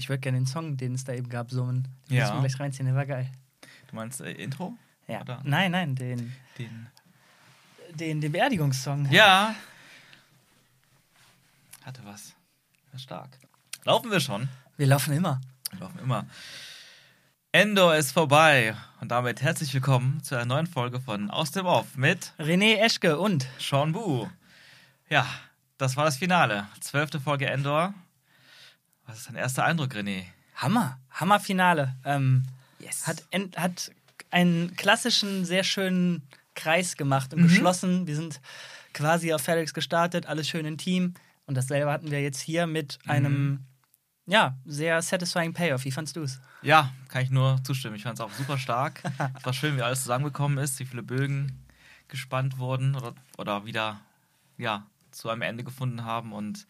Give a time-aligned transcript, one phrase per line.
[0.00, 1.86] Ich würde gerne den Song, den es da eben gab, summen.
[2.08, 2.22] Den Ja.
[2.24, 3.30] müssen wir gleich reinziehen, der war geil.
[3.88, 4.72] Du meinst äh, Intro?
[5.06, 5.20] Ja.
[5.20, 5.40] Oder?
[5.44, 6.86] Nein, nein, den, Den.
[7.92, 9.10] den, den Beerdigungssong.
[9.10, 9.54] Ja.
[11.82, 12.34] Hatte was.
[12.92, 13.28] War stark.
[13.84, 14.48] Laufen wir schon?
[14.78, 15.38] Wir laufen immer.
[15.70, 16.24] Wir laufen immer.
[17.52, 18.74] Endor ist vorbei.
[19.02, 23.18] Und damit herzlich willkommen zu einer neuen Folge von Aus dem Off mit René Eschke
[23.18, 24.28] und Sean Bu.
[25.10, 25.26] Ja,
[25.76, 26.68] das war das Finale.
[26.80, 27.92] Zwölfte Folge Endor.
[29.10, 30.22] Was ist dein erster Eindruck, René?
[30.54, 31.96] Hammer, Hammerfinale.
[32.04, 32.44] Ähm,
[32.78, 33.06] Yes.
[33.08, 33.24] hat,
[33.56, 33.90] hat
[34.30, 36.22] einen klassischen, sehr schönen
[36.54, 37.44] Kreis gemacht und Mhm.
[37.48, 38.06] geschlossen.
[38.06, 38.40] Wir sind
[38.94, 41.14] quasi auf FedEx gestartet, alles schön intim.
[41.46, 43.10] Und dasselbe hatten wir jetzt hier mit Mhm.
[43.10, 43.66] einem,
[44.26, 45.84] ja, sehr satisfying Payoff.
[45.84, 46.40] Wie fandst du es?
[46.62, 47.96] Ja, kann ich nur zustimmen.
[47.96, 49.02] Ich fand es auch super stark.
[49.36, 51.66] es war schön, wie alles zusammengekommen ist, wie viele Bögen
[52.06, 54.00] gespannt wurden oder, oder wieder
[54.56, 56.66] ja, zu einem Ende gefunden haben und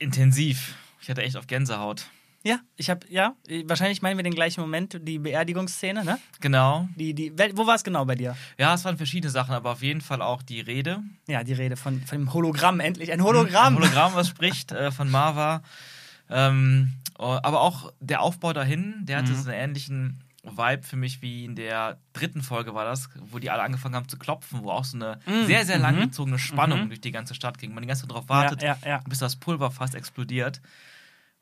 [0.00, 0.74] intensiv.
[1.00, 2.06] Ich hatte echt auf Gänsehaut.
[2.42, 3.34] Ja, ich habe, ja,
[3.66, 6.18] wahrscheinlich meinen wir den gleichen Moment, die Beerdigungsszene, ne?
[6.40, 6.88] Genau.
[6.96, 8.34] Die, die, wo war es genau bei dir?
[8.58, 11.02] Ja, es waren verschiedene Sachen, aber auf jeden Fall auch die Rede.
[11.28, 13.76] Ja, die Rede von, von dem Hologramm, endlich ein Hologramm.
[13.76, 15.62] Ein Hologramm, was spricht äh, von Marva.
[16.30, 19.36] Ähm, oh, aber auch der Aufbau dahin, der hatte Mhm.
[19.36, 23.50] so einen ähnlichen Vibe für mich wie in der dritten Folge war das, wo die
[23.50, 25.46] alle angefangen haben zu klopfen, wo auch so eine Mhm.
[25.46, 25.82] sehr, sehr Mhm.
[25.82, 26.88] langgezogene Spannung Mhm.
[26.88, 27.74] durch die ganze Stadt ging.
[27.74, 28.98] Man die ganze Zeit darauf wartet, Ja, ja, ja.
[29.08, 30.60] bis das Pulver fast explodiert.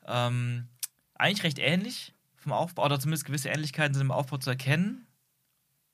[0.05, 0.67] Ähm,
[1.15, 5.05] eigentlich recht ähnlich vom Aufbau, oder zumindest gewisse Ähnlichkeiten sind im Aufbau zu erkennen.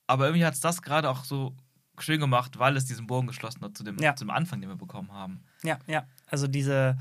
[0.07, 1.55] Aber irgendwie hat es das gerade auch so
[1.99, 5.11] schön gemacht, weil es diesen Bogen geschlossen hat zu dem, zum Anfang, den wir bekommen
[5.11, 5.43] haben.
[5.63, 6.05] Ja, ja.
[6.27, 6.97] Also diese,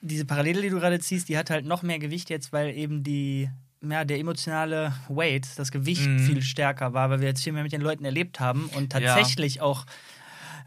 [0.00, 3.02] diese Parallele, die du gerade ziehst, die hat halt noch mehr Gewicht jetzt, weil eben
[3.02, 3.50] die,
[3.82, 6.18] ja, der emotionale Weight, das Gewicht Mhm.
[6.18, 9.00] viel stärker war, weil wir jetzt viel mehr mit den Leuten erlebt haben und Ja.
[9.00, 9.86] tatsächlich auch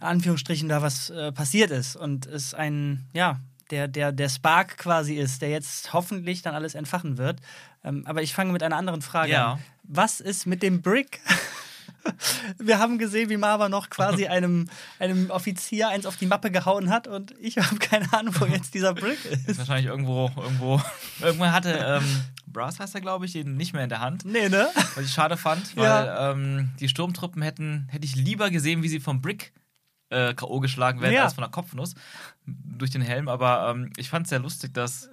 [0.01, 3.39] in Anführungsstrichen da was äh, passiert ist und es ein, ja,
[3.71, 7.39] der, der, der Spark quasi ist, der jetzt hoffentlich dann alles entfachen wird.
[7.83, 9.53] Ähm, aber ich fange mit einer anderen Frage Ja.
[9.53, 9.59] an.
[9.83, 11.21] Was ist mit dem Brick?
[12.59, 14.67] Wir haben gesehen, wie Marva noch quasi einem,
[14.99, 18.73] einem Offizier eins auf die Mappe gehauen hat und ich habe keine Ahnung, wo jetzt
[18.73, 19.57] dieser Brick Ist ist.
[19.59, 20.81] wahrscheinlich irgendwo, irgendwo.
[21.21, 24.25] Irgendwann hatte ähm, Brass heißt er, glaube ich, den nicht mehr in der Hand.
[24.25, 24.67] Nee, ne?
[24.95, 26.31] Was ich schade fand, weil Ja.
[26.31, 29.53] ähm, die Sturmtruppen hätten, hätte ich lieber gesehen, wie sie vom Brick
[30.09, 30.59] äh, K.O.
[30.59, 31.23] geschlagen werden, Ja.
[31.23, 31.95] als von der Kopfnuss
[32.45, 33.27] durch den Helm.
[33.27, 35.09] Aber ähm, ich fand es sehr lustig, dass,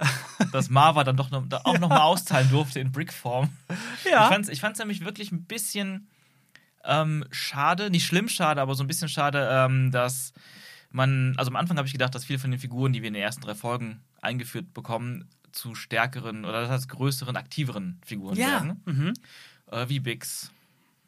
[0.52, 3.48] dass Marva dann doch noch, da auch noch mal austeilen durfte in Brickform.
[4.04, 4.24] Ja.
[4.24, 6.10] Ich fand es ich fand's nämlich wirklich ein bisschen
[6.84, 10.32] ähm, schade, nicht schlimm schade, aber so ein bisschen schade, ähm, dass
[10.90, 13.14] man, also am Anfang habe ich gedacht, dass viele von den Figuren, die wir in
[13.14, 18.46] den ersten drei Folgen eingeführt bekommen, zu stärkeren oder das heißt größeren, aktiveren Figuren Ja.
[18.46, 18.82] werden.
[18.86, 19.12] Mhm.
[19.70, 20.50] Äh, wie Bix,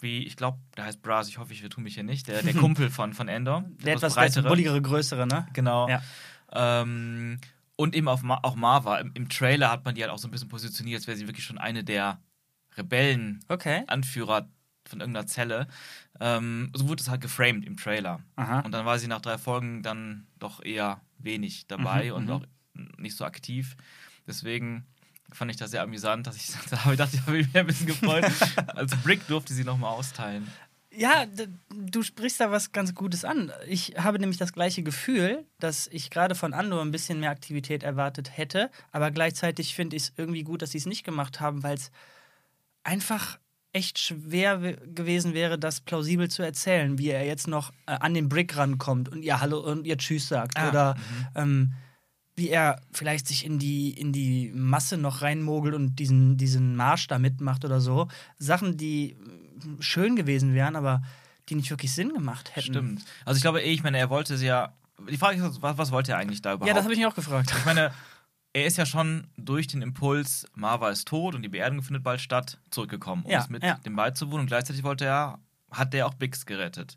[0.00, 2.54] wie, ich glaube, der heißt Braz, ich hoffe, ich vertue mich hier nicht, der, der
[2.54, 3.64] Kumpel von, von Endor.
[3.84, 4.48] Der etwas breitere.
[4.48, 5.46] bulligere, größere, ne?
[5.52, 5.88] Genau.
[5.88, 6.02] Ja.
[6.52, 7.38] Ähm,
[7.76, 8.98] und eben Ma auch Marva.
[8.98, 11.26] Im, Im Trailer hat man die halt auch so ein bisschen positioniert, als wäre sie
[11.26, 12.20] wirklich schon eine der
[12.76, 13.84] Rebellen, Okay.
[14.88, 15.68] Von irgendeiner Zelle.
[16.20, 18.20] Ähm, so wurde es halt geframed im Trailer.
[18.36, 18.60] Aha.
[18.60, 22.30] Und dann war sie nach drei Folgen dann doch eher wenig dabei Mhm, und mhm.
[22.30, 22.42] auch
[22.98, 23.76] nicht so aktiv.
[24.26, 24.84] Deswegen
[25.32, 27.66] fand ich das sehr amüsant, dass ich da habe ich gedacht, ich habe mich ein
[27.66, 28.24] bisschen gefreut.
[28.68, 30.46] Als Brick durfte sie nochmal austeilen.
[30.94, 31.24] Ja,
[31.70, 33.50] du sprichst da was ganz Gutes an.
[33.66, 37.82] Ich habe nämlich das gleiche Gefühl, dass ich gerade von Andor ein bisschen mehr Aktivität
[37.82, 41.62] erwartet hätte, aber gleichzeitig finde ich es irgendwie gut, dass sie es nicht gemacht haben,
[41.62, 41.90] weil es
[42.84, 43.38] einfach
[43.72, 48.14] echt schwer we- gewesen wäre, das plausibel zu erzählen, wie er jetzt noch äh, an
[48.14, 50.58] den Brick rankommt und ihr Hallo und ihr Tschüss sagt.
[50.58, 51.26] Ah, Oder mhm.
[51.34, 51.72] ähm,
[52.36, 57.06] wie er vielleicht sich in die, in die Masse noch reinmogelt und diesen, diesen Marsch
[57.06, 58.08] da mitmacht oder so.
[58.38, 59.16] Sachen, die
[59.64, 61.02] mm, schön gewesen wären, aber
[61.48, 62.72] die nicht wirklich Sinn gemacht hätten.
[62.72, 63.04] Stimmt.
[63.26, 64.72] Also ich glaube, eh, ich meine, er wollte sie ja.
[65.10, 66.68] Die Frage ist, was, was wollte er eigentlich da überhaupt?
[66.68, 67.52] Ja, das habe ich mich auch gefragt.
[67.58, 67.90] Ich meine,
[68.54, 72.20] er ist ja schon durch den Impuls, Marva ist tot und die Beerdigung findet bald
[72.20, 73.76] statt, zurückgekommen, um Ja, es mit ja.
[73.76, 74.40] dem beizuwohnen.
[74.42, 75.38] Und gleichzeitig wollte er,
[75.70, 76.96] hat der auch Bix gerettet.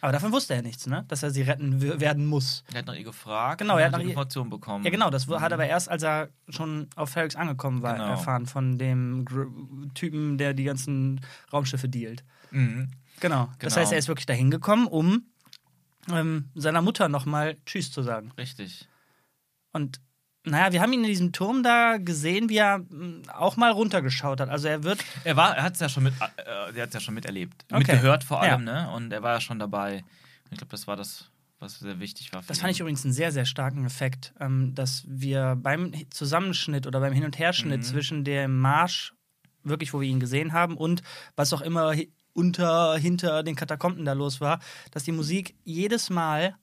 [0.00, 1.04] Aber davon wusste er nichts, ne?
[1.08, 2.62] Dass er sie retten werden muss.
[2.72, 4.84] Er hat nach ihr gefragt Genau, und er hat nach Informationen bekommen.
[4.84, 5.40] Ja, genau, das Mhm.
[5.40, 8.06] hat er aber erst, als er schon auf Ferrix angekommen war, Genau.
[8.10, 9.46] erfahren von dem Gr
[9.94, 11.20] Typen, der die ganzen
[11.52, 12.22] Raumschiffe dealt.
[12.52, 12.92] Mhm.
[13.18, 13.46] Genau.
[13.58, 13.76] Das Genau.
[13.82, 15.24] heißt, er ist wirklich dahin gekommen, um
[16.10, 18.30] ähm, seiner Mutter nochmal Tschüss zu sagen.
[18.38, 18.88] Richtig.
[19.72, 20.00] Und
[20.50, 24.40] naja, wir haben ihn in diesem Turm da gesehen, wie er mh, auch mal runtergeschaut
[24.40, 24.48] hat.
[24.48, 25.04] Also er wird.
[25.24, 27.78] Er war, er hat es ja schon mit, äh, er hat's ja schon miterlebt, Okay.
[27.78, 28.52] mitgehört vor Ja.
[28.54, 28.90] allem, ne?
[28.92, 30.04] Und er war ja schon dabei.
[30.50, 32.42] Ich glaube, das war das, was sehr wichtig war.
[32.46, 32.60] Das ihn.
[32.62, 37.12] fand ich übrigens einen sehr, sehr starken Effekt, ähm, dass wir beim Zusammenschnitt oder beim
[37.12, 37.82] Hin- und Herschnitt Mhm.
[37.84, 39.12] zwischen dem Marsch,
[39.64, 41.02] wirklich, wo wir ihn gesehen haben, und
[41.36, 41.94] was auch immer
[42.32, 44.60] unter, hinter den Katakomben da los war,
[44.92, 46.54] dass die Musik jedes Mal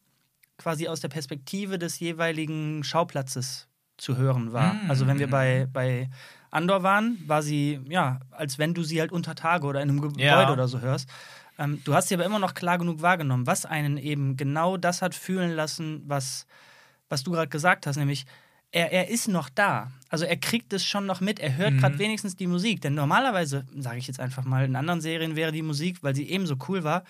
[0.57, 4.73] quasi aus der Perspektive des jeweiligen Schauplatzes zu hören war.
[4.73, 4.89] Mm.
[4.89, 6.09] Also wenn wir bei, bei
[6.51, 10.01] Andor waren, war sie, ja, als wenn du sie halt unter Tage oder in einem
[10.01, 10.51] Gebäude Ja.
[10.51, 11.09] oder so hörst.
[11.57, 15.01] Ähm, du hast sie aber immer noch klar genug wahrgenommen, was einen eben genau das
[15.01, 16.45] hat fühlen lassen, was,
[17.09, 18.25] was du gerade gesagt hast, nämlich
[18.71, 19.91] er, er ist noch da.
[20.09, 21.79] Also er kriegt es schon noch mit, er hört Mhm.
[21.79, 22.81] gerade wenigstens die Musik.
[22.81, 26.29] Denn normalerweise, sage ich jetzt einfach mal, in anderen Serien wäre die Musik, weil sie
[26.29, 27.03] ebenso cool war,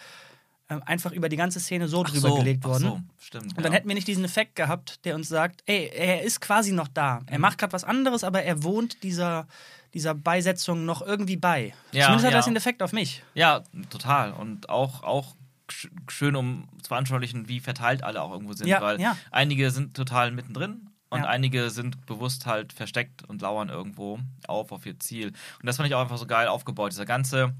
[0.67, 2.83] einfach über die ganze Szene so Ach drüber so, gelegt ach worden.
[2.83, 3.55] So, stimmt.
[3.55, 3.77] Und dann ja.
[3.77, 7.19] hätten wir nicht diesen Effekt gehabt, der uns sagt, ey, er ist quasi noch da.
[7.19, 7.27] Mhm.
[7.27, 9.47] Er macht gerade was anderes, aber er wohnt dieser,
[9.93, 11.73] dieser Beisetzung noch irgendwie bei.
[11.91, 12.37] Ja, Zumindest hat ja.
[12.39, 13.23] das den Effekt auf mich.
[13.35, 14.33] Ja, total.
[14.33, 15.35] Und auch, auch
[15.69, 18.67] sch- schön, um zu veranschaulichen, wie verteilt alle auch irgendwo sind.
[18.67, 19.15] Ja, weil ja.
[19.31, 24.85] einige sind total mittendrin und einige sind bewusst halt versteckt und lauern irgendwo auf auf
[24.85, 25.27] ihr Ziel.
[25.27, 26.91] Und das fand ich auch einfach so geil aufgebaut.
[26.91, 27.53] Dieser ganze,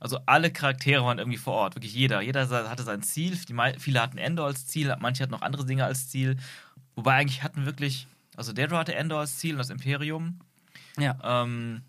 [0.00, 1.76] also alle Charaktere waren irgendwie vor Ort.
[1.76, 2.22] Wirklich jeder.
[2.22, 3.36] Jeder hatte sein Ziel.
[3.36, 6.38] Viele hatten Endor als Ziel, manche hatten noch andere Dinge als Ziel.
[6.96, 8.06] Wobei eigentlich hatten wirklich,
[8.36, 10.40] also Dedra hatte Endor als Ziel und das Imperium.
[10.98, 11.16] Ja.
[11.22, 11.82] Ähm,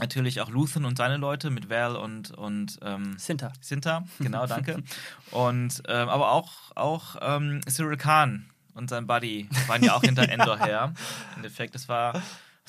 [0.00, 3.52] natürlich auch Luthen und seine Leute mit Val und, und ähm, Sinter.
[3.60, 4.82] Sinta, genau, danke.
[5.30, 10.28] und ähm, aber auch, auch ähm, Cyril Khan und sein Buddy waren ja auch hinter
[10.28, 10.94] Endor her.
[11.32, 12.20] Im Endeffekt, das war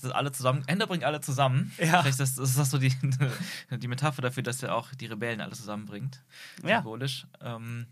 [0.04, 0.64] das alle zusammen.
[0.68, 1.72] Endor bringt alle zusammen.
[1.78, 2.02] Ja.
[2.02, 2.94] Vielleicht ist das, ist das so die,
[3.72, 6.24] die Metapher dafür, dass er auch die Rebellen alle zusammenbringt.
[6.64, 6.78] Ja.
[6.78, 7.26] Symbolisch.
[7.42, 7.88] Ähm,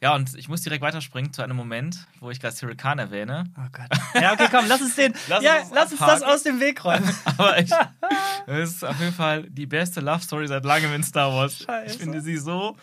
[0.00, 3.44] ja, und ich muss direkt weiterspringen zu einem Moment, wo ich gerade Cyril Khan erwähne.
[3.56, 3.88] Oh Gott.
[4.14, 5.12] Ja, okay, komm, lass uns den.
[5.28, 7.12] Lass ja, uns lass uns das aus dem Weg räumen.
[7.24, 7.70] Aber ich,
[8.46, 11.58] es ist auf jeden Fall die beste Love Story seit langem in Star Wars.
[11.58, 11.94] Scheiße.
[11.94, 12.76] Ich finde sie so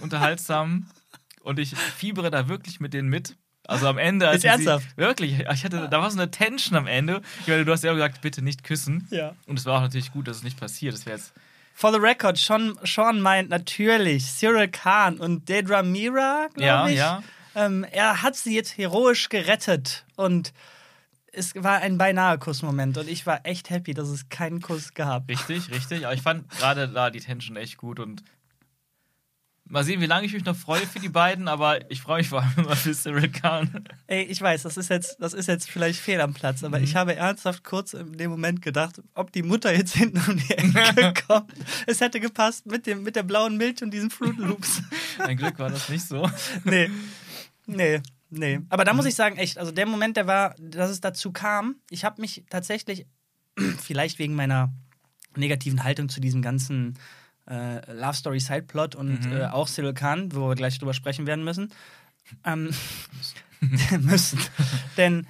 [0.00, 0.90] unterhaltsam
[1.42, 3.36] und ich fiebere da wirklich mit denen mit.
[3.68, 4.26] Also am Ende.
[4.26, 4.96] als Ist sie- ernsthaft?
[4.96, 5.38] Wirklich.
[5.40, 7.20] Ich hatte, da war so eine Tension am Ende.
[7.42, 9.06] Ich meine, du hast ja auch gesagt, bitte nicht küssen.
[9.10, 9.34] Ja.
[9.46, 10.94] Und es war auch natürlich gut, dass es nicht passiert.
[10.94, 11.32] Das wäre jetzt.
[11.74, 16.96] For the record, Sean, Sean meint natürlich Cyril Khan und Dedra Mira, glaube Ja, ich.
[16.96, 17.22] ja.
[17.54, 20.52] Ähm, er hat sie jetzt heroisch gerettet und
[21.32, 25.28] es war ein beinahe Kussmoment und ich war echt happy, dass es keinen Kuss gab.
[25.28, 26.04] Richtig, richtig.
[26.04, 28.22] Aber ich fand gerade da die Tension echt gut und
[29.68, 32.28] mal sehen, wie lange ich mich noch freue für die beiden, aber ich freue mich
[32.28, 33.84] vor allem immer für Cyril Khan.
[34.06, 36.96] Ey, ich weiß, das ist jetzt, das ist jetzt vielleicht fehl am Platz, aber ich
[36.96, 41.14] habe ernsthaft kurz in dem Moment gedacht, ob die Mutter jetzt hinten um die Ecke
[41.26, 41.52] kommt.
[41.86, 44.82] Es hätte gepasst mit, dem, mit der blauen Milch und diesen Fruit Loops.
[45.18, 46.28] Ein Glück war das nicht so.
[46.64, 46.90] nee.
[47.66, 48.00] Nee,
[48.30, 48.60] nee.
[48.70, 51.76] Aber da muss ich sagen, echt, also der Moment, der war, dass es dazu kam,
[51.90, 53.06] ich habe mich tatsächlich,
[53.78, 54.72] vielleicht wegen meiner
[55.36, 56.98] negativen Haltung zu diesem ganzen
[57.48, 59.32] äh, Love Story Sideplot und Mhm.
[59.32, 61.72] äh, auch Cyril Khan, wo wir gleich drüber sprechen werden müssen,
[62.44, 62.70] ähm,
[64.00, 64.38] müssen.
[64.96, 65.26] Denn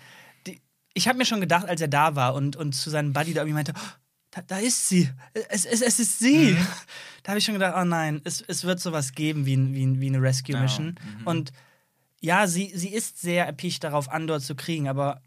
[0.46, 0.60] die,
[0.94, 3.42] ich habe mir schon gedacht, als er da war und, und zu seinem Buddy da
[3.42, 3.88] irgendwie meinte, "Oh,
[4.32, 5.08] da, da ist sie,
[5.48, 6.52] es, es, es ist sie.
[6.52, 6.66] Mhm.
[7.24, 10.06] Da habe ich schon gedacht, oh nein, es, es wird sowas geben wie, wie, wie
[10.06, 10.94] eine Rescue Mission.
[10.98, 11.26] Ja, mhm.
[11.26, 11.52] Und
[12.20, 15.20] ja, sie, sie ist sehr erpicht darauf, Andor zu kriegen, aber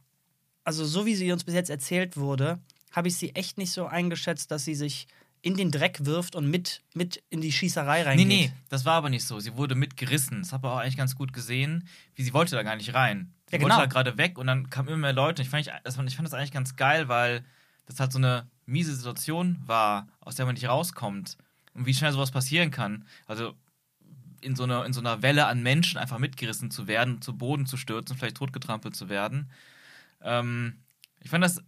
[0.63, 2.57] also so wie sie uns bis jetzt erzählt wurde,
[2.91, 5.05] habe ich sie echt nicht so eingeschätzt, dass sie sich
[5.43, 8.27] in den Dreck wirft und mit, mit in die Schießerei Nee, reingeht.
[8.27, 9.39] nee, das war aber nicht so.
[9.39, 10.41] Sie wurde mitgerissen.
[10.43, 13.33] Das habe ich auch eigentlich ganz gut gesehen, wie sie wollte da gar nicht rein.
[13.49, 13.79] Sie Ja, wollte genau.
[13.79, 15.41] da gerade weg und dann kamen immer mehr Leute.
[15.41, 17.43] Ich fand, ich, das, ich fand das eigentlich ganz geil, weil
[17.87, 21.37] das halt so eine miese Situation war, aus der man nicht rauskommt.
[21.73, 23.05] Und wie schnell sowas passieren kann.
[23.27, 23.55] Also
[24.41, 27.65] in so, einer, in so einer Welle an Menschen einfach mitgerissen zu werden, zu Boden
[27.65, 29.49] zu stürzen, vielleicht totgetrampelt zu werden.
[30.21, 30.77] Ähm,
[31.19, 31.61] ich fand das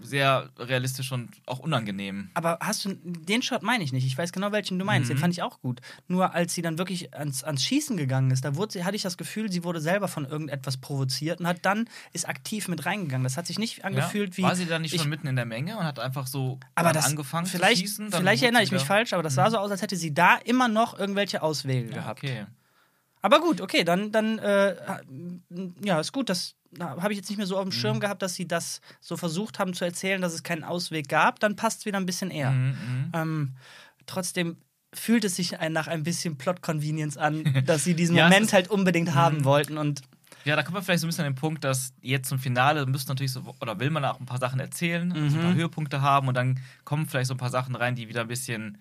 [0.00, 2.28] sehr realistisch und auch unangenehm.
[2.34, 4.04] Aber hast du, den Shot meine ich nicht.
[4.04, 5.08] Ich weiß genau, welchen du meinst.
[5.08, 5.20] Den Mhm.
[5.20, 5.80] fand ich auch gut.
[6.08, 9.02] Nur als sie dann wirklich ans, ans Schießen gegangen ist, da wurde sie, hatte ich
[9.02, 13.22] das Gefühl, sie wurde selber von irgendetwas provoziert und hat dann, ist aktiv mit reingegangen.
[13.24, 14.42] Das hat sich nicht angefühlt wie.
[14.42, 16.88] War sie da nicht ich- schon mitten in der Menge und hat einfach so aber
[16.88, 18.10] dann das, angefangen vielleicht, zu schießen?
[18.10, 20.36] Dann vielleicht erinnere ich mich falsch, aber das sah so aus, als hätte sie da
[20.36, 22.22] immer noch irgendwelche Auswege Ja, gehabt.
[22.24, 22.46] okay.
[23.22, 24.74] Aber gut, okay, dann, dann äh,
[25.82, 26.28] ja, ist gut.
[26.28, 27.72] Das habe ich jetzt nicht mehr so auf dem Mhm.
[27.72, 31.40] Schirm gehabt, dass sie das so versucht haben zu erzählen, dass es keinen Ausweg gab.
[31.40, 32.50] Dann passt es wieder ein bisschen eher.
[32.50, 33.10] Mhm, mhm.
[33.12, 33.54] Ähm,
[34.06, 34.56] trotzdem
[34.92, 38.68] fühlt es sich ein, nach ein bisschen Plot-Convenience an, dass sie diesen Ja, Moment halt
[38.70, 39.76] unbedingt haben wollten.
[39.76, 40.02] Und
[40.44, 42.86] Ja, da kommt man vielleicht so ein bisschen an den Punkt, dass jetzt zum Finale
[42.86, 45.40] müssen natürlich so, oder will man auch ein paar Sachen erzählen, so ein Mhm.
[45.40, 48.28] paar Höhepunkte haben und dann kommen vielleicht so ein paar Sachen rein, die wieder ein
[48.28, 48.78] bisschen,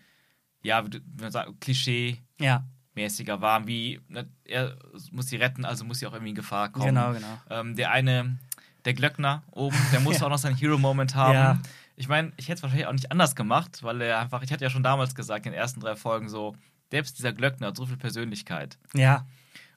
[0.61, 2.63] ja, wie man sagt, Klischee-mäßiger ja,
[2.95, 4.75] waren, wie ne, er
[5.11, 6.85] muss sie retten, also muss sie auch irgendwie in Gefahr kommen.
[6.85, 7.41] genau, genau.
[7.49, 8.37] Ähm, der eine,
[8.85, 11.33] der Glöckner oben, der muss auch noch seinen Hero-Moment haben.
[11.33, 11.59] Ja.
[11.95, 14.63] Ich meine, ich hätte es wahrscheinlich auch nicht anders gemacht, weil er einfach, ich hatte
[14.63, 16.55] ja schon damals gesagt, in den ersten drei Folgen so,
[16.91, 18.77] selbst dieser Glöckner hat so viel Persönlichkeit.
[18.93, 19.25] Ja.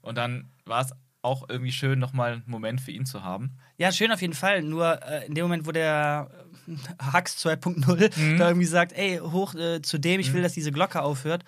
[0.03, 0.93] Und dann war es
[1.23, 3.57] auch irgendwie schön, nochmal einen Moment für ihn zu haben.
[3.79, 4.63] Ja, schön auf jeden Fall.
[4.63, 6.31] Nur äh, in dem Moment, wo der
[6.69, 8.39] äh, Hux 2.0 Mhm.
[8.39, 11.45] da irgendwie sagt, ey, hoch äh, zu dem, ich will, dass diese Glocke aufhört.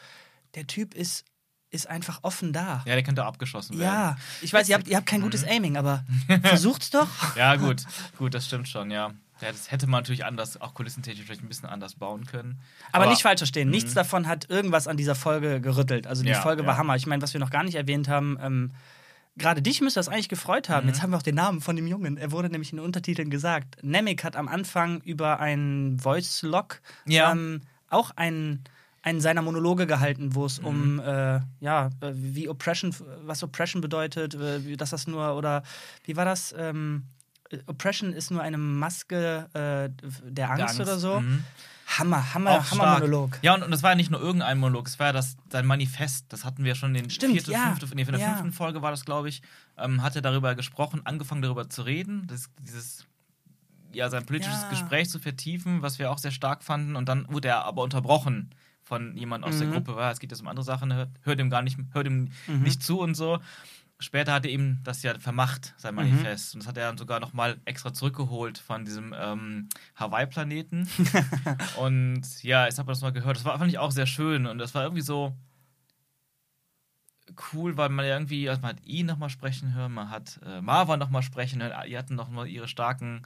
[0.54, 1.24] Der Typ ist
[1.70, 2.82] ist einfach offen da.
[2.86, 3.86] Ja, der könnte abgeschossen werden.
[3.92, 6.04] Ja, ich weiß, ihr habt, ihr habt kein gutes Aiming, aber
[6.42, 7.08] versucht's doch.
[7.36, 7.84] Ja, gut,
[8.16, 9.10] gut, das stimmt schon, ja.
[9.40, 12.58] Das hätte man natürlich anders, auch kulissentechnisch vielleicht ein bisschen anders bauen können.
[12.90, 16.08] Aber, nicht falsch verstehen, nichts davon hat irgendwas an dieser Folge gerüttelt.
[16.08, 16.78] Also die Ja, Folge war ja.
[16.78, 16.96] Hammer.
[16.96, 18.72] Ich meine, was wir noch gar nicht erwähnt haben, ähm,
[19.36, 20.88] gerade dich müsste das eigentlich gefreut haben.
[20.88, 22.16] Jetzt haben wir auch den Namen von dem Jungen.
[22.16, 23.76] Er wurde nämlich in den Untertiteln gesagt.
[23.82, 27.30] Nemec hat am Anfang über einen Voice-Log Ja.
[27.30, 27.60] ähm,
[27.90, 28.64] auch einen,
[29.02, 34.34] einen seiner Monologe gehalten, wo es um äh, ja, äh, wie Oppression, was Oppression bedeutet,
[34.34, 35.62] äh, dass das nur, oder
[36.04, 36.54] wie war das?
[36.58, 37.04] Ähm,
[37.66, 39.88] Oppression ist nur eine Maske äh,
[40.30, 41.20] der Angst, Angst, oder so.
[41.20, 41.44] mhm.
[41.96, 43.00] Hammer, Hammer, Auch Hammer stark.
[43.00, 43.38] Monolog.
[43.40, 45.64] Ja, und, und das war ja nicht nur irgendein Monolog, es war ja das, sein
[45.64, 46.26] Manifest.
[46.28, 47.62] Das hatten wir schon in den Stimmt, vierten, ja.
[47.74, 48.28] fünfte, nee, in der Ja.
[48.28, 49.40] fünften Folge war das, glaube ich,
[49.78, 53.06] ähm, hat er darüber gesprochen, angefangen darüber zu reden, das, dieses,
[53.94, 54.68] ja, sein politisches Ja.
[54.68, 56.94] Gespräch zu vertiefen, was wir auch sehr stark fanden.
[56.94, 58.50] Und dann wurde er aber unterbrochen
[58.88, 59.72] von jemand aus der Mhm.
[59.72, 62.30] Gruppe, weil es geht jetzt um andere Sachen, hört, hört ihm gar nicht, hört ihm
[62.46, 62.62] Mhm.
[62.62, 63.38] nicht zu und so.
[64.00, 65.96] Später hat er ihm das ja vermacht, sein Mhm.
[66.02, 66.54] Manifest.
[66.54, 70.88] Und das hat er dann sogar nochmal extra zurückgeholt von diesem ähm, Hawaii-Planeten.
[71.78, 73.36] und ja, ich habe das mal gehört.
[73.36, 74.46] Das war, fand ich auch sehr schön.
[74.46, 75.36] Und das war irgendwie so
[77.52, 80.96] cool, weil man irgendwie, also man hat ihn nochmal sprechen hören, man hat äh, Marva
[80.96, 81.74] nochmal sprechen hören.
[81.88, 83.22] Die hatten nochmal ihre starken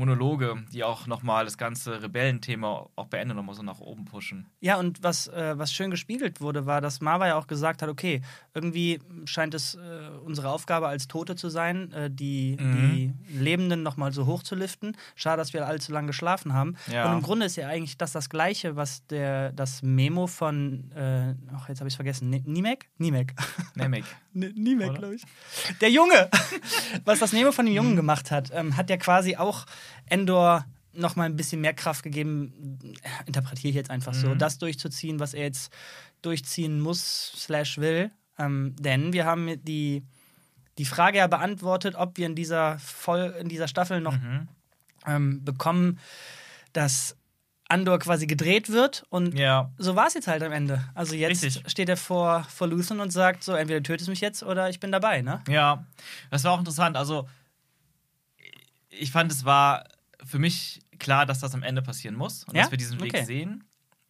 [0.00, 4.46] Monologe, die auch nochmal das ganze Rebellenthema auch beenden nochmal so nach oben pushen.
[4.60, 7.88] Ja, und was, äh, was schön gespiegelt wurde, war, dass Marva ja auch gesagt hat,
[7.88, 8.22] okay,
[8.54, 9.78] irgendwie scheint es äh,
[10.24, 12.90] unsere Aufgabe als Tote zu sein, äh, die, Mhm.
[13.28, 14.96] die Lebenden nochmal so hoch zu liften.
[15.14, 16.74] Schade, dass wir allzu lange geschlafen haben.
[16.90, 17.06] Ja.
[17.10, 21.34] Und im Grunde ist ja eigentlich das das Gleiche, was der, das Memo von, äh,
[21.54, 22.88] ach, jetzt habe ich es vergessen, Ni- Nimek?
[22.98, 23.34] Nimek.
[23.74, 24.04] Nemec.
[24.34, 24.98] N- Nimek, Oder?
[24.98, 25.22] glaube ich.
[25.80, 26.28] Der Junge!
[27.04, 29.66] Was das Nemo von dem Jungen gemacht hat, ähm, hat ja quasi auch
[30.06, 32.78] Endor noch mal ein bisschen mehr Kraft gegeben,
[33.26, 34.38] interpretiere ich jetzt einfach so, Mhm.
[34.38, 35.72] das durchzuziehen, was er jetzt
[36.22, 38.10] durchziehen muss, slash will.
[38.38, 40.02] Ähm, denn wir haben die,
[40.78, 44.48] die Frage ja beantwortet, ob wir in dieser, Voll in dieser Staffel noch Mhm.
[45.06, 45.98] ähm, bekommen,
[46.72, 47.16] dass
[47.70, 49.70] Andor quasi gedreht wird und Ja.
[49.78, 50.84] so war es jetzt halt am Ende.
[50.94, 51.62] Also jetzt Richtig.
[51.70, 54.90] steht er vor, vor Luthen und sagt so, entweder tötest mich jetzt oder ich bin
[54.92, 55.40] dabei, ne?
[55.48, 55.86] Ja,
[56.30, 56.96] das war auch interessant.
[56.96, 57.28] Also,
[58.90, 59.84] ich fand, es war
[60.24, 62.62] für mich klar, dass das am Ende passieren muss und Ja?
[62.62, 63.24] dass wir diesen Weg Okay.
[63.24, 63.64] sehen.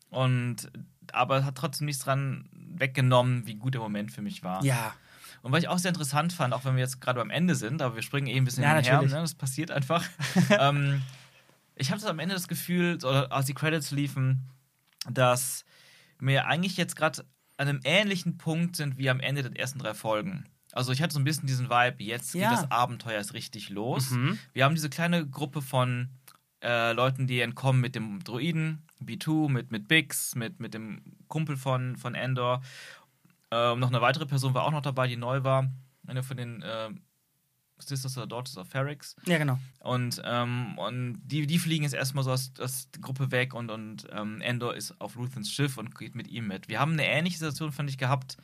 [0.09, 0.71] Und
[1.13, 4.65] aber es hat trotzdem nichts dran weggenommen, wie gut der Moment für mich war.
[4.65, 4.95] Ja.
[5.43, 7.83] Und was ich auch sehr interessant fand, auch wenn wir jetzt gerade am Ende sind,
[7.83, 9.13] aber wir springen eh ein bisschen Ja, hinher, natürlich.
[9.13, 9.21] ne?
[9.21, 10.05] das passiert einfach.
[10.59, 11.03] ähm,
[11.81, 14.49] ich hatte am Ende das Gefühl, oder als die Credits liefen,
[15.11, 15.65] dass
[16.19, 17.25] wir eigentlich jetzt gerade
[17.57, 20.45] an einem ähnlichen Punkt sind wie am Ende der ersten drei Folgen.
[20.73, 22.51] Also ich hatte so ein bisschen diesen Vibe, jetzt Ja.
[22.51, 24.11] geht das Abenteuer erst richtig los.
[24.11, 24.39] Mhm.
[24.53, 26.11] Wir haben diese kleine Gruppe von
[26.63, 31.57] äh, Leuten, die entkommen mit dem Droiden, B2, mit, mit Bix, mit, mit dem Kumpel
[31.57, 32.63] von, von Endor.
[33.51, 35.73] Ähm, noch eine weitere Person war auch noch dabei, die neu war.
[36.07, 36.91] Eine von den äh,
[37.83, 39.17] Sisters oder Daughters of Ferrix.
[39.27, 39.59] Ja, genau.
[39.81, 43.71] Und, ähm, und die, die fliegen jetzt erstmal so aus, aus der Gruppe weg und,
[43.71, 46.69] und ähm, Endor ist auf Luthens Schiff und geht mit ihm mit.
[46.69, 48.37] Wir haben eine ähnliche Situation, fand ich, gehabt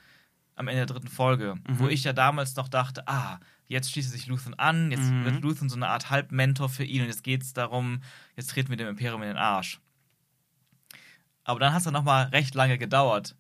[0.54, 1.78] am Ende der dritten Folge, Mhm.
[1.78, 3.38] wo ich ja damals noch dachte, ah,
[3.68, 5.24] jetzt schließt sich Luthen an, jetzt Mhm.
[5.26, 8.00] wird Luthen so eine Art Halbmentor für ihn und jetzt geht es darum,
[8.36, 9.80] jetzt treten wir dem Imperium in den Arsch.
[11.44, 13.36] Aber dann hat es dann nochmal recht lange gedauert.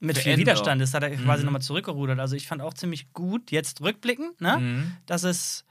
[0.00, 0.38] Mit viel.
[0.38, 1.46] Widerstand ist hat er quasi Mhm.
[1.46, 2.18] nochmal zurückgerudert.
[2.18, 4.58] Also ich fand auch ziemlich gut, jetzt rückblickend, ne?
[4.58, 4.96] Mhm.
[5.06, 5.64] dass es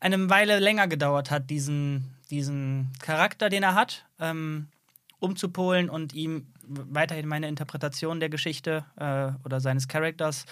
[0.00, 4.68] eine Weile länger gedauert hat, diesen, diesen Charakter, den er hat, ähm,
[5.18, 10.44] umzupolen und ihm weiterhin meine Interpretation der Geschichte äh, oder seines Charakters,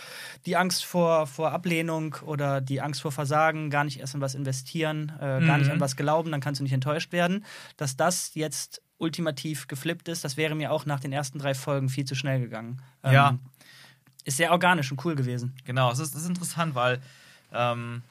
[0.46, 4.34] die Angst vor, vor Ablehnung oder die Angst vor Versagen, gar nicht erst in was
[4.34, 5.58] investieren, äh, gar Mhm.
[5.58, 7.44] nicht an was glauben, dann kannst du nicht enttäuscht werden,
[7.76, 11.88] dass das jetzt ultimativ geflippt ist, das wäre mir auch nach den ersten drei Folgen
[11.88, 12.80] viel zu schnell gegangen.
[13.02, 13.38] Ähm, Ja.
[14.24, 15.52] Ist sehr organisch und cool gewesen.
[15.64, 17.02] Genau, es ist, ist interessant, weil
[17.52, 18.02] ähm,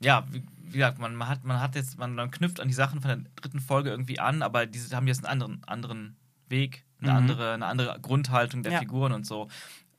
[0.00, 2.74] ja, wie, wie gesagt, man, man, hat, man hat jetzt, man, man knüpft an die
[2.74, 6.16] Sachen von der dritten Folge irgendwie an, aber diese haben jetzt einen anderen, anderen
[6.48, 7.16] Weg, eine, Mhm.
[7.16, 8.78] andere, eine andere Grundhaltung der Ja.
[8.78, 9.48] Figuren und so.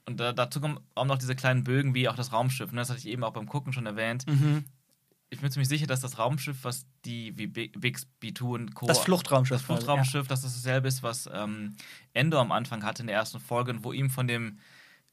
[0.05, 2.71] Und da, dazu kommen auch noch diese kleinen Bögen wie auch das Raumschiff.
[2.71, 2.79] Ne?
[2.79, 4.25] Das hatte ich eben auch beim Gucken schon erwähnt.
[4.25, 4.63] Mhm.
[5.31, 8.87] Ich bin ziemlich sicher, dass das Raumschiff, was die wie Bi- Bix, B2 und Co.
[8.87, 9.57] Das Fluchtraumschiff.
[9.57, 11.75] Das Fluchtraumschiff, dass das dasselbe ist, was ähm,
[12.13, 14.59] Endor am Anfang hatte in der ersten Folge und wo ihm von dem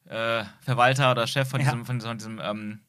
[0.05, 1.65] äh, Verwalter oder Chef von Ja.
[1.65, 2.79] diesem, von diesem, diesem ähm,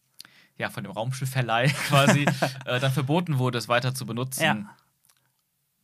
[0.57, 2.25] ja, von dem Raumschiffverleih quasi
[2.65, 4.43] äh, dann verboten wurde, es weiter zu benutzen.
[4.43, 4.77] Ja.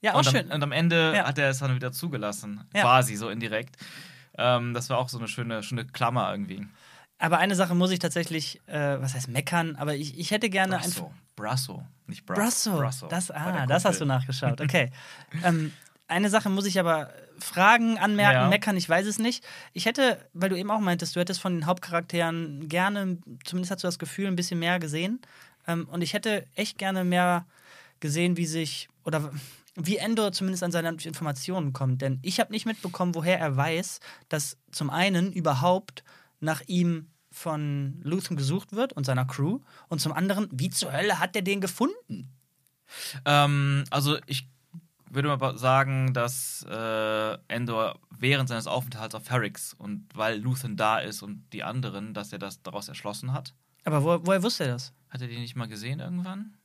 [0.00, 0.50] Ja, auch und, schön.
[0.50, 1.26] Am, und am Ende Ja.
[1.26, 2.82] hat er es dann wieder zugelassen, Ja.
[2.82, 3.76] quasi so indirekt.
[4.36, 6.66] Ähm, das war auch so eine schöne, schöne Klammer irgendwie.
[7.18, 10.76] Aber eine Sache muss ich tatsächlich, äh, was heißt meckern, aber ich, ich hätte gerne.
[10.78, 11.12] Brasso.
[11.36, 12.40] Brasso, nicht Brasso.
[12.72, 12.78] Brasso.
[12.78, 14.60] Brasso Das, ah, das hast du nachgeschaut.
[14.60, 14.90] Okay.
[15.42, 15.72] ähm,
[16.06, 18.48] eine Sache muss ich aber fragen, anmerken, Ja.
[18.48, 19.44] meckern, ich weiß es nicht.
[19.72, 23.82] Ich hätte, weil du eben auch meintest, du hättest von den Hauptcharakteren gerne, zumindest hast
[23.82, 25.20] du das Gefühl, ein bisschen mehr gesehen.
[25.66, 27.46] Ähm, und ich hätte echt gerne mehr
[28.00, 29.30] gesehen, wie sich, oder
[29.76, 32.02] wie Endor zumindest an seine Informationen kommt.
[32.02, 36.04] Denn ich habe nicht mitbekommen, woher er weiß, dass zum einen überhaupt
[36.44, 41.18] nach ihm von Luthen gesucht wird und seiner Crew und zum anderen, wie zur Hölle
[41.18, 42.30] hat er den gefunden?
[43.24, 44.48] Ähm, also ich
[45.10, 50.98] würde mal sagen, dass äh, Endor während seines Aufenthalts auf Ferrix und weil Luthen da
[50.98, 53.54] ist und die anderen, dass er das daraus erschlossen hat.
[53.84, 54.92] Aber wo, woher wusste er das?
[55.10, 56.56] Hat er die nicht mal gesehen irgendwann?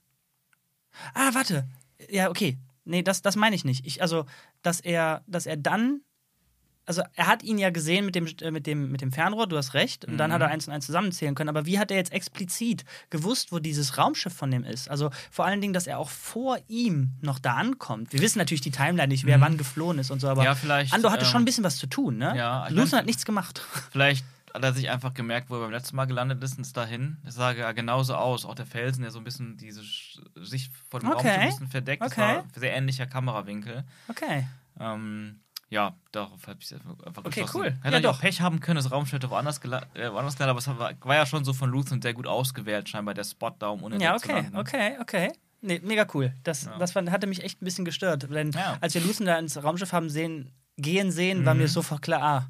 [1.14, 1.68] Ah, warte.
[2.10, 2.58] Ja, okay.
[2.86, 3.86] Nee, das, das meine ich nicht.
[3.86, 4.26] Ich, also,
[4.62, 6.02] dass er, dass er dann.
[6.90, 9.56] Also, er hat ihn ja gesehen mit dem, äh, mit dem, mit dem Fernrohr, du
[9.58, 10.06] hast recht.
[10.06, 10.34] Und dann Mhm.
[10.34, 11.50] hat er eins und eins zusammenzählen können.
[11.50, 14.90] Aber wie hat er jetzt explizit gewusst, wo dieses Raumschiff von dem ist?
[14.90, 18.12] Also, vor allen Dingen, dass er auch vor ihm noch da ankommt.
[18.12, 20.28] Wir wissen natürlich die Timeline nicht, wer wann geflohen ist und so.
[20.30, 20.46] Aber Mhm.
[20.46, 22.34] Ja, vielleicht, Andor hatte ähm, schon ein bisschen was zu tun, ne?
[22.36, 23.62] ja, mein- hat nichts gemacht.
[23.92, 26.76] Vielleicht hat er sich einfach gemerkt, wo er beim letzten Mal gelandet ist und ist
[26.76, 27.18] dahin.
[27.24, 28.46] Das sah ja genauso aus.
[28.46, 29.84] Auch der Felsen, der so ein bisschen diese
[30.42, 31.18] Sicht vor dem Okay.
[31.28, 32.02] Raumschiff ein bisschen verdeckt.
[32.04, 32.22] Das Okay.
[32.22, 33.84] war ein sehr ähnlicher Kamerawinkel.
[34.08, 34.48] Okay.
[34.80, 37.78] Ähm, ja, darauf habe ich einfach Okay, cool.
[37.82, 38.20] Hätte Ja, doch.
[38.22, 41.44] Pech haben können, das Raumschiff woanders, äh, woanders gelandet, aber es war, war ja schon
[41.46, 44.50] so von Luthen sehr gut ausgewählt, scheinbar der Spot da, um unentdeckt Ja, zu okay,
[44.56, 45.32] okay, okay.
[45.62, 46.34] Nee, mega cool.
[46.44, 46.78] Das, Ja.
[46.78, 48.28] das hatte mich echt ein bisschen gestört.
[48.34, 48.78] Denn Ja.
[48.82, 51.60] als wir Lucen da ins Raumschiff haben sehen, gehen sehen, war Mhm.
[51.62, 52.50] mir sofort klar, ah,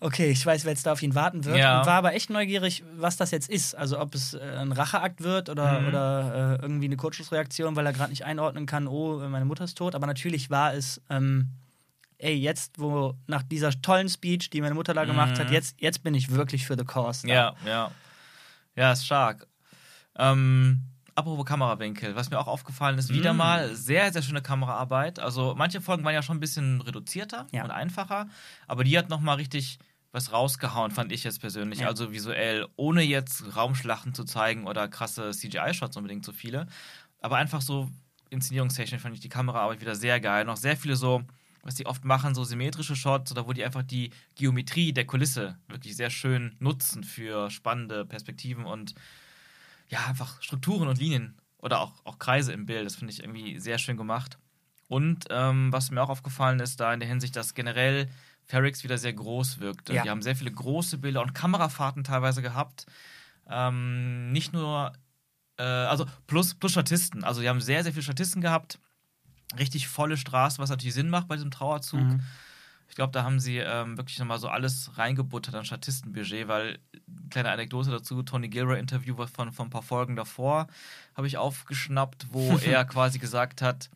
[0.00, 1.56] okay, ich weiß, wer jetzt da auf ihn warten wird.
[1.58, 1.80] Ja.
[1.80, 3.74] Und war aber echt neugierig, was das jetzt ist.
[3.74, 5.88] Also ob es äh, ein Racheakt wird oder, Mhm.
[5.88, 9.78] oder äh, irgendwie eine Kurzschlussreaktion, weil er gerade nicht einordnen kann, oh, meine Mutter ist
[9.78, 9.94] tot.
[9.94, 11.48] Aber natürlich war es, ähm,
[12.22, 15.52] ey, jetzt, wo nach dieser tollen Speech, die meine Mutter da gemacht hat, Mhm.
[15.54, 17.26] jetzt, jetzt bin ich wirklich für the cause.
[17.26, 17.32] da.
[17.34, 17.90] Ja, ja.
[18.76, 19.46] Ja, ist stark.
[20.16, 20.82] Ähm,
[21.14, 23.36] apropos Kamerawinkel, was mir auch aufgefallen ist, wieder Mm.
[23.38, 25.18] mal sehr, sehr schöne Kameraarbeit.
[25.18, 27.64] Also manche Folgen waren ja schon ein bisschen reduzierter Ja.
[27.64, 28.28] und einfacher,
[28.66, 29.78] aber die hat nochmal richtig
[30.12, 31.80] was rausgehauen, fand ich jetzt persönlich.
[31.80, 31.86] Ja.
[31.88, 36.66] Also visuell, ohne jetzt Raumschlachten zu zeigen oder krasse CGI-Shots unbedingt so viele.
[37.20, 37.90] Aber einfach so
[38.28, 40.44] inszenierungstechnisch fand ich die Kameraarbeit wieder sehr geil.
[40.44, 41.22] Noch sehr viele so,
[41.62, 45.56] was die oft machen, so symmetrische Shots oder wo die einfach die Geometrie der Kulisse
[45.68, 48.94] wirklich sehr schön nutzen für spannende Perspektiven und
[49.88, 52.86] ja, einfach Strukturen und Linien oder auch, auch Kreise im Bild.
[52.86, 54.38] Das finde ich irgendwie sehr schön gemacht.
[54.88, 58.08] Und ähm, was mir auch aufgefallen ist, da in der Hinsicht, dass generell
[58.44, 59.94] Ferrix wieder sehr groß wirkte.
[59.94, 60.02] Ja.
[60.02, 62.86] Die haben sehr viele große Bilder und Kamerafahrten teilweise gehabt.
[63.48, 64.92] Ähm, nicht nur,
[65.58, 67.24] äh, also plus, plus Statisten.
[67.24, 68.78] Also die haben sehr, sehr viele Statisten gehabt.
[69.58, 72.00] Richtig volle Straße, was natürlich Sinn macht bei diesem Trauerzug.
[72.00, 72.20] Mhm.
[72.92, 76.78] Ich glaube, da haben sie ähm, wirklich nochmal so alles reingebuttert an Statistenbudget, weil,
[77.30, 80.66] kleine Anekdote dazu, Tony Gilroy-Interview von, von ein paar Folgen davor
[81.14, 83.88] habe ich aufgeschnappt, wo er quasi gesagt hat,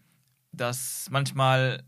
[0.53, 1.83] dass manchmal,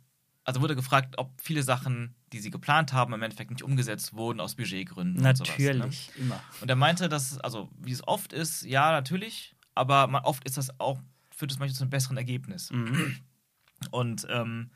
[0.44, 4.38] also wurde gefragt, ob viele Sachen, die sie geplant haben, im Endeffekt nicht umgesetzt wurden
[4.38, 5.16] aus Budgetgründen.
[5.16, 5.64] Und sowas, ne?
[5.74, 6.40] Natürlich, immer.
[6.60, 10.58] Und er meinte, dass, also wie es oft ist, ja, natürlich, aber man, oft ist
[10.58, 11.00] das auch,
[11.34, 12.70] führt es manchmal zu einem besseren Ergebnis.
[12.70, 13.16] Mhm.
[13.90, 14.70] Und ähm,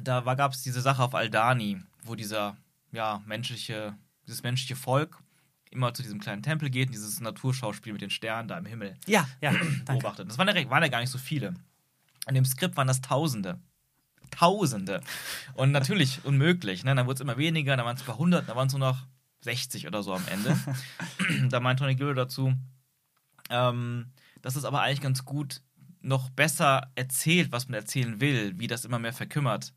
[0.00, 2.56] da gab es diese Sache auf Aldani, wo dieser
[2.92, 5.18] ja, menschliche, dieses menschliche Volk
[5.70, 8.94] immer zu diesem kleinen Tempel geht und dieses Naturschauspiel mit den Sternen da im Himmel
[9.06, 9.52] Ja, ja,
[9.84, 10.28] beobachtet.
[10.28, 11.54] Das waren ja, waren ja gar nicht so viele.
[12.28, 13.60] In dem Skript waren das Tausende.
[14.30, 15.00] Tausende.
[15.54, 16.84] Und natürlich unmöglich.
[16.84, 16.94] Ne?
[16.94, 18.80] Dann wurde es immer weniger, dann waren es ein paar hundert, dann waren es nur
[18.80, 19.06] noch
[19.40, 20.58] 60 oder so am Ende.
[21.50, 22.54] da meint Tony Gilroy dazu,
[23.50, 24.10] ähm,
[24.42, 25.62] dass es aber eigentlich ganz gut
[26.06, 29.74] noch besser erzählt, was man erzählen will, wie das immer mehr verkümmert.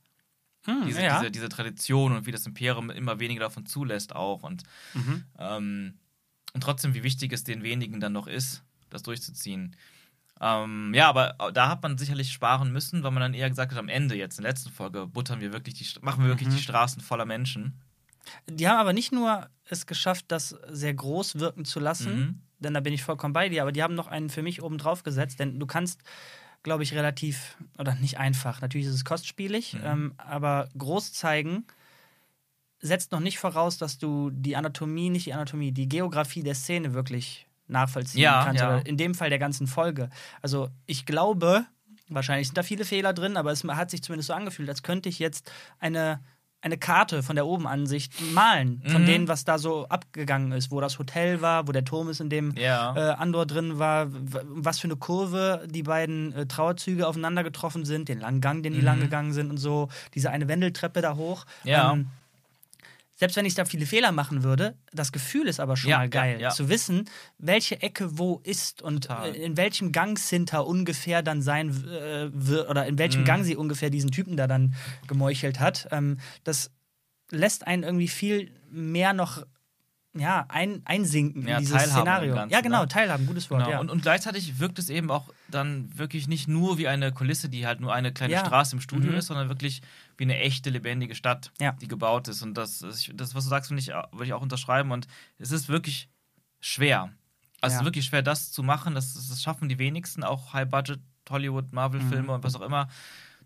[0.66, 1.18] Hm, Diese, ja.
[1.20, 4.44] diese, diese Tradition und wie das Imperium immer weniger davon zulässt auch.
[4.44, 4.64] Und,
[4.94, 5.24] Mhm.
[5.38, 6.00] ähm,
[6.54, 9.76] und trotzdem, wie wichtig es den wenigen dann noch ist, das durchzuziehen.
[10.42, 13.78] Ähm, ja, aber da hat man sicherlich sparen müssen, weil man dann eher gesagt hat,
[13.80, 16.54] am Ende jetzt, in der letzten Folge, buttern wir wirklich die, machen wir wirklich Mhm.
[16.56, 17.82] die Straßen voller Menschen.
[18.48, 22.42] Die haben aber nicht nur es geschafft, das sehr groß wirken zu lassen, Mhm.
[22.60, 24.78] Denn da bin ich vollkommen bei dir, aber die haben noch einen für mich oben
[24.78, 26.02] drauf gesetzt, denn du kannst,
[26.64, 29.82] glaube ich, relativ, oder nicht einfach, natürlich ist es kostspielig, Mhm.
[29.84, 31.66] ähm, aber groß zeigen
[32.82, 36.94] setzt noch nicht voraus, dass du die Anatomie, nicht die Anatomie, die Geografie der Szene
[36.94, 38.62] wirklich nachvollziehen Ja, kannst.
[38.62, 38.68] ja.
[38.78, 40.10] Oder in dem Fall der ganzen Folge.
[40.42, 41.66] Also ich glaube,
[42.08, 45.10] wahrscheinlich sind da viele Fehler drin, aber es hat sich zumindest so angefühlt, als könnte
[45.10, 46.22] ich jetzt eine,
[46.62, 49.06] eine Karte von der Obenansicht malen, von Mhm.
[49.06, 52.30] denen, was da so abgegangen ist, wo das Hotel war, wo der Turm ist, in
[52.30, 52.96] dem Ja.
[52.96, 58.10] äh, Andor drin war, was für eine Kurve die beiden äh, Trauerzüge aufeinander getroffen sind,
[58.10, 58.86] den langen Gang, den die Mhm.
[58.86, 61.46] lang gegangen sind und so, diese eine Wendeltreppe da hoch.
[61.64, 61.94] Ja.
[61.94, 62.08] Ähm,
[63.20, 66.04] selbst wenn ich da viele Fehler machen würde, das Gefühl ist aber schon Ja, mal
[66.04, 66.42] ja, geil.
[66.42, 66.50] ja.
[66.52, 69.36] Zu wissen, welche Ecke wo ist und Total.
[69.36, 73.00] äh, in welchem Gangshinter ungefähr dann sein äh, wird oder in Mhm.
[73.00, 74.74] welchem Gang sie ungefähr diesen Typen da dann
[75.08, 75.88] gemeuchelt hat.
[75.92, 76.72] Ähm, das
[77.30, 79.46] lässt einen irgendwie viel mehr noch
[80.16, 82.34] ja, ein, einsinken Ja, in dieses Szenario.
[82.34, 82.88] Ganzen, ja, genau, ne?
[82.88, 83.60] teilhaben, gutes Wort.
[83.62, 83.72] Genau.
[83.72, 83.80] Ja.
[83.80, 87.68] Und, und gleichzeitig wirkt es eben auch dann wirklich nicht nur wie eine Kulisse, die
[87.68, 88.40] halt nur eine kleine Ja.
[88.46, 89.18] Straße im Studio Mhm.
[89.18, 89.82] ist, sondern wirklich
[90.18, 91.74] wie eine echte, lebendige Stadt, Ja.
[91.74, 92.42] die gebaut ist.
[92.42, 94.92] Und das, das was du sagst, ich, würde ich auch unterschreiben.
[94.92, 96.10] Und es ist wirklich
[96.60, 97.12] schwer.
[97.62, 98.96] Also es ist wirklich schwer, das zu machen.
[98.96, 102.30] Das, das schaffen die wenigsten, auch High-Budget, Hollywood, Marvel-Filme Mhm.
[102.30, 102.90] und was auch immer,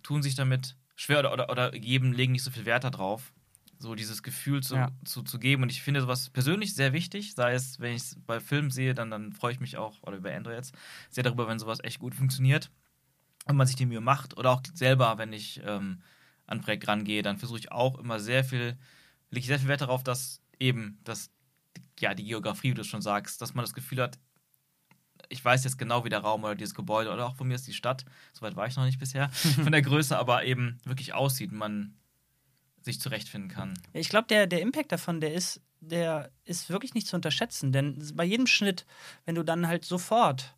[0.04, 3.33] tun sich damit schwer oder, oder, oder geben, legen nicht so viel Wert darauf.
[3.84, 4.92] So dieses Gefühl zu, Ja.
[5.04, 5.62] zu, zu geben.
[5.62, 7.36] Und ich finde sowas persönlich sehr wichtig.
[7.36, 10.16] Sei es, wenn ich es bei Filmen sehe, dann, dann freue ich mich auch, oder
[10.16, 10.74] über Andrew jetzt,
[11.10, 12.72] sehr darüber, wenn sowas echt gut funktioniert.
[13.46, 14.38] Und man sich die Mühe macht.
[14.38, 16.02] Oder auch selber, wenn ich ähm,
[16.48, 18.78] an ein Projekt rangehe, dann versuche ich auch immer sehr viel,
[19.32, 21.30] lege ich sehr viel Wert darauf, dass eben, dass
[22.00, 24.18] ja, die Geografie, wie du schon sagst, dass man das Gefühl hat,
[25.28, 27.68] ich weiß jetzt genau, wie der Raum oder dieses Gebäude oder auch von mir ist
[27.68, 29.30] die Stadt, soweit war ich noch nicht bisher,
[29.64, 31.96] von der Größe, aber eben wirklich aussieht man
[32.84, 33.74] sich zurechtfinden kann.
[33.94, 37.72] Ich glaube, der, der Impact davon, der ist, der ist wirklich nicht zu unterschätzen.
[37.72, 38.86] Denn bei jedem Schnitt,
[39.26, 40.56] wenn du dann halt sofort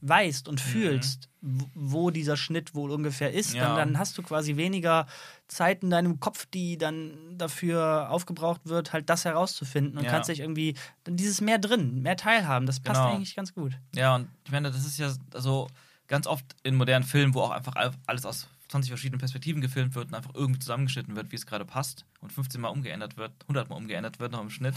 [0.00, 0.50] weißt Mhm.
[0.50, 3.62] und fühlst, w- wo dieser Schnitt wohl ungefähr ist, Ja.
[3.68, 5.06] dann, dann hast du quasi weniger
[5.48, 10.10] Zeit in deinem Kopf, die dann dafür aufgebraucht wird, halt das herauszufinden und Ja.
[10.10, 12.66] kannst dich irgendwie dann dieses mehr drin, mehr teilhaben.
[12.66, 13.14] Das passt Genau.
[13.14, 13.72] eigentlich ganz gut.
[13.94, 15.10] Ja, und ich meine, das ist ja
[15.40, 15.68] so
[16.06, 17.74] ganz oft in modernen Filmen, wo auch einfach
[18.06, 21.64] alles aus 20 verschiedenen Perspektiven gefilmt wird und einfach irgendwie zusammengeschnitten wird, wie es gerade
[21.64, 24.74] passt und 15 Mal umgeändert wird, 100 Mal umgeändert wird noch im Schnitt.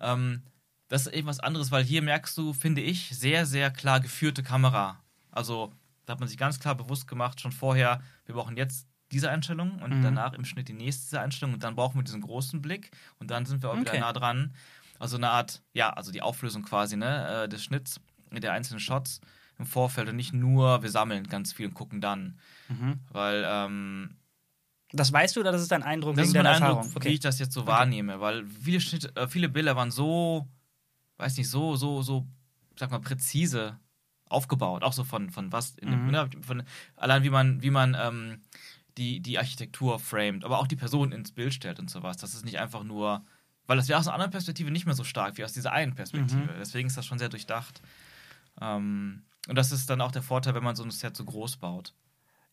[0.00, 0.42] ähm,
[0.88, 4.42] das ist eben was anderes, weil hier merkst du, finde ich, sehr, sehr klar geführte
[4.42, 5.02] Kamera.
[5.30, 5.72] Also
[6.06, 9.82] da hat man sich ganz klar bewusst gemacht, schon vorher, wir brauchen jetzt diese Einstellung
[9.82, 10.02] und Mhm.
[10.02, 13.44] danach im Schnitt die nächste Einstellung und dann brauchen wir diesen großen Blick und dann
[13.46, 13.82] sind wir auch Okay.
[13.82, 14.54] wieder nah dran.
[14.98, 18.00] Also eine Art, ja, also die Auflösung quasi, ne, äh, des Schnitts,
[18.32, 19.20] der einzelnen Shots
[19.58, 22.38] im Vorfeld und nicht nur, wir sammeln ganz viel und gucken dann.
[23.10, 24.16] Weil ähm,
[24.92, 27.04] Das weißt du oder das ist dein Eindruck das ist mein Eindruck, Erfahrung?
[27.04, 30.46] wie ich das jetzt so wahrnehme, weil viele, Schnitt, äh, viele Bilder waren so,
[31.18, 32.26] weiß nicht, so, so, so,
[32.78, 33.78] sag mal, präzise
[34.28, 36.10] aufgebaut, auch so von, von was, in dem, Mhm.
[36.10, 36.62] ne, von,
[36.96, 38.40] allein wie man, wie man ähm,
[38.98, 42.16] die, die Architektur framed, aber auch die Person ins Bild stellt und sowas.
[42.16, 43.24] Das ist nicht einfach nur,
[43.66, 45.94] weil das wäre aus einer anderen Perspektive nicht mehr so stark wie aus dieser einen
[45.94, 46.42] Perspektive.
[46.42, 46.58] Mhm.
[46.58, 47.80] Deswegen ist das schon sehr durchdacht.
[48.60, 51.56] Ähm, und das ist dann auch der Vorteil, wenn man so ein Set so groß
[51.58, 51.92] baut.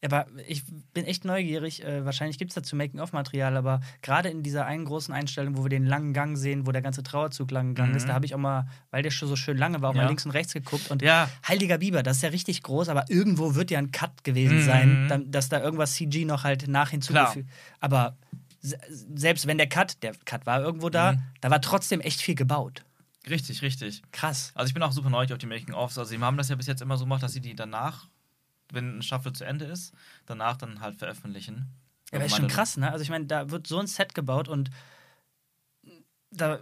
[0.05, 1.81] Aber ich bin echt neugierig.
[1.81, 5.69] Äh, wahrscheinlich gibt es dazu Making-of-Material, aber gerade in dieser einen großen Einstellung, wo wir
[5.69, 7.97] den langen Gang sehen, wo der ganze Trauerzug lang gegangen Mhm.
[7.97, 10.01] ist, da habe ich auch mal, weil der schon so schön lange war, auch Ja.
[10.01, 10.91] mal links und rechts geguckt.
[10.91, 11.29] Und Ja.
[11.47, 14.65] Heiliger Biber, das ist ja richtig groß, aber irgendwo wird ja ein Cut gewesen Mhm.
[14.65, 17.47] sein, dann, dass da irgendwas CG noch halt nach hinzugefügt.
[17.79, 18.17] Aber
[18.59, 18.77] se-
[19.15, 21.21] selbst wenn der Cut, der Cut war irgendwo da, Mhm.
[21.39, 22.83] da war trotzdem echt viel gebaut.
[23.29, 24.01] Richtig, richtig.
[24.11, 24.51] Krass.
[24.53, 25.97] Also ich bin auch super neugierig auf die Making-ofs.
[25.97, 28.07] Also sie haben das ja bis jetzt immer so gemacht, dass sie die danach,
[28.71, 29.93] wenn eine Staffel zu Ende ist,
[30.25, 31.69] danach dann halt veröffentlichen.
[32.11, 32.91] Ja, aber ist schon krass, ne?
[32.91, 34.69] Also ich meine, da wird so ein Set gebaut und
[36.31, 36.59] da,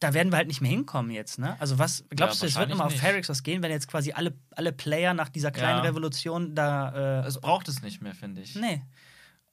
[0.00, 1.56] da werden wir halt nicht mehr hinkommen jetzt, ne?
[1.60, 2.94] Also was, glaubst du, es wird immer auf.
[2.94, 5.84] Ferrix was gehen, wenn jetzt quasi alle, alle Player nach dieser kleinen Ja.
[5.84, 7.22] Revolution da.
[7.22, 8.54] Äh, Es braucht es nicht mehr, finde ich.
[8.54, 8.82] nee.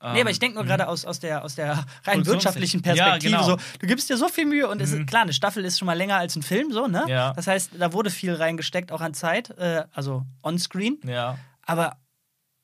[0.03, 2.93] Ähm, nee, aber ich denke nur gerade aus, aus der, aus der rein wirtschaftlichen Ja,
[2.93, 3.43] Perspektive genau.
[3.43, 5.01] so, du gibst dir so viel Mühe und es Mhm.
[5.01, 7.05] ist, klar, eine Staffel ist schon mal länger als ein Film, so, ne?
[7.07, 7.33] Ja.
[7.33, 10.99] Das heißt, da wurde viel reingesteckt, auch an Zeit, äh, also on-screen.
[11.05, 11.37] Ja.
[11.65, 11.97] Aber,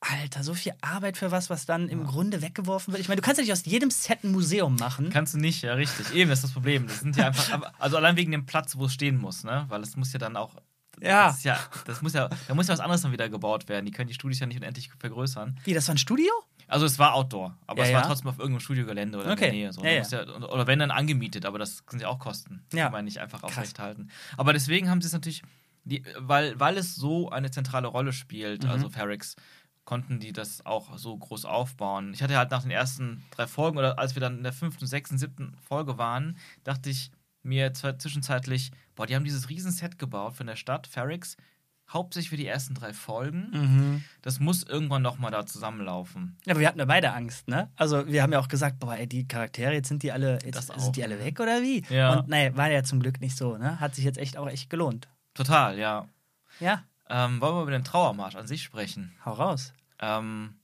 [0.00, 3.00] Alter, so viel Arbeit für was, was dann im Grunde weggeworfen wird.
[3.00, 5.10] Ich meine, du kannst ja nicht aus jedem Set ein Museum machen.
[5.10, 6.12] Kannst du nicht, ja, richtig.
[6.14, 6.86] Eben, das ist das Problem.
[6.86, 9.64] Das sind ja einfach, also allein wegen dem Platz, wo es stehen muss, ne?
[9.68, 10.54] Weil es muss ja dann auch.
[11.00, 11.28] Ja.
[11.28, 13.86] Das, ja, das muss ja, da muss ja was anderes dann wieder gebaut werden.
[13.86, 15.58] Die können die Studios ja nicht unendlich vergrößern.
[15.64, 16.30] Wie, das war ein Studio?
[16.68, 18.06] Also es war Outdoor, aber Ja, es war ja.
[18.06, 19.46] trotzdem auf irgendeinem Studiogelände oder Okay.
[19.46, 19.72] in der Nähe.
[19.72, 19.82] So.
[19.84, 19.90] Ja,
[20.26, 22.62] Ja, oder wenn dann angemietet, aber das sind ja auch Kosten.
[22.72, 22.84] Ja.
[22.84, 24.10] Kann man nicht einfach aufrechthalten.
[24.36, 25.42] Aber deswegen haben sie es natürlich,
[25.84, 28.70] die, weil, weil es so eine zentrale Rolle spielt, Mhm.
[28.70, 29.34] also Ferrix,
[29.84, 32.12] konnten die das auch so groß aufbauen.
[32.12, 34.86] Ich hatte halt nach den ersten drei Folgen oder als wir dann in der fünften,
[34.86, 37.10] sechsten, siebten Folge waren, dachte ich
[37.42, 41.36] mir zwischenzeitlich, boah, die haben dieses Riesenset gebaut von der Stadt, Ferrix,
[41.92, 43.50] hauptsächlich für die ersten drei Folgen.
[43.52, 44.04] Mhm.
[44.22, 46.36] Das muss irgendwann nochmal da zusammenlaufen.
[46.44, 47.70] Ja, aber wir hatten ja beide Angst, ne?
[47.76, 50.70] Also wir haben ja auch gesagt, boah, ey, die Charaktere, jetzt sind die alle, jetzt
[50.80, 51.82] sind die alle weg oder wie?
[51.88, 52.12] Ja.
[52.14, 53.80] Und nee, war ja zum Glück nicht so, ne?
[53.80, 55.08] Hat sich jetzt echt auch echt gelohnt.
[55.34, 56.06] Total, ja.
[56.60, 59.12] Ja, Ähm, wollen wir über den Trauermarsch an sich sprechen?
[59.24, 59.72] hau raus.
[60.00, 60.54] Ähm,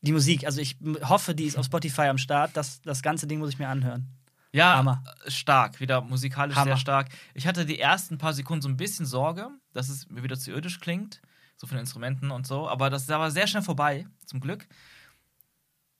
[0.00, 2.56] Die Musik, also ich hoffe, die ist auf Spotify am Start.
[2.56, 4.08] Das, das ganze Ding muss ich mir anhören.
[4.54, 5.02] Ja, Hammer.
[5.28, 6.64] stark, wieder musikalisch Hammer.
[6.72, 7.08] sehr stark.
[7.34, 10.50] Ich hatte die ersten paar Sekunden so ein bisschen Sorge, dass es mir wieder zu
[10.50, 11.20] irdisch klingt,
[11.56, 14.66] so von den Instrumenten und so, aber das war sehr schnell vorbei, zum Glück.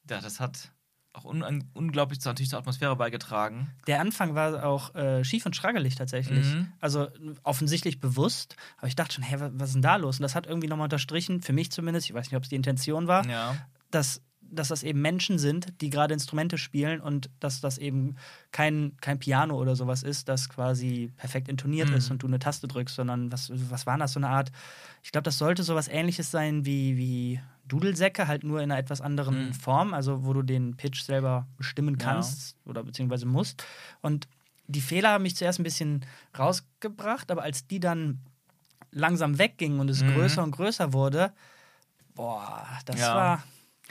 [0.09, 0.71] Ja, das hat
[1.12, 3.71] auch un unglaublich zur, natürlich zur Atmosphäre beigetragen.
[3.87, 6.45] Der Anfang war auch äh, schief und schraggelig tatsächlich.
[6.45, 6.73] Mhm.
[6.81, 7.09] Also
[7.45, 8.57] offensichtlich bewusst.
[8.79, 10.19] Aber ich dachte schon, hä, was, was ist denn da los?
[10.19, 12.57] Und das hat irgendwie nochmal unterstrichen, für mich zumindest, ich weiß nicht, ob es die
[12.57, 13.55] Intention war, Ja.
[13.93, 14.23] dass,
[14.55, 18.17] dass das eben Menschen sind, die gerade Instrumente spielen und dass das eben
[18.53, 21.97] kein, kein Piano oder sowas ist, das quasi perfekt intoniert Mhm.
[21.97, 24.51] ist und du eine Taste drückst, sondern was, was war das, so eine Art,
[25.03, 29.01] ich glaube, das sollte sowas ähnliches sein wie, wie Dudelsäcke, halt nur in einer etwas
[29.01, 29.53] anderen Mhm.
[29.55, 32.05] Form, also wo du den Pitch selber bestimmen Ja.
[32.05, 33.64] kannst oder beziehungsweise musst.
[34.03, 34.29] Und
[34.67, 36.05] die Fehler haben mich zuerst ein bisschen
[36.38, 38.21] rausgebracht, aber als die dann
[38.90, 40.09] langsam weggingen und es Mhm.
[40.09, 41.33] größer und größer wurde,
[42.14, 43.14] boah, das Ja.
[43.14, 43.43] war,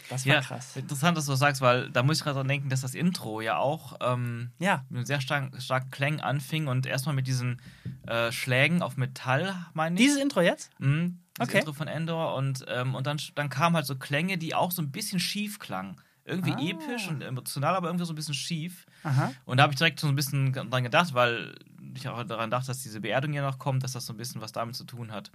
[0.09, 0.75] das war Ja, krass.
[0.75, 3.41] interessant, dass du das sagst, weil da muss ich gerade dran denken, dass das Intro
[3.41, 7.61] ja auch ähm, Ja, mit sehr starken, starken Klängen anfing und erstmal mit diesen
[8.07, 10.01] äh, Schlägen auf Metall, meine ich.
[10.05, 10.71] dieses Intro jetzt?
[10.79, 11.59] Mhm, das Okay.
[11.59, 14.81] Intro von Endor und, ähm, und dann, dann kamen halt so Klänge, die auch so
[14.81, 15.95] ein bisschen schief klangen.
[16.25, 16.71] Irgendwie Ah.
[16.71, 18.85] episch und emotional, aber irgendwie so ein bisschen schief.
[19.03, 19.33] Aha.
[19.45, 21.53] Und da habe ich direkt so ein bisschen dran gedacht, weil
[21.95, 24.39] ich auch daran dachte, dass diese Beerdigung ja noch kommt, dass das so ein bisschen
[24.39, 25.31] was damit zu tun hat.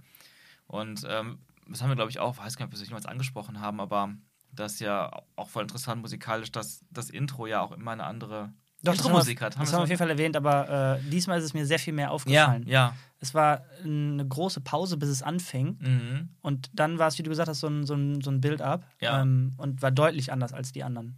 [0.67, 3.05] Und ähm, das haben wir, glaube ich, auch, weiß gar nicht, ob wir es jemals
[3.05, 4.13] angesprochen haben, aber
[4.51, 8.51] das ist ja auch voll interessant musikalisch, dass das Intro ja auch immer eine andere
[8.83, 9.53] Doch, haben Intro-Musik hat.
[9.59, 11.93] das haben wir auf jeden Fall erwähnt, aber äh, diesmal ist es mir sehr viel
[11.93, 12.63] mehr ja, aufgefallen.
[12.67, 12.95] ja.
[13.21, 15.77] Es war eine große Pause, bis es anfing.
[15.81, 16.29] Mhm.
[16.41, 18.85] Und dann war es, wie du gesagt hast, so ein, so ein, so ein Build-up.
[19.01, 19.21] Ja.
[19.21, 21.17] Ähm, und war deutlich anders als die anderen.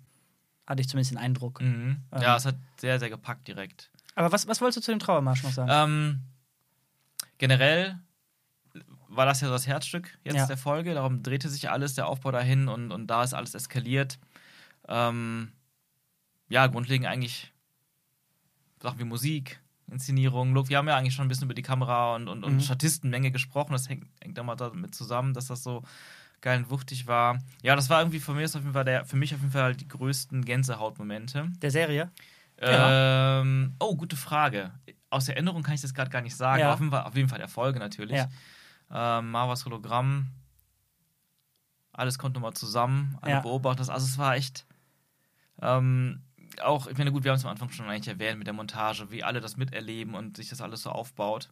[0.66, 1.62] Hatte ich zumindest den Eindruck.
[1.62, 1.98] Mhm.
[2.12, 2.22] Ähm.
[2.22, 3.92] Ja, es hat sehr, sehr gepackt direkt.
[4.16, 5.70] Aber was, was wolltest du zu dem Trauermarsch noch sagen?
[5.72, 6.20] Ähm,
[7.38, 8.00] generell
[9.16, 10.46] war das ja das Herzstück jetzt Ja.
[10.46, 10.94] der Folge.
[10.94, 14.20] Darum drehte sich alles, der Aufbau dahin und, und da ist alles eskaliert.
[14.88, 15.52] Ähm,
[16.50, 17.52] ja, grundlegend eigentlich
[18.82, 20.70] Sachen wie Musik, Inszenierung, Look.
[20.70, 22.60] Wir haben ja eigentlich schon ein bisschen über die Kamera und, und, und Mhm.
[22.62, 23.74] Statistenmenge gesprochen.
[23.74, 25.84] Das hängt, hängt da mal damit zusammen, dass das so
[26.42, 27.38] geil und wuchtig war.
[27.62, 29.76] Ja, das war irgendwie für mich, auf jeden Fall der, für mich auf jeden Fall
[29.76, 31.50] die größten Gänsehautmomente.
[31.62, 32.12] Der Serie?
[32.60, 33.42] Ja.
[33.42, 34.72] Ähm, oh, gute Frage.
[35.10, 36.62] Aus der Erinnerung kann ich das gerade gar nicht sagen.
[36.62, 36.74] Ja.
[36.74, 38.18] Auf, jeden Fall, auf jeden Fall der Folge natürlich.
[38.18, 38.30] Ja.
[38.92, 40.28] Ähm, Marvas Hologramm.
[41.94, 43.18] Alles kommt nochmal zusammen.
[43.22, 43.40] Alle Ja.
[43.42, 43.90] beobachten das.
[43.90, 44.66] Also es war echt.
[45.62, 46.22] Ähm,
[46.62, 49.12] auch, ich meine, gut, wir haben es am Anfang schon eigentlich erwähnt mit der Montage,
[49.12, 51.50] wie alle das miterleben und sich das alles so aufbaut.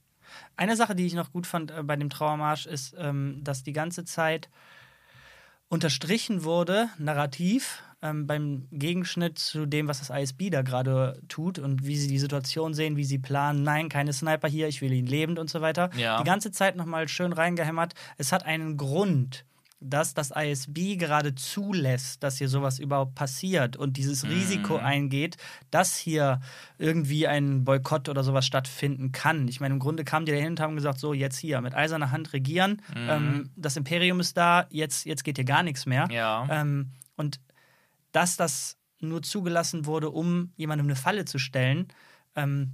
[0.58, 3.74] Eine Sache, die ich noch gut fand äh, bei dem Trauermarsch, ist, ähm, dass die
[3.74, 4.50] ganze Zeit
[5.70, 11.86] unterstrichen wurde, narrativ, ähm, beim Gegenschnitt zu dem, was das ISB da gerade tut und
[11.86, 15.06] wie sie die Situation sehen, wie sie planen, nein, keine Sniper hier, ich will ihn
[15.06, 15.90] lebend und so weiter.
[15.98, 16.18] Ja.
[16.20, 17.94] Die ganze Zeit nochmal schön reingehämmert.
[18.18, 19.46] Es hat einen Grund,
[19.82, 24.30] dass das ISB gerade zulässt, dass hier sowas überhaupt passiert und dieses Mhm.
[24.32, 25.38] Risiko eingeht,
[25.72, 26.42] dass hier
[26.78, 29.48] irgendwie ein Boykott oder sowas stattfinden kann.
[29.48, 32.12] Ich meine, im Grunde kamen die dahin und haben gesagt, so jetzt hier mit eiserner
[32.12, 33.10] Hand regieren, Mhm.
[33.10, 36.08] ähm, das Imperium ist da, jetzt, jetzt geht hier gar nichts mehr.
[36.12, 36.46] Ja.
[36.52, 37.40] Ähm, und
[38.12, 41.88] dass das nur zugelassen wurde, um jemandem eine Falle zu stellen,
[42.36, 42.74] ähm,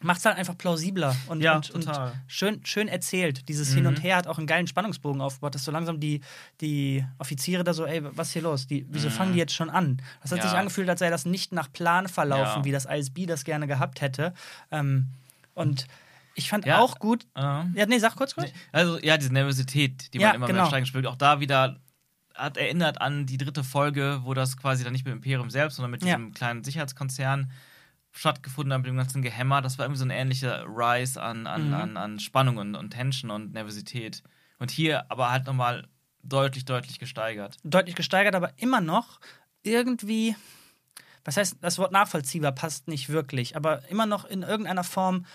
[0.00, 1.90] macht es halt einfach plausibler und, Ja, und, und
[2.26, 3.48] schön, schön erzählt.
[3.48, 3.74] Dieses Mhm.
[3.74, 6.20] Hin und Her hat auch einen geilen Spannungsbogen aufgebaut, dass so langsam die,
[6.60, 8.66] die Offiziere da so, ey, was ist hier los?
[8.66, 9.12] Die, wieso Mhm.
[9.12, 10.02] fangen die jetzt schon an?
[10.20, 10.48] Das hat Ja.
[10.50, 12.64] sich angefühlt, als sei das nicht nach Plan verlaufen, Ja.
[12.66, 14.34] wie das ISB das gerne gehabt hätte.
[14.70, 15.06] Ähm,
[15.54, 15.86] und
[16.34, 17.24] ich fand auch gut.
[17.34, 17.40] Äh.
[17.40, 18.50] Ja, nee, sag kurz, kurz.
[18.72, 20.58] Also, ja, diese Nervosität, die man immer genau.
[20.62, 21.80] mehr steigen spürt, auch da wieder
[22.34, 25.90] hat erinnert an die dritte Folge, wo das quasi dann nicht mit Imperium selbst, sondern
[25.92, 26.16] mit Ja.
[26.16, 27.50] diesem kleinen Sicherheitskonzern
[28.10, 29.60] stattgefunden hat, mit dem ganzen Gehämmer.
[29.62, 31.74] Das war irgendwie so ein ähnlicher Rise an, an, Mhm.
[31.74, 34.22] an, an Spannung und, und Tension und Nervosität.
[34.58, 35.86] Und hier aber halt nochmal
[36.22, 37.56] deutlich, deutlich gesteigert.
[37.64, 39.20] deutlich gesteigert, aber immer noch
[39.62, 40.36] irgendwie,
[41.24, 45.26] was heißt, das Wort nachvollziehbar passt nicht wirklich, aber immer noch in irgendeiner Form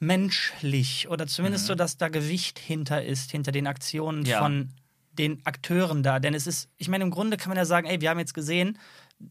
[0.00, 1.68] menschlich oder zumindest Mhm.
[1.68, 4.38] so, dass da Gewicht hinter ist, hinter den Aktionen Ja.
[4.40, 4.70] von
[5.18, 6.18] den Akteuren da.
[6.20, 8.34] Denn es ist, ich meine, im Grunde kann man ja sagen, ey, wir haben jetzt
[8.34, 8.78] gesehen,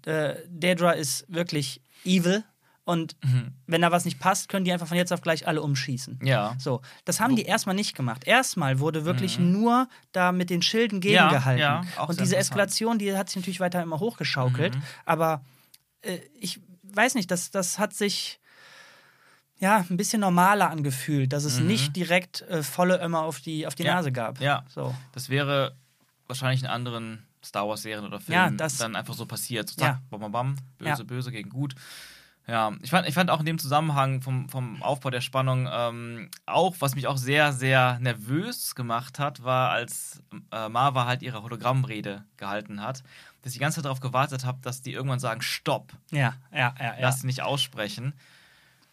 [0.06, 2.44] äh, Daedra ist wirklich evil
[2.86, 3.54] und Mhm.
[3.66, 6.20] wenn da was nicht passt, können die einfach von jetzt auf gleich alle umschießen.
[6.24, 6.56] Ja.
[6.60, 8.26] So, das haben die erstmal nicht gemacht.
[8.28, 11.04] Erstmal wurde wirklich nur da mit den Schilden Mhm.
[11.10, 11.62] Ja, gegengehalten.
[11.62, 12.36] ja, auch und diese.
[12.36, 14.76] Eskalation, die hat sich natürlich weiter immer hochgeschaukelt.
[14.76, 14.82] Mhm.
[15.06, 15.46] Aber
[16.02, 18.40] äh, ich weiß nicht, das, das hat sich
[19.64, 21.68] ja ein bisschen normaler angefühlt, dass es Mhm.
[21.68, 24.40] nicht direkt äh, volle Ömmer auf die, auf die Ja, Nase gab.
[24.40, 24.64] ja.
[24.70, 24.94] So.
[25.14, 25.76] Das wäre
[26.28, 29.70] wahrscheinlich in anderen Star Wars-Serien oder Ja, Filmen das- dann einfach so passiert.
[29.70, 29.94] So, Ja.
[29.94, 31.04] zack, bam, bam, bam, böse, Ja.
[31.04, 31.76] böse gegen gut.
[32.46, 36.30] Ja, ich fand, ich fand auch in dem Zusammenhang vom, vom Aufbau der Spannung ähm,
[36.46, 40.22] auch, was mich auch sehr, sehr nervös gemacht hat, war, als
[40.52, 43.02] äh, Marva halt ihre Hologrammrede gehalten hat,
[43.42, 46.76] dass ich die ganze Zeit darauf gewartet habe, dass die irgendwann sagen, stopp, Ja, ja,
[46.78, 46.86] ja.
[46.86, 46.96] ja.
[47.00, 48.14] lass sie nicht aussprechen.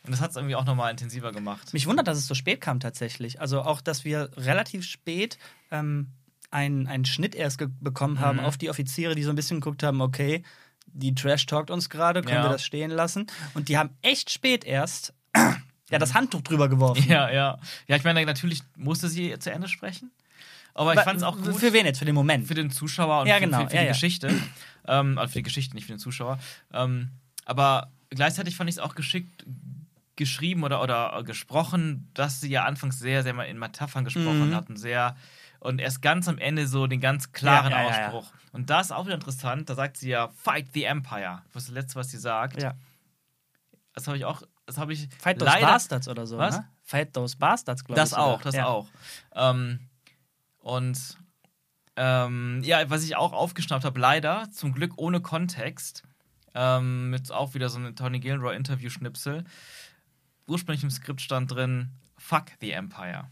[0.05, 1.73] Und das hat es irgendwie auch nochmal intensiver gemacht.
[1.75, 3.41] Mich wundert, dass es so spät kam tatsächlich.
[3.41, 5.39] Also auch, dass wir relativ spät
[5.71, 6.09] ähm,
[6.51, 8.45] einen, einen Schnitt erst bekommen haben Mhm.
[8.45, 10.43] auf die Offiziere, die so ein bisschen geguckt haben, okay,
[10.87, 12.45] die Trash talkt uns gerade, können Ja.
[12.45, 13.27] wir das stehen lassen?
[13.55, 15.13] Und die haben echt spät erst
[15.91, 17.05] ja, das Handtuch drüber geworfen.
[17.09, 17.59] Ja, ja.
[17.87, 20.11] Ja, ich meine, natürlich musste sie zu Ende sprechen.
[20.73, 21.99] Aber ich fand es auch gut Für wen jetzt?
[21.99, 22.47] Für den Moment?
[22.47, 23.93] für den Zuschauer und Ja, für, genau, für, für ja, die ja.
[23.93, 24.29] Geschichte.
[24.87, 26.39] Ähm, also für die Geschichte, nicht für den Zuschauer.
[26.73, 27.11] Ähm,
[27.45, 29.45] aber gleichzeitig fand ich es auch geschickt
[30.21, 34.55] geschrieben oder, oder gesprochen, dass sie ja anfangs sehr, sehr mal in Metaphern gesprochen Mhm.
[34.55, 35.17] hat und sehr
[35.59, 38.09] und erst ganz am Ende so den ganz klaren Ja, ja, ja, ja.
[38.09, 38.33] Ausspruch.
[38.53, 41.43] Und da ist auch wieder interessant, da sagt sie ja, fight the Empire.
[41.53, 42.63] Was ist das Letzte, was sie sagt?
[42.63, 42.75] ja.
[43.93, 46.39] Das habe ich auch, das habe ich Fight Those leider Bastards oder so.
[46.39, 46.59] Was?
[46.59, 46.69] Ne?
[46.83, 48.03] Fight Those Bastards, glaube ich.
[48.03, 48.87] Das auch, das auch.
[49.35, 49.81] Ähm,
[50.61, 51.19] und
[51.97, 56.05] ähm, ja, was ich auch aufgeschnappt habe, leider, zum Glück ohne Kontext,
[56.55, 59.45] ähm, mit auch wieder so einem Tony Gilroy Interview-Schnipsel.
[60.51, 63.29] Ursprünglich im Skript stand drin, fuck the Empire.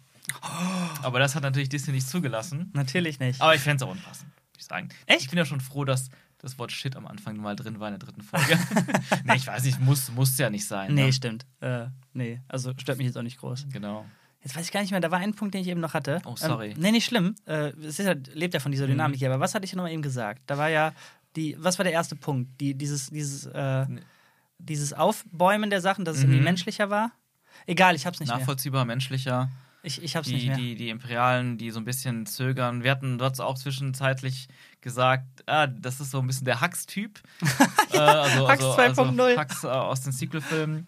[1.03, 2.71] Aber das hat natürlich Disney nicht zugelassen.
[2.75, 3.41] Natürlich nicht.
[3.41, 4.89] Aber ich fände es auch unpassend, würde ich sagen.
[5.07, 5.23] Echt?
[5.23, 7.99] Ich bin ja schon froh, dass das Wort Shit am Anfang mal drin war in
[7.99, 8.57] der dritten Folge.
[9.25, 10.95] nee, ich weiß nicht, muss, muss ja nicht sein.
[10.95, 11.13] nee, ne?
[11.13, 11.47] stimmt.
[11.61, 13.67] Äh, nee, also stört mich jetzt auch nicht groß.
[13.73, 14.05] Genau.
[14.45, 16.21] Jetzt weiß ich gar nicht mehr, da war ein Punkt, den ich eben noch hatte.
[16.25, 16.71] Oh, sorry.
[16.71, 17.35] Ähm, nee, nicht schlimm.
[17.47, 19.19] Äh, es ist ja, lebt ja von dieser Dynamik Mhm.
[19.19, 19.33] hier.
[19.33, 20.43] Aber was hatte ich noch mal eben gesagt?
[20.47, 20.93] Da war ja
[21.35, 22.61] die, was war der erste Punkt?
[22.61, 23.87] Die, dieses, dieses, äh.
[24.59, 26.45] Dieses Aufbäumen der Sachen, dass es irgendwie Mhm.
[26.45, 27.13] menschlicher war.
[27.67, 28.39] Egal, ich hab's nicht mehr.
[28.39, 29.51] Nachvollziehbar, menschlicher.
[29.83, 30.57] Ich, ich hab's nicht die, mehr.
[30.57, 32.83] die, die Imperialen, die so ein bisschen zögern.
[32.83, 34.49] Wir hatten dort auch zwischenzeitlich
[34.81, 37.21] gesagt, ah, das ist so ein bisschen der Hux-Typ.
[37.93, 39.39] äh, also, Hux also, also 2.0.
[39.41, 40.87] Hux äh, aus den Sequel-Filmen.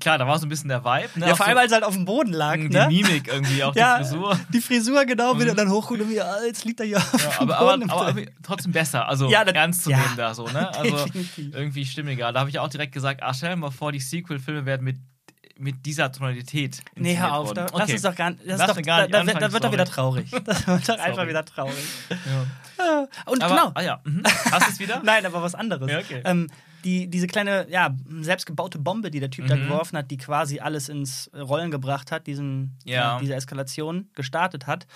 [0.00, 1.08] Klar, da war so ein bisschen der Vibe.
[1.20, 1.26] Ne?
[1.26, 2.56] ja, Auch vor allem, so, als halt auf dem Boden lag.
[2.56, 2.86] die ne?
[2.88, 4.40] Mimik irgendwie, auch ja, die Frisur.
[4.52, 5.40] Die Frisur, genau, Mhm.
[5.40, 7.90] wieder dann hochguckt und wieder, ah, jetzt liegt er ja auf dem aber, aber, Boden.
[7.90, 10.70] aber irgendwie trotzdem besser, also Ja, das- ernst zu nehmen da so, ne?
[10.76, 12.32] Also irgendwie stimmiger.
[12.32, 14.96] Da habe ich auch direkt gesagt, ach, stell dir mal vor, die Sequel-Filme werden mit,
[15.58, 17.52] mit dieser Tonalität Nee, hör auf.
[17.52, 17.74] Da, Okay.
[17.78, 18.42] Lass uns doch gar nicht.
[18.48, 20.30] Das Lass ist doch, gar da, nicht da, anfangen, da wird doch wieder traurig.
[20.44, 21.74] Das wird doch einfach wieder traurig.
[22.08, 23.06] Ja.
[23.26, 23.70] Und Aber, genau.
[23.74, 24.22] ah ja, mhm.
[24.50, 25.02] hast du es wieder?
[25.04, 25.90] Nein, aber was anderes.
[25.90, 26.22] Ja, okay.
[26.24, 26.48] ähm,
[26.84, 29.62] die, diese kleine, ja, selbstgebaute Bombe, die der Typ da Mhm.
[29.64, 33.18] geworfen hat, die quasi alles ins Rollen gebracht hat, diesen, Ja.
[33.20, 34.86] diese Eskalation gestartet hat.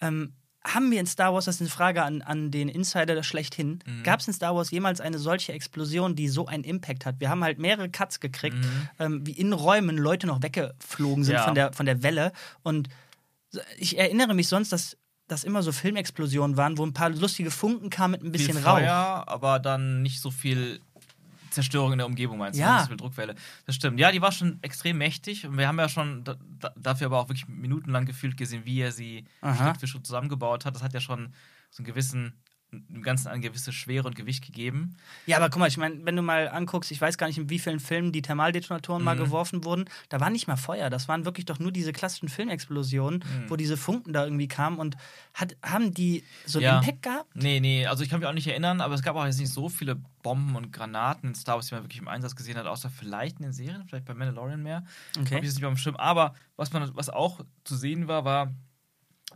[0.00, 0.32] Ähm,
[0.64, 4.02] haben wir in Star Wars, das ist eine Frage an, an den Insider schlechthin, Mhm.
[4.02, 7.20] gab es in Star Wars jemals eine solche Explosion, die so einen Impact hat?
[7.20, 8.88] Wir haben halt mehrere Cuts gekriegt, Mhm.
[8.98, 11.44] ähm, wie in Räumen Leute noch weggeflogen sind Ja.
[11.44, 12.32] von, der, von der Welle.
[12.64, 12.88] Und
[13.78, 14.96] ich erinnere mich sonst, dass
[15.28, 18.64] das immer so Filmexplosionen waren, wo ein paar lustige Funken kamen mit ein bisschen viel
[18.66, 18.78] Rauch.
[18.78, 20.80] Feuer, aber dann nicht so viel
[21.56, 22.62] Zerstörung in der Umgebung, meinst du?
[22.62, 22.80] Ja.
[22.80, 23.34] So viel Druckwelle.
[23.64, 23.98] Das stimmt.
[23.98, 27.18] Ja, die war schon extrem mächtig und wir haben ja schon da, da, dafür aber
[27.18, 29.70] auch wirklich minutenlang gefühlt gesehen, wie er sie Aha.
[29.70, 30.74] Schritt für Schritt zusammengebaut hat.
[30.74, 31.32] Das hat ja schon
[31.70, 32.34] so einen gewissen,
[32.88, 34.96] dem Ganzen eine gewisse Schwere und Gewicht gegeben.
[35.26, 37.48] Ja, aber guck mal, ich meine, wenn du mal anguckst, ich weiß gar nicht, in
[37.50, 39.20] wie vielen Filmen die Thermaldetonatoren mal Mhm.
[39.24, 40.90] geworfen wurden, da war nicht mal Feuer.
[40.90, 43.50] Das waren wirklich doch nur diese klassischen Filmexplosionen, Mhm.
[43.50, 44.96] wo diese Funken da irgendwie kamen und
[45.34, 46.78] hat, haben die so einen Ja.
[46.78, 47.36] Impact gehabt?
[47.36, 49.52] Nee, nee, also ich kann mich auch nicht erinnern, aber es gab auch jetzt nicht
[49.52, 52.66] so viele Bomben und Granaten in Star Wars, die man wirklich im Einsatz gesehen hat,
[52.66, 54.84] außer vielleicht in den Serien, vielleicht bei Mandalorian mehr.
[55.18, 55.36] Okay.
[55.36, 55.96] Habe ich es nicht mehr am Schirm.
[55.96, 58.52] Aber was, man, was auch zu sehen war, war,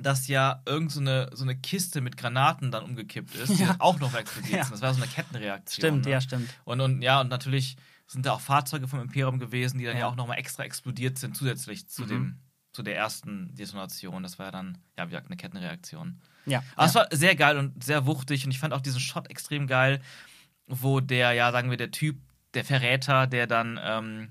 [0.03, 3.69] dass ja irgend so eine, so eine Kiste mit Granaten dann umgekippt ist, die Ja.
[3.69, 4.65] dann auch noch explodiert Ja.
[4.65, 4.75] sind.
[4.75, 5.81] Das war so eine Kettenreaktion.
[5.87, 6.11] Stimmt, ne?
[6.13, 6.49] ja, stimmt.
[6.65, 10.01] Und, und ja, und natürlich sind da auch Fahrzeuge vom Imperium gewesen, die dann ja,
[10.01, 10.07] Ja.
[10.09, 12.09] auch nochmal extra explodiert sind, zusätzlich zu, Mhm.
[12.09, 12.39] dem,
[12.73, 14.23] zu der ersten Detonation.
[14.23, 16.21] Das war ja dann, ja, wie gesagt, eine Kettenreaktion.
[16.47, 16.63] Ja.
[16.77, 19.67] Aber es war sehr geil und sehr wuchtig und ich fand auch diesen Shot extrem
[19.67, 20.01] geil,
[20.67, 22.19] wo der, ja, sagen wir, der Typ,
[22.55, 24.29] der Verräter, der dann ähm,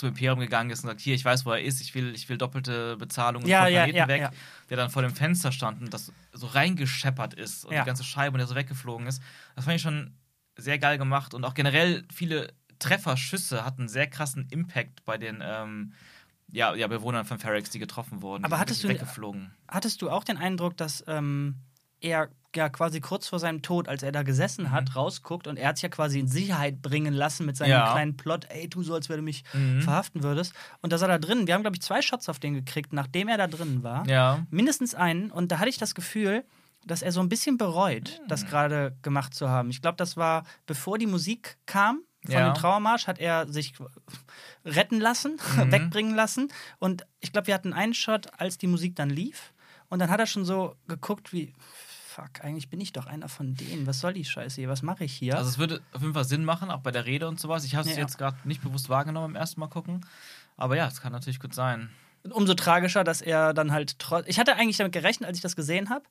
[0.00, 2.28] zum Imperium gegangen ist und sagt, hier, ich weiß, wo er ist, ich will, ich
[2.28, 4.30] will doppelte Bezahlung und Ja, vom ja, Planeten ja, weg, ja.
[4.70, 7.82] der dann vor dem Fenster stand und das so reingescheppert ist und Ja.
[7.82, 9.22] die ganze Scheibe und der so weggeflogen ist.
[9.54, 10.14] Das fand ich schon
[10.56, 15.92] sehr geil gemacht und auch generell viele Trefferschüsse hatten sehr krassen Impact bei den ähm,
[16.50, 18.44] ja, ja, Bewohnern von Ferrex, die getroffen wurden.
[18.44, 19.52] Aber hattest du- weggeflogen?
[19.68, 21.56] Hattest du auch den Eindruck, dass ähm,
[22.00, 25.68] er ja quasi kurz vor seinem Tod, als er da gesessen hat, rausguckt und er
[25.68, 27.72] hat sich ja quasi in Sicherheit bringen lassen mit seinem Mhm.
[27.72, 27.92] Ja.
[27.92, 29.82] kleinen Plot, ey, tu so, als wenn du mich Mhm.
[29.82, 30.52] verhaften würdest.
[30.82, 33.28] Und da sah er drin, wir haben, glaube ich, zwei Shots auf den gekriegt, nachdem
[33.28, 34.06] er da drin war.
[34.08, 34.46] Ja.
[34.50, 35.30] Mindestens einen.
[35.30, 36.44] Und da hatte ich das Gefühl,
[36.86, 38.48] dass er so ein bisschen bereut, das Hm.
[38.48, 39.70] gerade gemacht zu haben.
[39.70, 42.50] Ich glaube, das war, bevor die Musik kam von Ja.
[42.50, 43.74] dem Trauermarsch, hat er sich
[44.64, 45.72] retten lassen, Mhm.
[45.72, 46.48] wegbringen lassen.
[46.78, 49.52] Und ich glaube, wir hatten einen Shot, als die Musik dann lief.
[49.88, 51.52] Und dann hat er schon so geguckt, wie,
[52.14, 53.86] fuck, eigentlich bin ich doch einer von denen.
[53.86, 54.68] Was soll die Scheiße hier?
[54.68, 55.36] Was mache ich hier?
[55.36, 57.64] Also es würde auf jeden Fall Sinn machen, auch bei der Rede und sowas.
[57.64, 58.02] Ich habe es Ja.
[58.02, 60.04] jetzt gerade nicht bewusst wahrgenommen beim ersten Mal gucken.
[60.56, 61.90] Aber ja, es kann natürlich gut sein.
[62.32, 64.26] umso tragischer, dass er dann halt trotz.
[64.28, 66.04] Ich hatte eigentlich damit gerechnet, als ich das gesehen habe.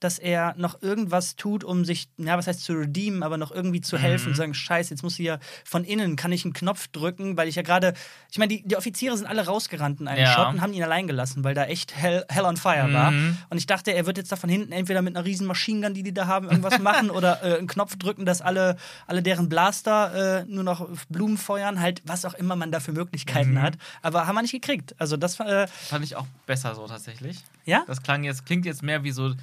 [0.00, 3.80] Dass er noch irgendwas tut, um sich, ja, was heißt zu redeemen, aber noch irgendwie
[3.80, 4.36] zu helfen, Mhm.
[4.36, 7.62] sagen, scheiße, jetzt muss hier von innen, kann ich einen Knopf drücken, weil ich ja
[7.62, 7.94] gerade,
[8.30, 10.34] ich meine, die, die Offiziere sind alle rausgerannt in einen Ja.
[10.34, 13.10] Shot und haben ihn allein gelassen, weil da echt hell, hell on fire war.
[13.10, 13.36] Mhm.
[13.50, 15.94] Und ich dachte, er wird jetzt da von hinten entweder mit einer riesen Machine Gun,
[15.94, 18.76] die die da haben, irgendwas machen oder äh, einen Knopf drücken, dass alle,
[19.06, 22.92] alle deren Blaster äh, nur noch Blumen feuern, halt was auch immer man da für
[22.92, 23.62] Möglichkeiten Mhm.
[23.62, 23.78] hat.
[24.02, 24.94] Aber haben wir nicht gekriegt.
[24.98, 27.38] Also das war, äh, Fand ich auch besser so tatsächlich.
[27.64, 27.84] ja?
[27.86, 29.34] Das klang jetzt, klingt jetzt mehr wie so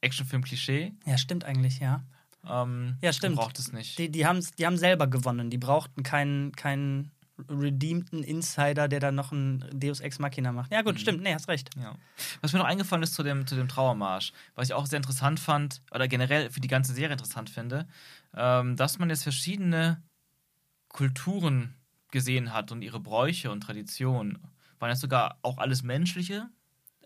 [0.00, 0.92] Actionfilm-Klischee.
[1.06, 2.02] Ja, stimmt eigentlich, ja.
[2.48, 3.36] Ähm, Ja, stimmt.
[3.36, 3.98] Braucht es nicht.
[3.98, 5.50] Die, die, haben's, die haben selber gewonnen.
[5.50, 7.10] Die brauchten keinen, keinen
[7.48, 10.72] redeemten Insider, der dann noch ein Deus Ex Machina macht.
[10.72, 10.98] Ja, gut, Mhm.
[10.98, 11.22] stimmt.
[11.22, 11.70] Nee, hast recht.
[11.76, 11.94] Ja.
[12.40, 15.38] Was mir noch eingefallen ist zu dem, zu dem Trauermarsch, was ich auch sehr interessant
[15.40, 17.86] fand, oder generell für die ganze Serie interessant finde,
[18.34, 20.02] ähm, dass man jetzt verschiedene
[20.88, 21.74] Kulturen
[22.10, 24.38] gesehen hat und ihre Bräuche und Traditionen.
[24.78, 26.48] Waren jetzt sogar auch alles menschliche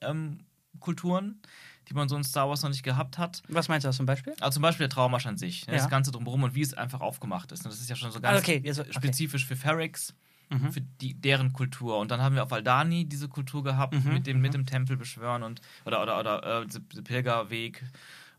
[0.00, 0.38] ähm,
[0.78, 1.40] Kulturen,
[1.88, 3.42] die man so in Star Wars noch nicht gehabt hat.
[3.48, 4.34] Was meinst du da zum Beispiel?
[4.40, 5.72] Also zum Beispiel der Trauermarsch an sich, ne?
[5.74, 5.78] Ja.
[5.80, 7.64] das Ganze drumherum und wie es einfach aufgemacht ist.
[7.64, 8.92] Und das ist ja schon so Ah, ganz okay, jetzt, okay.
[8.92, 10.14] spezifisch für Ferrix,
[10.50, 10.70] Mhm.
[10.72, 11.98] für die, deren Kultur.
[11.98, 14.96] Und dann haben wir auf Aldani diese Kultur gehabt, Mhm, mit, dem, mit dem Tempel
[14.98, 17.82] beschwören und oder oder oder äh, der Pilgerweg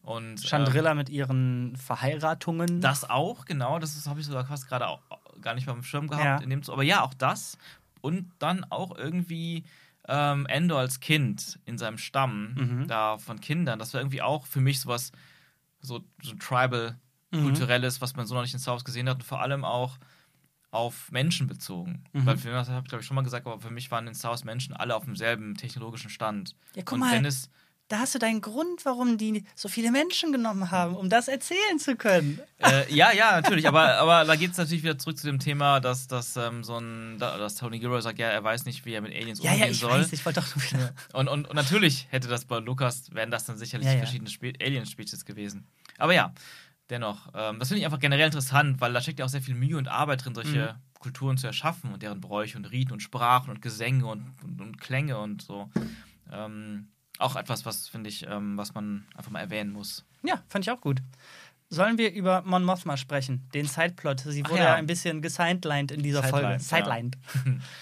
[0.04, 2.82] und Chandrilla mit ihren Verheiratungen.
[2.82, 5.00] das auch, genau, das habe ich sogar fast gerade auch
[5.42, 6.24] gar nicht mal im Schirm gehabt.
[6.26, 6.38] Ja.
[6.38, 7.58] In dem, aber ja, auch das.
[8.02, 9.64] Und dann auch irgendwie
[10.08, 12.88] ähm, Endor als Kind in seinem Stamm, Mhm.
[12.88, 15.12] da von Kindern, das war irgendwie auch für mich sowas,
[15.80, 16.98] so, so tribal,
[17.32, 17.44] Mhm.
[17.44, 19.98] kulturelles, was man so noch nicht in Star Wars gesehen hat und vor allem auch
[20.72, 22.04] auf Menschen bezogen.
[22.14, 22.26] Mhm.
[22.26, 24.08] Weil für mich, das habe ich glaube ich schon mal gesagt, aber für mich waren
[24.08, 26.56] in Star Wars Menschen alle auf demselben technologischen Stand.
[26.76, 27.12] Ja, guck und mal.
[27.12, 27.50] wenn es
[27.90, 31.78] da hast du deinen Grund, warum die so viele Menschen genommen haben, um das erzählen
[31.78, 32.40] zu können.
[32.60, 35.80] Äh, ja, ja, natürlich, aber, aber da geht es natürlich wieder zurück zu dem Thema,
[35.80, 38.94] dass, dass ähm, so ein, da- dass Tony Gilroy sagt, ja, er weiß nicht, wie
[38.94, 39.92] er mit Aliens Ja, umgehen ja, ich soll.
[40.02, 40.94] weiß, ich wollte doch nur wieder.
[41.14, 44.00] Und, und, und natürlich hätte das bei Lukas, wären das dann sicherlich Ja, ja.
[44.00, 45.68] verschiedene Spe Alien-Spezies gewesen.
[45.98, 46.34] Aber ja,
[46.90, 49.56] dennoch, ähm, das finde ich einfach generell interessant, weil da steckt ja auch sehr viel
[49.56, 51.00] Mühe und Arbeit drin, solche Mhm.
[51.00, 54.80] Kulturen zu erschaffen und deren Bräuche und Riten und Sprachen und Gesänge und, und, und
[54.80, 55.70] Klänge und so.
[56.32, 56.88] Ähm,
[57.20, 60.04] auch etwas, was finde ich, ähm, was man einfach mal erwähnen muss.
[60.24, 61.02] Ja, fand ich auch gut.
[61.70, 63.48] Sollen wir über Mon Mothma sprechen?
[63.54, 64.20] Den Sideplot.
[64.22, 64.64] Sie wurde ja.
[64.66, 64.74] ja.
[64.76, 66.60] ein bisschen gesidelined in dieser Folge.
[66.60, 67.42] Sidelined, ja.
[67.42, 67.62] Sidelined.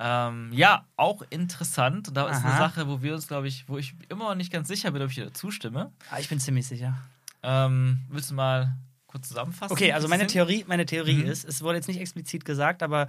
[0.00, 2.16] Ähm, ja, auch interessant.
[2.16, 2.68] Da ist eine Aha.
[2.68, 5.08] Sache, wo wir uns, glaube ich, wo ich immer noch nicht ganz sicher bin, ob
[5.08, 5.90] ich dir zustimme.
[6.12, 6.96] Ah, ich bin ziemlich sicher.
[7.42, 8.76] Ähm, willst du mal
[9.08, 9.72] kurz zusammenfassen?
[9.72, 10.28] Okay, also meine?
[10.28, 11.30] Theorie, meine Theorie Mhm.
[11.30, 13.08] ist, es wurde jetzt nicht explizit gesagt, aber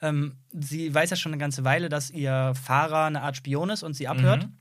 [0.00, 3.82] ähm, sie weiß ja schon eine ganze Weile, dass ihr Fahrer eine Art Spion ist
[3.82, 4.44] und sie abhört.
[4.44, 4.56] Mhm.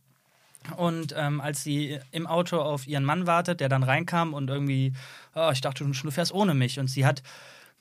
[0.78, 4.93] Und ähm, als sie im Auto auf ihren Mann wartet, der dann reinkam und irgendwie,
[5.36, 6.80] oh, ich dachte schon, du fährst ohne mich.
[6.80, 7.24] Und sie hat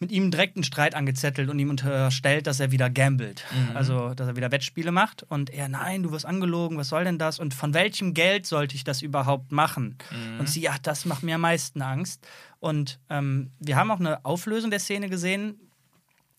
[0.00, 3.44] mit ihm direkt einen Streit angezettelt und ihm unterstellt, dass er wieder gambelt.
[3.50, 3.76] Mhm.
[3.76, 5.24] Also, dass er wieder Wettspiele macht.
[5.24, 7.40] Und er, nein, du wirst angelogen, was soll denn das?
[7.40, 9.98] Und von welchem Geld sollte ich das überhaupt machen?
[10.10, 10.40] Mhm.
[10.40, 12.26] Und sie, ja, das macht mir am meisten Angst.
[12.60, 15.58] Und ähm, wir haben auch eine Auflösung der Szene gesehen,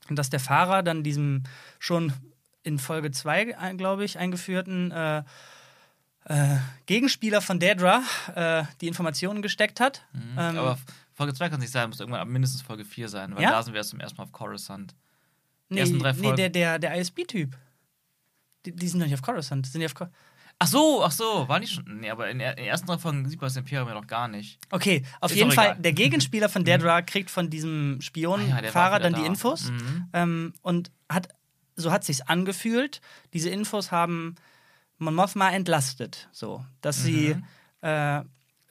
[0.10, 1.44] dass der Fahrer dann diesem
[1.80, 2.14] schon
[2.64, 5.24] in Folge 2, glaube ich, eingeführten äh,
[6.30, 8.02] äh, Gegenspieler von Daedra
[8.36, 10.04] äh, die Informationen gesteckt hat.
[10.14, 10.22] Mhm.
[10.38, 10.80] Ähm, Aber
[11.14, 13.52] Folge 2 kann es nicht sein, muss irgendwann ab mindestens Folge 4 sein, weil Ja?
[13.52, 14.96] da sind wir erst zum ersten Mal auf Coruscant.
[15.70, 16.38] nee, ersten drei nee, Folgen.
[16.38, 17.58] der, der, der ISB-Typ.
[18.66, 19.66] Die, die sind doch nicht auf Coruscant.
[19.68, 20.10] Sind die auf Cor
[20.62, 21.86] Ach so, ach so, waren die schon?
[22.02, 24.60] Nee, aber in, den ersten drei Folgen sieht man das Imperium ja noch gar nicht.
[24.72, 25.78] okay, auf Ist jeden Fall, egal.
[25.78, 25.82] Mhm.
[25.84, 29.28] der Gegenspieler von Daedra kriegt von diesem Ah ja, Spionenfahrer war dann wieder die da.
[29.28, 29.72] Infos.
[29.72, 30.10] Mhm.
[30.12, 31.30] Ähm, und hat,
[31.78, 33.00] so hat sich's angefühlt.
[33.32, 34.36] Diese Infos haben
[35.00, 37.88] Mon Mothma entlastet, so, dass sie, Mhm.
[37.88, 38.22] äh,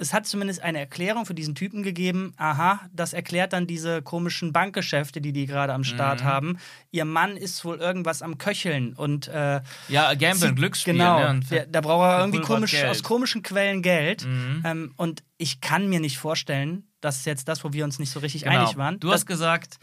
[0.01, 2.33] es hat zumindest eine Erklärung für diesen Typen gegeben.
[2.37, 6.25] Aha, das erklärt dann diese komischen Bankgeschäfte, die die gerade am Start Mhm.
[6.27, 6.59] haben.
[6.93, 10.93] Ihr Mann ist wohl irgendwas am Köcheln und äh, Ja, Gamblen, sie- Glücksspiel.
[10.93, 11.41] Genau, Ne?
[11.51, 14.25] Der, da braucht er irgendwie komisch, aus komischen Quellen Geld.
[14.25, 14.63] Mhm.
[14.65, 18.11] Ähm, und ich kann mir nicht vorstellen, das ist jetzt das, wo wir uns nicht
[18.13, 18.61] so richtig Genau.
[18.61, 19.01] einig waren.
[19.01, 19.79] Du hast gesagt,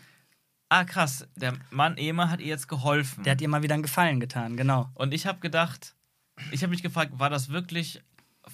[0.69, 3.23] ah krass, der Mann Ehemann hat ihr jetzt geholfen.
[3.23, 4.89] der hat ihr mal wieder einen Gefallen getan, genau.
[4.93, 5.94] Und ich habe gedacht,
[6.51, 8.01] ich habe mich gefragt, war das wirklich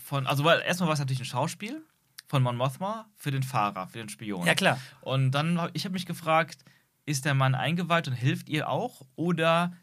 [0.05, 1.83] von, also weil erstmal war es natürlich ein Schauspiel
[2.27, 4.45] von Mon Mothma für den Fahrer, für den Spion.
[4.45, 4.79] Ja, klar.
[5.01, 6.63] Und dann hab, ich habe mich gefragt,
[7.05, 9.73] ist der Mann eingeweiht und hilft ihr auch oder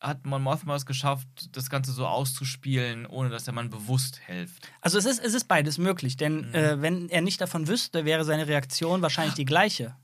[0.00, 4.68] hat Mon Mothma es geschafft, das Ganze so auszuspielen, ohne dass der Mann bewusst hilft?
[4.82, 6.54] Also es ist, es ist beides möglich, denn Mhm.
[6.54, 9.96] äh, wenn er nicht davon wüsste, wäre seine Reaktion wahrscheinlich die gleiche.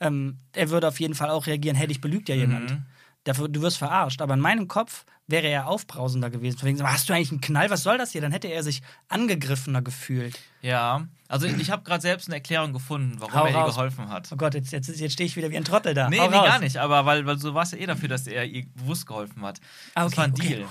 [0.00, 2.70] Ähm, er würde auf jeden Fall auch reagieren, hey, dich belügt ja jemand.
[2.70, 2.86] Mhm.
[3.24, 4.20] Dafür, du wirst verarscht.
[4.20, 6.58] Aber in meinem Kopf wäre er aufbrausender gewesen.
[6.58, 7.70] Von wegen, so, hast du eigentlich einen Knall?
[7.70, 8.20] Was soll das hier?
[8.20, 10.38] Dann hätte er sich angegriffener gefühlt.
[10.60, 13.74] Ja, also ich habe gerade selbst eine Erklärung gefunden, warum Hau er ihr raus.
[13.76, 14.28] geholfen hat.
[14.32, 16.10] Oh Gott, jetzt, jetzt, jetzt stehe ich wieder wie ein Trottel da.
[16.10, 16.46] Nee, Hau nee, raus.
[16.46, 16.76] gar nicht.
[16.76, 19.60] Aber weil, weil so war es ja eh dafür, dass er ihr bewusst geholfen hat.
[19.94, 20.48] Ah, Das okay, war ein okay.
[20.56, 20.66] Deal.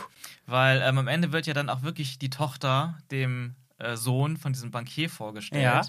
[0.46, 4.52] Weil ähm, am Ende wird ja dann auch wirklich die Tochter dem äh, Sohn von
[4.54, 5.64] diesem Bankier vorgestellt.
[5.64, 5.82] Ja.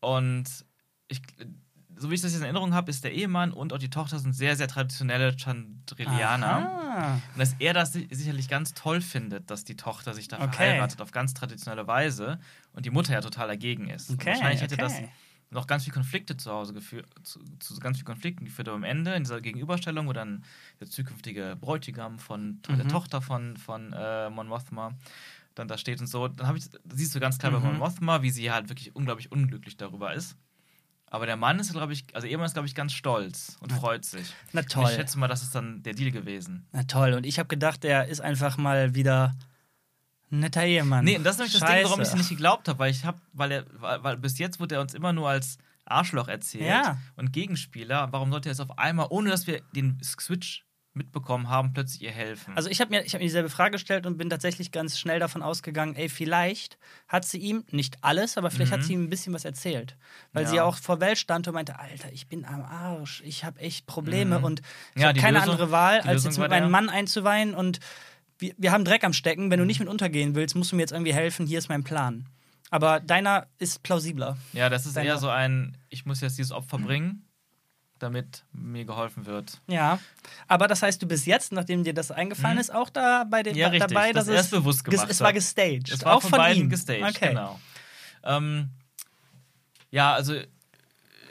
[0.00, 0.44] Und
[1.08, 1.22] ich,
[1.98, 4.18] so wie ich das jetzt in Erinnerung habe, ist der Ehemann und auch die Tochter
[4.18, 6.58] sind sehr, sehr traditionelle Chandrilianer.
[7.34, 10.72] Und dass er das si- sicherlich ganz toll findet, dass die Tochter sich da Okay.
[10.72, 12.38] verheiratet auf ganz traditionelle Weise
[12.72, 14.10] und die Mutter ja total dagegen ist.
[14.10, 14.78] Und Okay, wahrscheinlich hätte okay.
[14.78, 15.02] das
[15.50, 18.68] noch ganz viele Konflikte zu Hause geführt, zu, zu ganz vielen Konflikten geführt.
[18.68, 20.44] Aber am Ende, in dieser Gegenüberstellung, wo dann
[20.80, 22.88] der zukünftige Bräutigam von der Mhm.
[22.88, 24.94] Tochter von, von äh, Mon Mothma
[25.54, 27.64] dann da steht und so, dann ich, siehst du ganz klar bei Mhm.
[27.66, 30.36] Mon Mothma, wie sie halt wirklich unglaublich unglücklich darüber ist.
[31.10, 34.04] Aber der Mann ist, glaube ich, also Ehemann ist, glaube ich, ganz stolz und freut
[34.04, 34.32] sich.
[34.52, 34.84] Na Und toll.
[34.90, 36.66] ich schätze mal, das ist dann der Deal gewesen.
[36.72, 37.14] Na toll.
[37.14, 39.34] Und ich habe gedacht, er ist einfach mal wieder
[40.30, 41.04] ein netter Ehemann.
[41.04, 42.18] Nee, und das ist nämlich das Ding, warum ich es Scheiße.
[42.18, 44.92] nicht geglaubt habe, weil ich habe, weil er, weil, weil bis jetzt wurde er uns
[44.92, 45.56] immer nur als
[45.86, 46.98] Arschloch erzählt Ja.
[47.16, 48.08] und Gegenspieler.
[48.12, 50.66] Warum sollte er jetzt auf einmal, ohne dass wir den Switch
[50.98, 52.52] mitbekommen haben, plötzlich ihr helfen?
[52.56, 55.18] Also ich habe mir, ich hab mir dieselbe Frage gestellt und bin tatsächlich ganz schnell
[55.18, 56.76] davon ausgegangen, ey, vielleicht
[57.08, 58.84] hat sie ihm, nicht alles, aber vielleicht hat Mhm.
[58.84, 59.96] sie ihm ein bisschen was erzählt.
[60.34, 60.48] Weil Ja.
[60.50, 63.58] sie ja auch vor Welt stand und meinte, Alter, ich bin am Arsch, ich habe
[63.60, 64.44] echt Probleme Mhm.
[64.44, 64.60] und
[64.94, 67.80] ich Ja, habe keine Lösung- andere Wahl, als jetzt mit meinem Mann einzuweihen und
[68.38, 70.82] wir, wir haben Dreck am Stecken, wenn du nicht mit untergehen willst, musst du mir
[70.82, 72.26] jetzt irgendwie helfen, hier ist mein Plan.
[72.70, 74.36] Aber deiner ist plausibler.
[74.52, 77.24] ja, das ist Deine- eher so ein, ich muss jetzt dieses Opfer bringen,
[77.98, 79.60] damit mir geholfen wird.
[79.66, 79.98] Ja,
[80.46, 83.54] aber das heißt, du bist jetzt, nachdem dir das eingefallen ist, auch da bei Mhm.
[83.54, 85.90] Ja, richtig, dabei, dass er es bewusst gemacht Es war gestaged.
[85.90, 86.70] Es war auch von, von beiden ihm.
[86.70, 87.28] gestaged, okay.
[87.30, 87.58] genau.
[88.24, 88.70] Ähm,
[89.90, 90.34] ja, also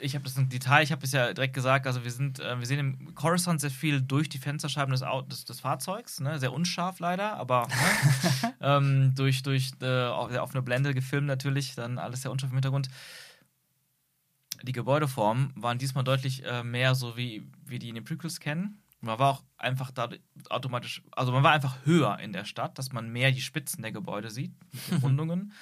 [0.00, 2.58] ich habe das im Detail, ich habe es ja direkt gesagt, also wir sind, äh,
[2.58, 6.38] wir sehen im Coruscant sehr viel durch die Fensterscheiben des, Au des, des Fahrzeugs, ne?
[6.38, 8.54] sehr unscharf leider, aber ne?
[8.60, 12.56] ähm, durch, durch äh, auf- sehr offene Blende gefilmt natürlich, dann alles sehr unscharf im
[12.56, 12.88] Hintergrund.
[14.62, 18.82] Die Gebäudeformen waren diesmal deutlich äh, mehr so, wie wir die in den Prequels kennen.
[19.00, 20.08] Man war auch einfach da
[20.50, 23.92] automatisch, also man war einfach höher in der Stadt, dass man mehr die Spitzen der
[23.92, 25.52] Gebäude sieht, mit den Rundungen.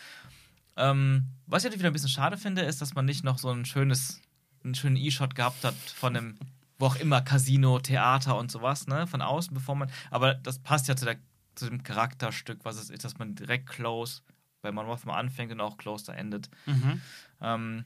[0.76, 3.50] ähm, was ich natürlich wieder ein bisschen schade finde, ist, dass man nicht noch so
[3.50, 4.22] ein schönes,
[4.64, 6.38] einen schönen E-Shot gehabt hat von einem,
[6.78, 10.88] wo auch immer, Casino, Theater und sowas, ne, von außen, bevor man, aber das passt
[10.88, 11.16] ja zu, der,
[11.54, 14.22] zu dem Charakterstück, was es ist, dass man direkt close
[14.62, 16.50] bei Mon Mothma anfängt und auch close da endet.
[16.66, 17.00] Mhm.
[17.40, 17.84] Ähm,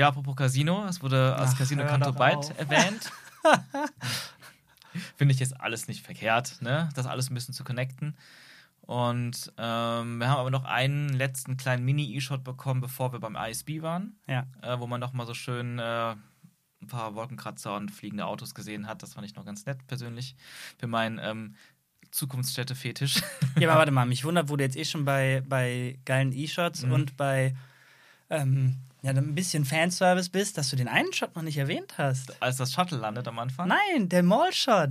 [0.00, 2.58] ja, apropos Casino, es wurde als Ach, Casino Canto auf.
[2.58, 3.12] erwähnt.
[5.16, 6.88] Finde ich jetzt alles nicht verkehrt, ne?
[6.94, 8.16] Das alles ein bisschen zu connecten.
[8.80, 13.82] Und ähm, wir haben aber noch einen letzten kleinen Mini-E-Shot bekommen, bevor wir beim ISB
[13.82, 14.46] waren, Ja.
[14.62, 15.82] äh, wo man noch mal so schön äh,
[16.12, 19.02] ein paar Wolkenkratzer und fliegende Autos gesehen hat.
[19.04, 20.34] Das fand ich noch ganz nett persönlich
[20.78, 21.54] für meinen ähm,
[22.10, 23.20] Zukunftsstätte-Fetisch.
[23.60, 26.82] ja, aber warte mal, mich wundert, wo du jetzt eh schon bei, bei geilen E-Shots
[26.86, 26.92] Mhm.
[26.92, 27.54] und bei
[28.28, 32.40] ähm, ja, ein bisschen Fanservice bist, dass du den einen Shot noch nicht erwähnt hast.
[32.42, 33.68] Als das Shuttle landet am Anfang.
[33.68, 34.90] Nein, der Mall-Shot.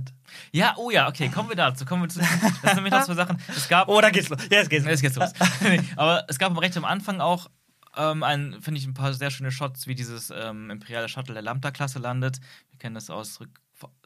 [0.52, 1.84] Ja, oh ja, okay, kommen wir dazu.
[1.84, 2.18] Kommen wir zu.
[2.18, 2.28] Das
[2.62, 3.38] sind nämlich noch so Sachen.
[3.48, 3.88] Es gab.
[3.88, 4.40] Oh, da geht's los.
[4.50, 5.00] Jetzt geht's los.
[5.00, 5.32] Jetzt geht's los.
[5.96, 7.50] Aber es gab recht am Anfang auch,
[7.96, 8.24] ähm,
[8.60, 12.40] finde ich, ein paar sehr schöne Shots, wie dieses ähm, imperiale Shuttle der Lambda-Klasse landet.
[12.70, 13.60] Wir kennen das aus Rück,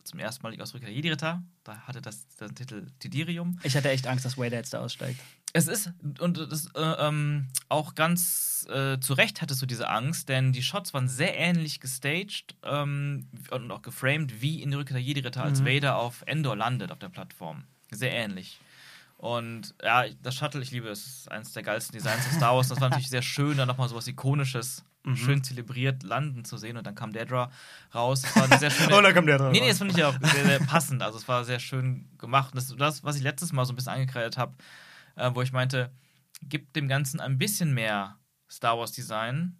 [0.04, 1.42] zum ersten Mal aus Rückkehr der Jedi-Ritter.
[1.64, 3.58] Da hatte das den Titel Tidirium.
[3.62, 5.20] Ich hatte echt Angst, dass Wader jetzt da aussteigt.
[5.56, 10.28] Es ist, und das äh, ähm, auch ganz äh, zu Recht hattest du diese Angst,
[10.28, 14.94] denn die Shots waren sehr ähnlich gestaged ähm, und auch geframed wie in die Rückkehr
[14.96, 15.66] der Jedi-Ritter, als Mhm.
[15.66, 17.62] Vader auf Endor landet auf der Plattform.
[17.92, 18.58] Sehr ähnlich.
[19.16, 22.68] Und ja, das Shuttle, ich liebe es, ist eines der geilsten Designs von Star Wars.
[22.68, 25.16] Das war natürlich sehr schön, da nochmal sowas Ikonisches, Mhm.
[25.16, 26.76] schön zelebriert landen zu sehen.
[26.78, 27.52] Und dann kam Dedra
[27.94, 28.24] raus.
[28.24, 28.88] Es war eine sehr schöne.
[29.02, 29.52] da kommt der dran.
[29.52, 31.02] Nee, nee, das finde ich ja auch sehr, sehr passend.
[31.02, 32.52] Also es war sehr schön gemacht.
[32.56, 34.54] Das, das was ich letztes Mal so ein bisschen angekreidet habe,
[35.16, 35.90] äh, wo ich meinte,
[36.42, 38.18] gibt dem Ganzen ein bisschen mehr
[38.50, 39.58] Star Wars Design.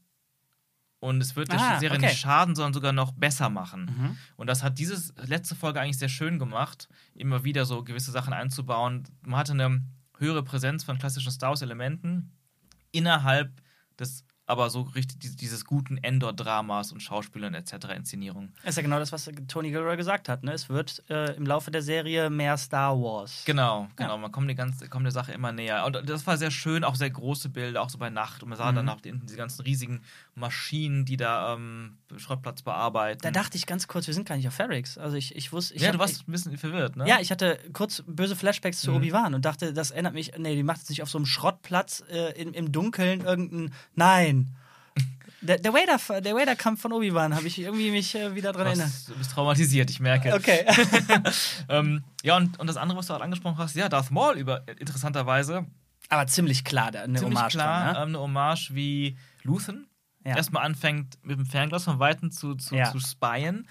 [1.00, 2.06] Und es wird der Ah, Serie okay.
[2.06, 3.84] nicht schaden, sondern sogar noch besser machen.
[3.84, 4.18] Mhm.
[4.36, 8.32] Und das hat diese letzte Folge eigentlich sehr schön gemacht, immer wieder so gewisse Sachen
[8.32, 9.04] einzubauen.
[9.22, 9.82] Man hatte eine
[10.18, 12.32] höhere Präsenz von klassischen Star Wars-Elementen
[12.90, 13.52] innerhalb
[13.98, 17.72] des aber so richtig dies- dieses guten Endor-Dramas und Schauspielern etc.
[17.96, 18.52] Inszenierung.
[18.62, 20.42] Ist ja genau das, was Tony Gilroy gesagt hat.
[20.44, 20.52] Ne?
[20.52, 23.42] Es wird äh, im Laufe der Serie mehr Star Wars.
[23.46, 24.18] Genau, genau.
[24.18, 25.84] Man kommt, die ganze, kommt der Sache immer näher.
[25.86, 28.42] Und das war sehr schön, auch sehr große Bilder, auch so bei Nacht.
[28.42, 28.76] Und man sah Mhm.
[28.76, 30.02] dann auch die, diese ganzen riesigen
[30.34, 33.20] Maschinen, die da ähm, Schrottplatz bearbeiten.
[33.22, 34.98] Da dachte ich ganz kurz, wir sind gar nicht auf Ferrix.
[34.98, 37.08] Also ich, ich wusste, ich ja, hab- du warst ein bisschen verwirrt, ne?
[37.08, 38.96] Ja, ich hatte kurz böse Flashbacks zu Mhm.
[38.98, 42.02] Obi-Wan und dachte, das erinnert mich, nee, die macht jetzt nicht auf so einem Schrottplatz
[42.10, 44.33] äh, im, im Dunkeln irgendein, nein.
[45.46, 48.90] Der, der Vader- der Vader-Kampf von Obi-Wan habe ich irgendwie mich äh, wieder dran erinnert.
[49.06, 50.34] du bist traumatisiert, ich merke.
[50.34, 50.64] Okay.
[51.68, 54.66] Ähm, ja, und, und das andere, was du auch angesprochen hast, ja, Darth Maul über,
[54.78, 55.66] interessanterweise,
[56.08, 57.98] Aber ziemlich klar, eine ziemlich Hommage klar, dran, ne?
[58.02, 59.88] ähm, eine Hommage wie Luthen.
[60.26, 60.36] Ja.
[60.36, 62.90] Erstmal anfängt mit dem Fernglas von Weitem zu, zu, Ja.
[62.90, 63.68] zu spyen.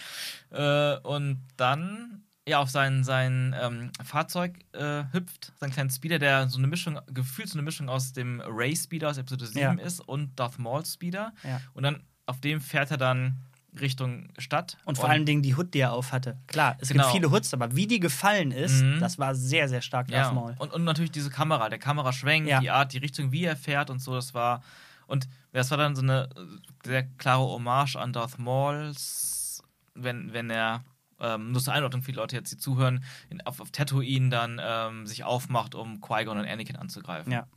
[0.51, 6.50] Äh, und dann ja auf sein, sein ähm, Fahrzeug äh, hüpft, sein kleinen Speeder, der
[6.50, 9.72] so eine Mischung, gefühlt so eine Mischung aus dem Ray Speeder aus Episode 7 Ja.
[9.86, 11.34] ist und Darth Maul Speeder.
[11.44, 11.62] Ja.
[11.74, 13.38] Und dann auf dem fährt er dann
[13.80, 14.78] Richtung Stadt.
[14.86, 16.38] Und vor allen Dingen die Hood, die er auf hatte.
[16.48, 17.06] Klar, es Genau.
[17.06, 19.00] gibt viele Hoods, aber wie die gefallen ist, Mhm.
[19.00, 20.56] das war sehr, sehr stark ja, Darth Maul.
[20.60, 22.60] und, und natürlich diese Kamera, der Kameraschwenk, Ja.
[22.60, 24.62] die Art, die Richtung, wie er fährt und so, das war.
[25.08, 29.64] Und das war dann so eine äh, sehr klare Hommage an Darth Mauls,
[29.96, 30.84] wenn, wenn er,
[31.24, 35.07] ähm, nur zur Einordnung, viele Leute jetzt, die zuhören, in, auf, auf Tatooine dann ähm,
[35.07, 37.32] sich aufmacht, um Qui-Gon und Anakin anzugreifen.
[37.32, 37.47] Ja.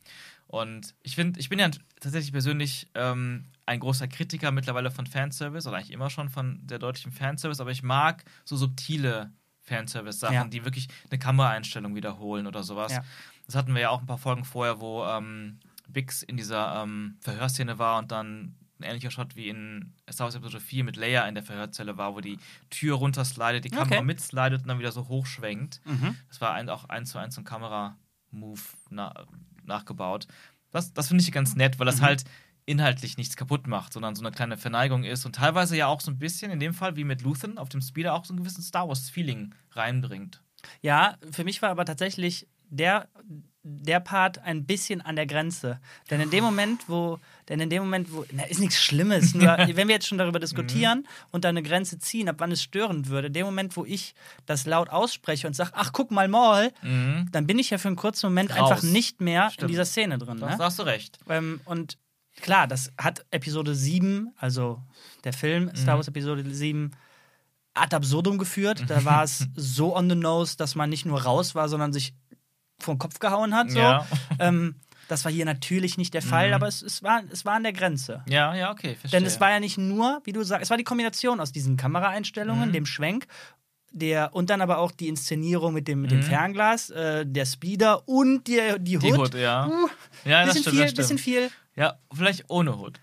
[0.47, 5.67] Und ich finde, ich bin ja tatsächlich persönlich ähm, ein großer Kritiker mittlerweile von Fanservice,
[5.67, 9.31] oder eigentlich immer schon von sehr deutlichem Fanservice, aber ich mag so subtile
[9.63, 10.45] Fanservice-Sachen, Ja.
[10.45, 12.93] die wirklich eine Kameraeinstellung wiederholen oder sowas.
[12.93, 13.03] Ja.
[13.45, 15.59] Das hatten wir ja auch ein paar Folgen vorher, wo ähm,
[15.89, 20.35] Bix in dieser ähm, Verhörszene war und dann ein ähnlicher Shot wie in Star Wars
[20.35, 22.37] Episode 4 mit Leia in der Verhörzelle war, wo die
[22.69, 24.03] Tür runterslidet, die Kamera Okay.
[24.05, 25.81] mitslidet und dann wieder so hochschwenkt.
[25.85, 26.15] Mhm.
[26.29, 29.13] Das war ein, auch eins zu eins so ein Kamera-Move na,
[29.65, 30.27] nachgebaut.
[30.71, 32.05] Das, das finde ich ganz nett, weil das Mhm.
[32.05, 32.23] halt
[32.65, 36.11] inhaltlich nichts kaputt macht, sondern so eine kleine Verneigung ist und teilweise ja auch so
[36.11, 38.61] ein bisschen, in dem Fall wie mit Luthen auf dem Speeder, auch so einen gewissen
[38.61, 40.43] Star Wars-Feeling reinbringt.
[40.81, 43.07] Ja, für mich war aber tatsächlich der,
[43.63, 45.79] der Part ein bisschen an der Grenze.
[46.09, 47.19] Denn in dem Moment, wo,
[47.49, 50.39] denn in dem Moment, wo, na, ist nichts Schlimmes, nur wenn wir jetzt schon darüber
[50.39, 53.85] diskutieren und da eine Grenze ziehen, ab wann es störend würde, in dem Moment, wo
[53.85, 54.13] ich
[54.45, 57.29] das laut ausspreche und sage, ach, guck mal, Maul, Mhm.
[57.31, 58.71] dann bin ich ja für einen kurzen Moment Raus.
[58.71, 59.71] einfach nicht mehr in Stimmt.
[59.71, 60.37] dieser Szene drin.
[60.39, 60.55] Ne?
[60.57, 61.19] da hast du recht.
[61.29, 61.97] Ähm, und
[62.41, 64.81] klar, das hat Episode 7, also
[65.23, 65.97] der Film Star Mhm.
[65.99, 66.91] Wars Episode 7,
[67.73, 68.83] ad absurdum geführt.
[68.87, 72.13] Da war es so on the nose, dass man nicht nur raus war, sondern sich
[72.79, 73.71] vor den Kopf gehauen hat.
[73.71, 73.79] So.
[73.79, 74.05] Ja.
[74.39, 74.75] Ähm,
[75.07, 76.53] das war hier natürlich nicht der Fall, Mhm.
[76.55, 78.23] aber es, es, war, es war an der Grenze.
[78.27, 79.19] Ja, ja, okay, verstehe.
[79.19, 81.77] Denn es war ja nicht nur, wie du sagst, es war die Kombination aus diesen
[81.77, 82.73] Kameraeinstellungen, Mhm.
[82.73, 83.27] dem Schwenk,
[83.91, 86.23] der, und dann aber auch die Inszenierung mit dem, mit dem Mhm.
[86.23, 89.03] Fernglas, äh, der Speeder und die, die Hood.
[89.05, 89.67] die Hood, ja.
[89.67, 89.87] Uh,
[90.25, 91.19] ja, das bisschen stimmt, viel, das bisschen stimmt.
[91.21, 91.51] viel.
[91.77, 92.99] Ja, vielleicht ohne Hood.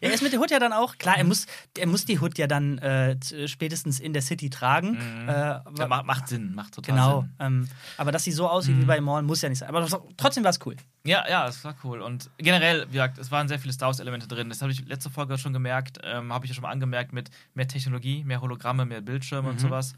[0.00, 1.46] Er ist mit der Hood ja dann auch, klar, er muss,
[1.78, 4.98] er muss die Hood ja dann äh, spätestens in der City tragen.
[5.22, 5.28] Mhm.
[5.28, 5.32] Äh,
[5.78, 7.20] Ja, macht, Sinn, macht total genau.
[7.20, 7.30] Sinn.
[7.38, 8.80] Ähm, aber dass sie so aussieht Mhm.
[8.82, 9.68] wie bei Maul, muss ja nicht sein.
[9.68, 9.86] Aber
[10.16, 10.74] trotzdem war es cool.
[11.04, 12.00] Ja, ja, es war cool.
[12.02, 14.48] Und generell, wie gesagt, es waren sehr viele Star Wars-Elemente drin.
[14.48, 17.30] Das habe ich letzte Folge schon gemerkt, ähm, habe ich ja schon mal angemerkt mit
[17.54, 19.60] mehr Technologie, mehr Hologramme, mehr Bildschirme und Mhm.
[19.60, 19.94] sowas.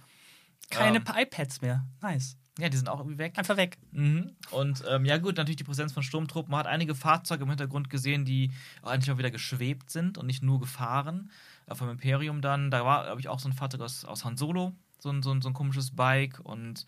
[0.69, 1.87] Keine Ähm, iPads mehr.
[2.03, 2.37] Nice.
[2.59, 3.35] Ja, die sind auch irgendwie weg.
[3.37, 3.77] Einfach weg.
[3.93, 4.35] Mhm.
[4.51, 6.51] Und ähm, ja, gut, natürlich die Präsenz von Sturmtruppen.
[6.51, 8.51] Man hat einige Fahrzeuge im Hintergrund gesehen, die
[8.83, 11.31] auch eigentlich auch wieder geschwebt sind und nicht nur gefahren.
[11.67, 12.71] Äh, vom Imperium dann.
[12.71, 15.33] Da war, glaube ich, auch so ein Fahrzeug aus, aus Han Solo, so ein, so,
[15.33, 16.87] ein, so ein komisches Bike und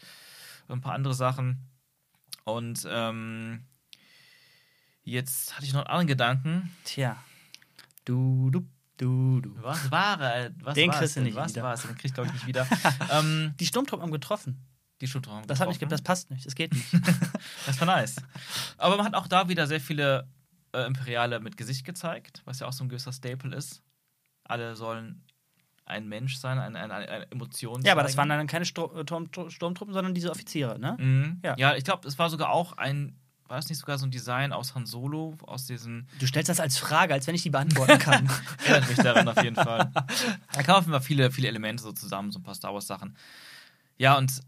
[0.69, 1.67] ein paar andere Sachen.
[2.45, 3.65] Und ähm,
[5.03, 6.71] jetzt hatte ich noch einen anderen Gedanken.
[6.85, 7.23] Tja.
[8.07, 8.67] Du, du,
[8.97, 9.63] du, du.
[9.63, 11.63] Was war äh, was Den kriegst du nicht Was wieder.
[11.63, 11.83] war es?
[11.83, 12.67] Den krieg ich, glaube ich, nicht wieder.
[13.11, 14.65] ähm, Die Sturmtruppen haben getroffen.
[15.01, 15.47] Die Schutzraum.
[15.47, 16.47] Das hat nicht, das passt nicht.
[16.47, 16.87] Das geht nicht.
[17.67, 18.17] Das war nice.
[18.77, 20.27] Aber man hat auch da wieder sehr viele
[20.73, 23.83] äh, Imperiale mit Gesicht gezeigt, was ja auch so ein gewisser Staple ist.
[24.45, 25.23] Alle sollen
[25.89, 29.31] ein Mensch sein, eine, eine, eine Emotion ja, aber das waren dann keine Stur Turm
[29.49, 30.97] Sturmtruppen, sondern diese Offiziere, ne?
[30.99, 31.41] Mhm.
[31.43, 31.55] Ja.
[31.57, 31.77] Ja.
[31.77, 34.75] ich glaube, es war sogar auch ein, war es nicht sogar so ein Design aus
[34.75, 38.31] Han Solo, aus diesen, Du stellst das als Frage, als wenn ich die beantworten kann.
[38.67, 39.91] erinnert mich daran auf jeden Fall.
[40.53, 42.87] Da kamen auf jeden Fall viele, viele Elemente so zusammen, so ein paar Star Wars
[42.87, 43.17] Sachen.
[43.97, 44.43] Ja, und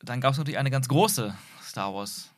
[0.00, 2.30] dann gab es natürlich eine ganz große Star Wars,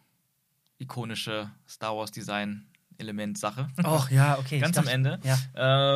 [0.79, 2.67] ikonische Star Wars Design
[2.99, 3.69] Element Sache.
[3.85, 4.59] Och, ja, okay.
[4.59, 5.21] Ganz am dachte- Ende.
[5.23, 5.39] Ja.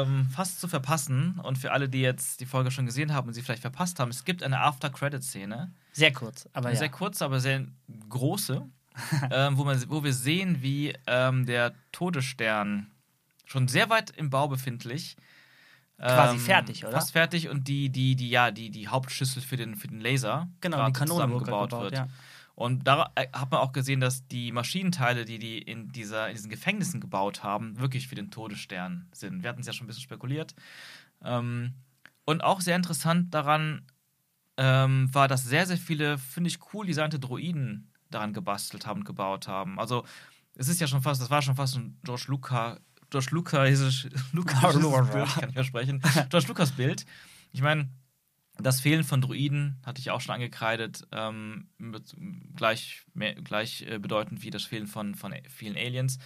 [0.02, 1.38] Ähm, fast zu verpassen.
[1.42, 4.10] Und für alle, die jetzt die Folge schon gesehen haben und sie vielleicht verpasst haben,
[4.10, 5.70] es gibt eine After-Credit-Szene.
[5.92, 6.78] Sehr kurz, aber Eine ja.
[6.78, 7.66] sehr kurze, aber sehr
[8.08, 8.62] große,
[9.30, 12.90] ähm, wo, man, wo wir sehen, wie ähm, der Todesstern
[13.44, 15.16] schon sehr weit im Bau befindlich.
[15.98, 16.92] Quasi ähm, fertig, oder?
[16.92, 20.48] Fast fertig und die, die, die, ja, die, die Hauptschüssel für den, für den Laser
[20.60, 21.94] Genau, die Kanone zusammengebaut gebaut, wird.
[21.94, 22.08] ja.
[22.56, 26.34] Und da äh, hat man auch gesehen, dass die Maschinenteile, die die in, dieser, in
[26.34, 29.42] diesen Gefängnissen gebaut haben, wirklich für den Todesstern sind.
[29.42, 30.54] Wir hatten es ja schon ein bisschen spekuliert.
[31.22, 31.74] Ähm,
[32.24, 33.86] und auch sehr interessant daran
[34.56, 39.04] ähm, war, dass sehr, sehr viele, finde ich, cool designte Droiden daran gebastelt haben und
[39.04, 39.80] gebaut haben.
[39.80, 40.04] Also,
[40.54, 42.78] es ist ja schon fast, das war schon fast ein George Lucas,
[43.14, 46.02] George Lucas, Lucas Bild, kann ich ja sprechen.
[46.30, 47.06] George Lucas Bild.
[47.52, 47.88] Ich meine,
[48.58, 51.68] das Fehlen von Druiden hatte ich auch schon angekreidet, ähm,
[52.56, 56.18] gleich, mehr, gleich äh, bedeutend wie das Fehlen von, von vielen Aliens.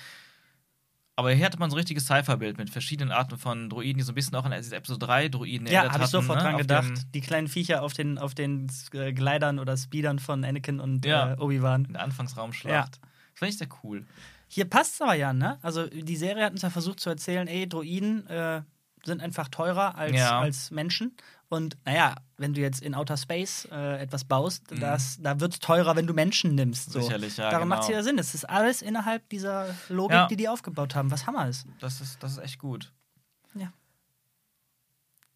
[1.16, 4.12] Aber hier hatte man so ein richtiges Cypher-Bild mit verschiedenen Arten von Druiden, die so
[4.12, 6.44] ein bisschen auch an Episode 3 Druiden Ja, erinnert habe ich hatten, sofort ne?
[6.44, 6.92] dran gedacht.
[7.12, 11.32] Die kleinen Viecher auf den, auf den äh, Gleitern oder Speedern von Anakin und Ja.
[11.32, 11.86] äh, Obi-Wan.
[11.86, 13.00] in der Anfangsraumschlacht.
[13.00, 14.06] Das fand ich sehr cool.
[14.48, 15.58] Hier passt es aber ja, ne?
[15.62, 18.62] Also die Serie hat uns ja versucht zu erzählen, ey, Droiden, äh,
[19.04, 20.40] sind einfach teurer als, Ja.
[20.40, 21.16] als Menschen.
[21.48, 24.80] Und naja, wenn du jetzt in Outer Space äh, etwas baust, Mhm.
[24.80, 26.92] das, da wird es teurer, wenn du Menschen nimmst.
[26.92, 27.00] So.
[27.00, 27.98] Sicherlich, ja, Darum macht es genau.
[27.98, 28.18] ja Sinn.
[28.18, 30.26] Es ist alles innerhalb dieser Logik, Ja.
[30.26, 31.10] die die aufgebaut haben.
[31.10, 31.66] Was Hammer ist.
[31.80, 32.92] Das ist, das ist echt gut.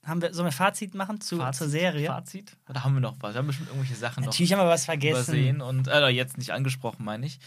[0.05, 2.09] Haben wir, sollen wir Fazit machen zu, zur Serie?
[2.09, 2.57] Fazit?
[2.69, 3.35] Oder haben wir noch was?
[3.35, 5.33] Wir haben bestimmt irgendwelche Sachen Natürlich haben wir was noch vergessen.
[5.35, 7.39] übersehen und äh, jetzt nicht angesprochen, meine ich.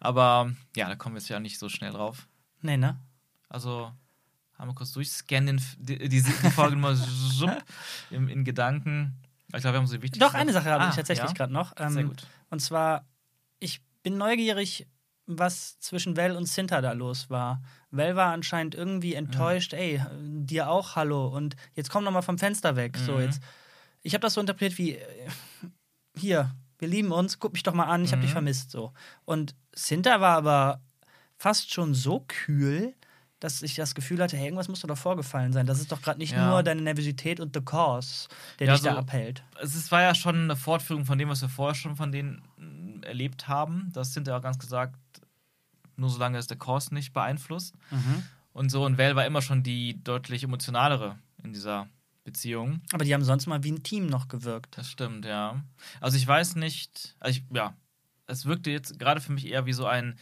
[0.00, 2.26] Aber ja, da kommen wir jetzt ja nicht so schnell drauf.
[2.62, 2.98] Nee, ne?
[3.48, 3.92] Also
[4.58, 6.96] haben wir kurz durchscannen, die, die, Folge mal
[8.10, 9.14] im, in Gedanken.
[9.54, 10.20] Ich glaube, wir haben so wichtig.
[10.20, 11.34] Doch, eine Sache habe ich Ah, tatsächlich ja?
[11.34, 11.72] gerade noch.
[11.78, 12.26] Ähm, Sehr gut.
[12.50, 13.06] Und zwar,
[13.58, 14.86] ich bin neugierig,
[15.26, 17.62] was zwischen Vel und Sinta da los war.
[17.90, 22.38] Vel war anscheinend irgendwie enttäuscht, ey, dir auch Hallo und jetzt komm doch mal vom
[22.38, 22.96] Fenster weg.
[22.98, 23.20] So, Mhm.
[23.22, 23.42] jetzt.
[24.02, 25.28] Ich habe das so interpretiert wie, äh,
[26.16, 28.24] hier, wir lieben uns, guck mich doch mal an, ich habe Mhm.
[28.24, 28.70] dich vermisst.
[28.72, 28.92] So.
[29.24, 30.80] Und Sinta war aber
[31.38, 32.94] fast schon so kühl,
[33.38, 35.64] dass ich das Gefühl hatte, hey, irgendwas muss doch da vorgefallen sein.
[35.64, 36.50] Das ist doch gerade nicht Ja.
[36.50, 38.28] nur deine Nervosität und the cause,
[38.58, 39.42] der Ja, dich da so- abhält.
[39.62, 42.42] Es ist- war ja schon eine Fortführung von dem, was wir vorher schon von denen
[42.58, 43.90] mm, erlebt haben.
[43.94, 44.94] Das sind ja auch ganz gesagt,
[45.96, 47.74] nur solange es der Kurs nicht beeinflusst.
[47.90, 48.24] Mhm.
[48.52, 51.88] Und so, und Val war immer schon die deutlich emotionalere in dieser
[52.32, 52.80] Beziehung.
[52.92, 54.76] Aber die haben sonst mal wie ein Team noch gewirkt.
[54.78, 55.62] Das stimmt, ja.
[56.00, 57.76] Also ich weiß nicht, also ich, ja,
[58.26, 60.18] es wirkte jetzt gerade für mich eher wie so ein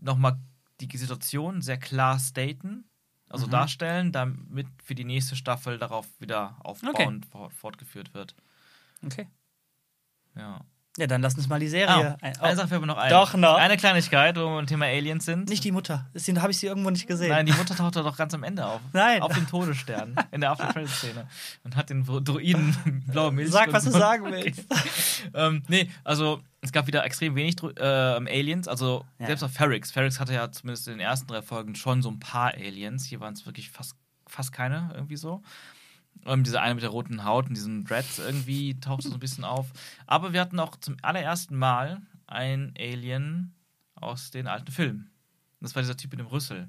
[0.00, 0.38] nochmal
[0.80, 2.84] die Situation sehr klar staten,
[3.28, 3.50] also Mhm.
[3.50, 8.34] darstellen, damit für die nächste Staffel darauf wieder aufbauend fort- fortgeführt wird.
[9.04, 9.28] Okay.
[10.34, 10.64] Ja.
[10.98, 12.16] Ja, dann lass uns mal die Serie.
[12.22, 13.10] ein- eine oh, Sache fällt mir noch ein.
[13.10, 13.56] Doch noch.
[13.56, 15.48] Eine Kleinigkeit, wo wir beim Thema Aliens sind.
[15.50, 16.06] nicht die Mutter.
[16.14, 17.28] Da habe ich sie irgendwo nicht gesehen.
[17.28, 18.80] Nein, die Mutter taucht doch ganz am Ende auf.
[18.92, 19.20] Nein.
[19.20, 20.14] Auf dem Todesstern.
[20.30, 21.26] In der After-Credit-Szene.
[21.64, 23.50] Und hat den Druiden blaue Milch.
[23.50, 24.64] Sag, was du sagen willst.
[25.34, 28.66] ähm, nee, also es gab wieder extrem wenig äh, Aliens.
[28.66, 29.26] Also Ja.
[29.26, 29.90] selbst auf Ferrix.
[29.90, 33.04] Ferrix hatte ja zumindest in den ersten drei Folgen schon so ein paar Aliens.
[33.04, 33.94] Hier waren es wirklich fast,
[34.26, 35.42] fast keine, irgendwie so.
[36.24, 39.44] Ähm, diese eine mit der roten Haut und diesen Dreads irgendwie tauchte so ein bisschen
[39.44, 39.66] auf.
[40.06, 43.54] Aber wir hatten auch zum allerersten Mal ein Alien
[43.94, 45.10] aus den alten Filmen.
[45.60, 46.68] Das war dieser Typ mit dem Rüssel.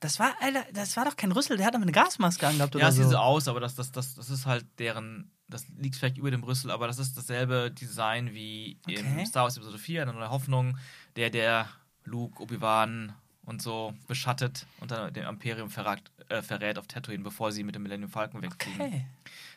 [0.00, 2.80] Das war, Alter, das war doch kein Rüssel, der hat doch eine Gasmaske angehabt Ja,
[2.80, 3.02] oder es so.
[3.02, 5.30] sieht so aus, aber das, das, das, das ist halt deren.
[5.48, 8.98] Das liegt vielleicht über dem Rüssel, aber das ist dasselbe Design wie Okay.
[8.98, 10.76] im Star Wars Episode 4, eine neue Hoffnung,
[11.14, 11.68] der der
[12.04, 13.14] Luke, Obi-Wan
[13.46, 17.74] und so beschattet und dann dem Imperium verrat, äh, verrät auf Tatooine, bevor sie mit
[17.74, 18.80] dem Millennium Falcon wegfliegen.
[18.80, 19.06] Okay.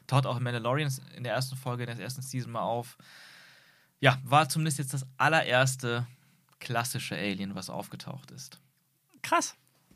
[0.08, 2.98] Taucht auch in Mandalorian in der ersten Folge, in der ersten Season mal auf.
[4.00, 6.08] Ja, war zumindest jetzt das allererste
[6.60, 8.60] klassische Alien, was aufgetaucht ist.
[9.22, 9.56] Krass.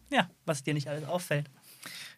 [0.09, 1.49] Ja, was dir nicht alles auffällt.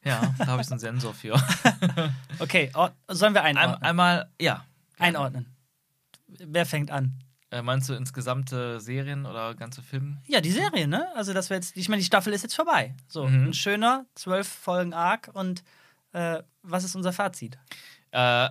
[0.03, 1.35] Ja, da habe ich so einen Sensor für.
[2.39, 2.71] Okay,
[3.07, 3.83] sollen wir Ein, einordnen?
[3.83, 4.65] einmal, ja.
[4.99, 5.45] einordnen.
[6.27, 7.17] Wer fängt an?
[7.51, 10.21] Äh, meinst du insgesamte Serien oder ganze Filme?
[10.27, 11.07] Ja, die Serie, ne?
[11.15, 12.95] Also, das wäre jetzt, ich meine, die Staffel ist jetzt vorbei.
[13.07, 13.47] So, Mhm.
[13.49, 15.63] ein schöner, zwölf Folgen Arc und
[16.13, 17.57] äh, was ist unser Fazit?
[18.11, 18.49] Äh,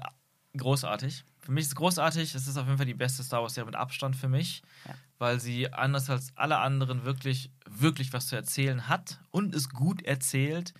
[0.56, 1.24] großartig.
[1.40, 2.34] Für mich ist es großartig.
[2.34, 4.94] Es ist auf jeden Fall die beste Star Wars-Serie mit Abstand für mich, Ja.
[5.18, 10.02] weil sie anders als alle anderen wirklich, wirklich was zu erzählen hat und es gut
[10.02, 10.72] erzählt.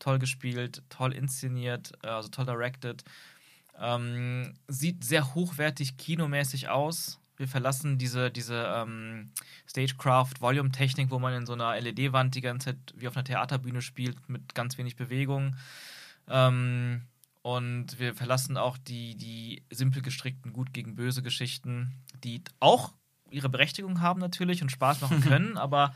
[0.00, 3.04] Toll gespielt, toll inszeniert, äh, also toll directed.
[3.78, 7.19] Ähm, sieht sehr hochwertig kinomäßig aus.
[7.40, 9.32] Wir verlassen diese, diese ähm,
[9.66, 14.28] Stagecraft-Volume-Technik, wo man in so einer LED-Wand die ganze Zeit wie auf einer Theaterbühne spielt
[14.28, 15.56] mit ganz wenig Bewegung.
[16.28, 17.00] Ähm,
[17.40, 22.92] und wir verlassen auch die, die simpel gestrickten Gut gegen Böse Geschichten, die auch
[23.30, 25.94] ihre Berechtigung haben natürlich und Spaß machen können, aber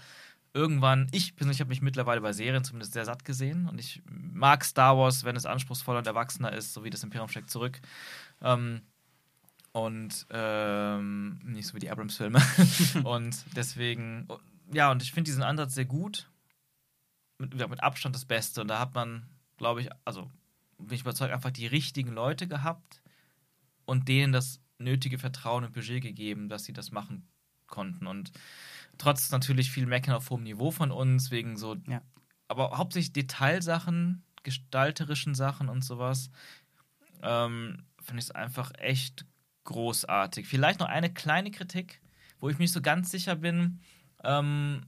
[0.54, 4.64] irgendwann, ich persönlich habe mich mittlerweile bei Serien zumindest sehr satt gesehen und ich mag
[4.64, 7.82] Star Wars, wenn es anspruchsvoller und erwachsener ist, so wie das Imperium schlägt zurück.
[8.40, 8.80] Ähm,
[9.74, 12.40] und ähm, nicht so wie die Abrams-Filme.
[13.04, 14.28] und deswegen,
[14.72, 16.30] ja, und ich finde diesen Ansatz sehr gut.
[17.38, 18.60] Mit, mit Abstand das Beste.
[18.60, 20.30] Und da hat man, glaube ich, also
[20.78, 23.02] bin ich überzeugt, einfach die richtigen Leute gehabt
[23.84, 27.26] und denen das nötige Vertrauen und Budget gegeben, dass sie das machen
[27.66, 28.06] konnten.
[28.06, 28.30] Und
[28.96, 32.00] trotz natürlich viel Meckern auf hohem Niveau von uns, wegen so, Ja.
[32.46, 36.30] aber hauptsächlich Detailsachen, gestalterischen Sachen und sowas,
[37.22, 39.26] ähm, finde ich es einfach echt
[39.64, 40.46] großartig.
[40.46, 42.00] Vielleicht noch eine kleine Kritik,
[42.40, 43.80] wo ich mich so ganz sicher bin,
[44.22, 44.86] ähm,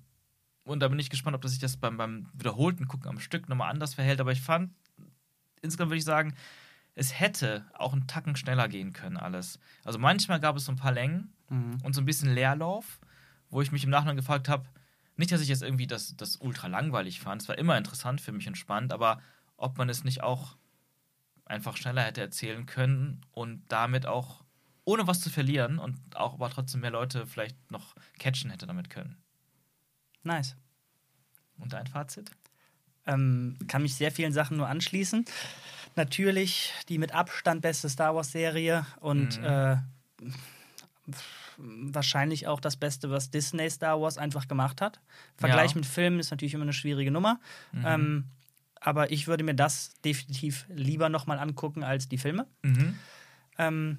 [0.64, 3.48] und da bin ich gespannt, ob das sich das beim, beim wiederholten Gucken am Stück
[3.48, 4.72] nochmal anders verhält, aber ich fand,
[5.62, 6.34] insgesamt würde ich sagen,
[6.96, 9.60] es hätte auch einen Tacken schneller gehen können, alles.
[9.84, 11.78] Also manchmal gab es so ein paar Längen Mhm.
[11.84, 12.98] und so ein bisschen Leerlauf,
[13.50, 14.66] wo ich mich im Nachhinein gefragt habe,
[15.16, 18.32] nicht, dass ich jetzt irgendwie das, das ultra langweilig fand, es war immer interessant für
[18.32, 19.20] mich und spannend, aber
[19.56, 20.56] ob man es nicht auch
[21.44, 24.44] einfach schneller hätte erzählen können und damit auch
[24.86, 28.88] ohne was zu verlieren und auch aber trotzdem mehr Leute vielleicht noch catchen hätte damit
[28.88, 29.16] können.
[30.22, 30.56] Nice.
[31.58, 32.30] Und dein Fazit?
[33.04, 35.24] Ähm, kann mich sehr vielen Sachen nur anschließen.
[35.96, 39.44] Natürlich die mit Abstand beste Star Wars-Serie und Mhm.
[39.44, 39.76] äh,
[41.56, 45.00] wahrscheinlich auch das Beste, was Disney Star Wars einfach gemacht hat.
[45.36, 45.76] Vergleich Ja.
[45.76, 47.40] mit Filmen ist natürlich immer eine schwierige Nummer.
[47.72, 47.84] Mhm.
[47.86, 48.24] Ähm,
[48.80, 52.46] aber ich würde mir das definitiv lieber nochmal angucken als die Filme.
[52.62, 52.98] Mhm.
[53.58, 53.98] Ähm,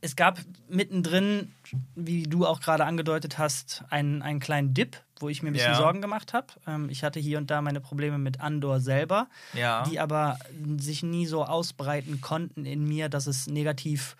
[0.00, 0.38] es gab
[0.68, 1.52] mittendrin,
[1.94, 5.72] wie du auch gerade angedeutet hast, einen, einen kleinen Dip, wo ich mir ein bisschen
[5.72, 5.78] Ja.
[5.78, 6.48] Sorgen gemacht habe.
[6.66, 9.82] Ähm, ich hatte hier und da meine Probleme mit Andor selber, Ja.
[9.84, 10.38] die aber
[10.78, 14.16] sich nie so ausbreiten konnten in mir, dass es negativ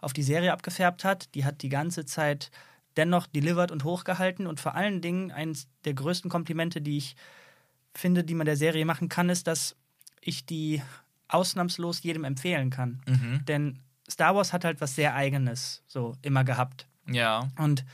[0.00, 1.34] auf die Serie abgefärbt hat.
[1.34, 2.50] Die hat die ganze Zeit
[2.96, 7.16] dennoch delivered und hochgehalten und vor allen Dingen eines der größten Komplimente, die ich
[7.94, 9.74] finde, die man der Serie machen kann, ist, dass
[10.20, 10.80] ich die
[11.28, 13.00] ausnahmslos jedem empfehlen kann.
[13.06, 13.44] Mhm.
[13.46, 13.78] Denn
[14.10, 16.86] Star Wars hat halt was sehr Eigenes so immer gehabt.
[17.08, 17.48] Ja.
[17.58, 17.84] Und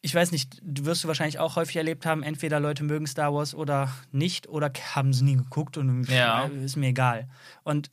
[0.00, 3.32] ich weiß nicht, du wirst du wahrscheinlich auch häufig erlebt haben, entweder Leute mögen Star
[3.32, 6.46] Wars oder nicht oder haben sie nie geguckt und Ja.
[6.46, 7.28] ist mir egal.
[7.62, 7.90] Und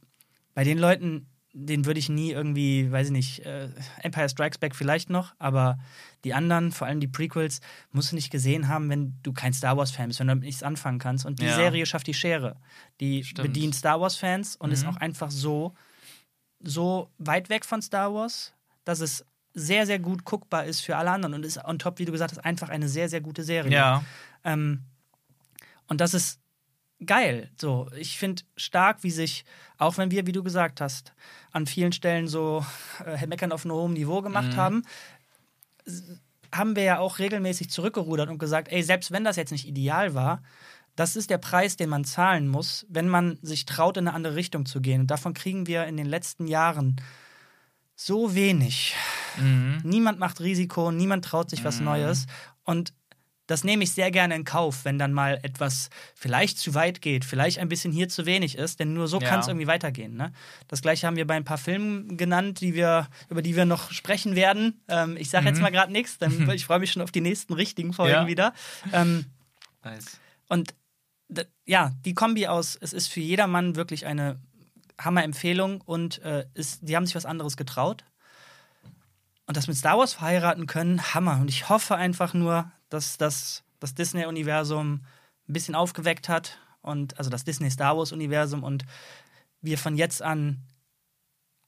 [0.56, 3.70] bei den Leuten, denen würde ich nie irgendwie, weiß ich nicht, äh,
[4.02, 5.78] Empire Strikes Back vielleicht noch, aber
[6.24, 7.60] die anderen, vor allem die Prequels,
[7.92, 10.64] musst du nicht gesehen haben, wenn du kein Star Wars-Fan bist, wenn du damit nichts
[10.64, 11.26] anfangen kannst.
[11.26, 11.56] Und die Ja.
[11.56, 12.56] Serie schafft die Schere.
[13.00, 13.48] Die Stimmt.
[13.48, 14.90] bedient Star Wars-Fans und ist Mhm.
[14.90, 15.74] auch einfach so,
[16.62, 18.54] so weit weg von Star Wars,
[18.86, 22.06] dass es sehr, sehr gut guckbar ist für alle anderen und ist on top, wie
[22.06, 23.72] du gesagt hast, einfach eine sehr, sehr gute Serie.
[23.72, 24.04] Ja.
[24.44, 24.84] Ähm,
[25.88, 26.40] und das ist
[27.06, 27.50] geil.
[27.58, 29.46] So, ich finde stark, wie sich,
[29.78, 31.14] auch wenn wir, wie du gesagt hast,
[31.52, 32.64] an vielen Stellen so
[33.06, 34.58] äh, Meckern auf einem hohen Niveau gemacht Mhm.
[34.58, 34.84] haben,
[36.54, 40.14] haben wir ja auch regelmäßig zurückgerudert und gesagt, ey, selbst wenn das jetzt nicht ideal
[40.14, 40.42] war,
[41.00, 44.36] das ist der Preis, den man zahlen muss, wenn man sich traut, in eine andere
[44.36, 45.02] Richtung zu gehen.
[45.02, 46.98] Und davon kriegen wir in den letzten Jahren
[47.96, 48.96] so wenig.
[49.38, 49.80] Mhm.
[49.84, 51.86] Niemand macht Risiko, niemand traut sich was Mhm.
[51.86, 52.26] Neues.
[52.64, 52.94] Und
[53.48, 57.26] das nehme ich sehr gerne in Kauf, wenn dann mal etwas vielleicht zu weit geht,
[57.26, 59.28] vielleicht ein bisschen hier zu wenig ist, denn nur so Ja.
[59.28, 60.16] kann es irgendwie weitergehen.
[60.16, 60.32] Ne?
[60.68, 63.92] Das gleiche haben wir bei ein paar Filmen genannt, die wir, über die wir noch
[63.92, 64.82] sprechen werden.
[64.88, 65.64] Ähm, ich sage jetzt Mhm.
[65.64, 68.28] mal gerade nichts, denn ich freue mich schon auf die nächsten richtigen Folgen Ja.
[68.28, 68.54] wieder.
[68.94, 69.26] Ähm,
[69.84, 70.20] Nice.
[70.48, 70.76] und
[71.66, 74.40] ja, die Kombi aus, es ist für jedermann wirklich eine
[75.00, 78.04] Hammer-Empfehlung und äh, ist, die haben sich was anderes getraut.
[79.46, 81.40] Und das mit Star Wars verheiraten können, Hammer.
[81.40, 85.02] Und ich hoffe einfach nur, dass das, das Disney-Universum
[85.48, 86.60] ein bisschen aufgeweckt hat.
[86.82, 88.86] Und also das Disney-Star Wars-Universum und
[89.62, 90.62] wir von jetzt an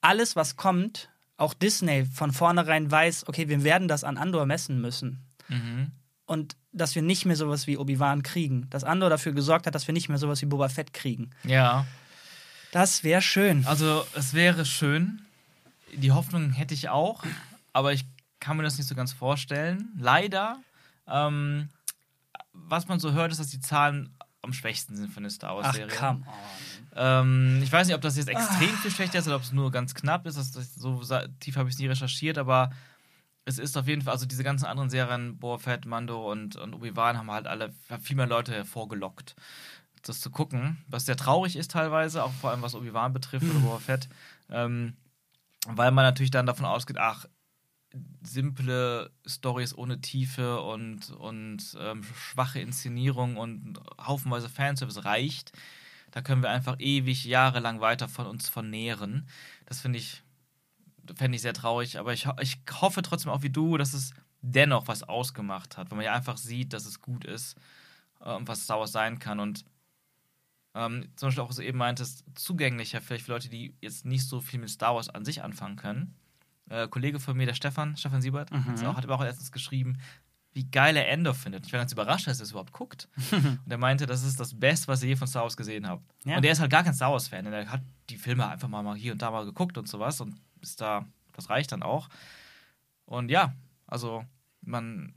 [0.02, 4.80] alles, was kommt, auch Disney von vornherein weiß, okay, wir werden das an Andor messen
[4.82, 5.92] müssen Mhm.
[6.26, 8.70] und dass wir nicht mehr sowas wie Obi-Wan kriegen.
[8.70, 11.32] Dass Andor dafür gesorgt hat, dass wir nicht mehr sowas wie Boba Fett kriegen.
[11.44, 11.86] Ja.
[12.72, 13.66] Das wäre schön.
[13.66, 15.22] Also, es wäre schön.
[15.94, 17.24] Die Hoffnung hätte ich auch,
[17.74, 18.06] aber ich
[18.40, 19.90] kann mir das nicht so ganz vorstellen.
[20.00, 20.58] Leider,
[21.08, 21.70] ähm,
[22.54, 25.64] was man so hört, ist, dass die Zahlen am schwächsten sind von der Star Ach,
[25.64, 25.96] Wars-Serie.
[25.96, 26.34] come on.
[26.96, 29.72] Ähm, ich weiß nicht, ob das jetzt extrem viel schlechter ist oder ob es nur
[29.72, 30.38] ganz knapp ist.
[30.38, 31.02] Das, das, so
[31.40, 32.72] tief habe ich es nie recherchiert, aber
[33.46, 36.74] es ist auf jeden Fall, also diese ganzen anderen Serien, Boba Fett, Mando und, und
[36.74, 39.36] Obi-Wan haben halt alle viel mehr Leute hervorgelockt,
[40.04, 40.84] das zu gucken.
[40.88, 44.10] Was sehr traurig ist teilweise, auch vor allem was Obi-Wan betrifft oder Boba Fett.
[44.50, 44.96] Ähm,
[45.68, 47.26] weil man natürlich dann davon ausgeht, ach,
[48.24, 55.52] simple Stories ohne Tiefe und, und ähm, schwache Inszenierung und haufenweise Fanservice reicht.
[56.12, 59.28] Da können wir einfach ewig, jahrelang weiter von uns vernähren.
[59.66, 60.24] Das finde ich,
[61.16, 64.88] fände ich sehr traurig, aber ich, ich hoffe trotzdem auch wie du, dass es dennoch
[64.88, 67.56] was ausgemacht hat, weil man ja einfach sieht, dass es gut ist
[68.20, 69.64] und was Star Wars sein kann und
[70.74, 74.26] ähm, zum Beispiel auch, was du eben meintest, zugänglicher vielleicht für Leute, die jetzt nicht
[74.26, 76.16] so viel mit Star Wars an sich anfangen können.
[76.70, 78.66] Äh, Kollege von mir, der Stefan, Stefan Siebert, Mhm.
[78.66, 79.98] hat's auch, hat aber auch letztens geschrieben,
[80.54, 81.66] wie geil er Endor findet.
[81.66, 83.10] Ich war ganz überrascht, dass er es überhaupt guckt.
[83.32, 86.00] und er meinte, das ist das Beste, was er je von Star Wars gesehen hat.
[86.24, 86.38] Ja.
[86.38, 87.44] Und er ist halt gar kein Star Wars-Fan.
[87.46, 90.22] denn Er hat die Filme einfach mal, mal hier und da mal geguckt und sowas
[90.22, 92.10] und ist da, das reicht dann auch.
[93.06, 93.54] Und ja,
[93.88, 94.24] also
[94.62, 95.14] man,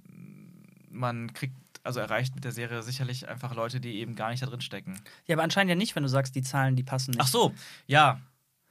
[0.91, 4.47] man kriegt, also erreicht mit der Serie sicherlich einfach Leute, die eben gar nicht da
[4.47, 5.01] drin stecken.
[5.27, 7.21] Ja, aber anscheinend ja nicht, wenn du sagst, die Zahlen, die passen nicht.
[7.21, 7.55] Ach so,
[7.87, 8.21] ja.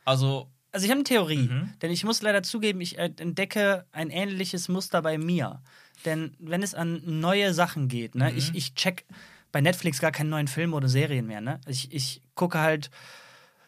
[0.05, 1.73] Also, Also ich habe eine Theorie, Mhm.
[1.81, 5.61] denn ich muss leider zugeben, ich äh, entdecke ein ähnliches Muster bei mir.
[6.05, 8.37] Denn wenn es an neue Sachen geht, ne, Mhm.
[8.37, 9.05] ich, ich check
[9.51, 11.39] bei Netflix gar keine neuen Filme oder Serien mehr.
[11.41, 11.61] Ne?
[11.67, 12.89] Ich, ich gucke halt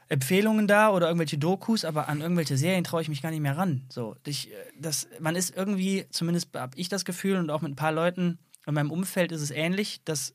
[0.07, 3.57] Empfehlungen da oder irgendwelche Dokus, aber an irgendwelche Serien traue ich mich gar nicht mehr
[3.57, 3.83] ran.
[3.89, 7.71] So, ich, äh, das, man ist irgendwie, zumindest habe ich das Gefühl und auch mit
[7.71, 8.37] ein paar Leuten
[8.67, 10.33] in meinem Umfeld ist es ähnlich, dass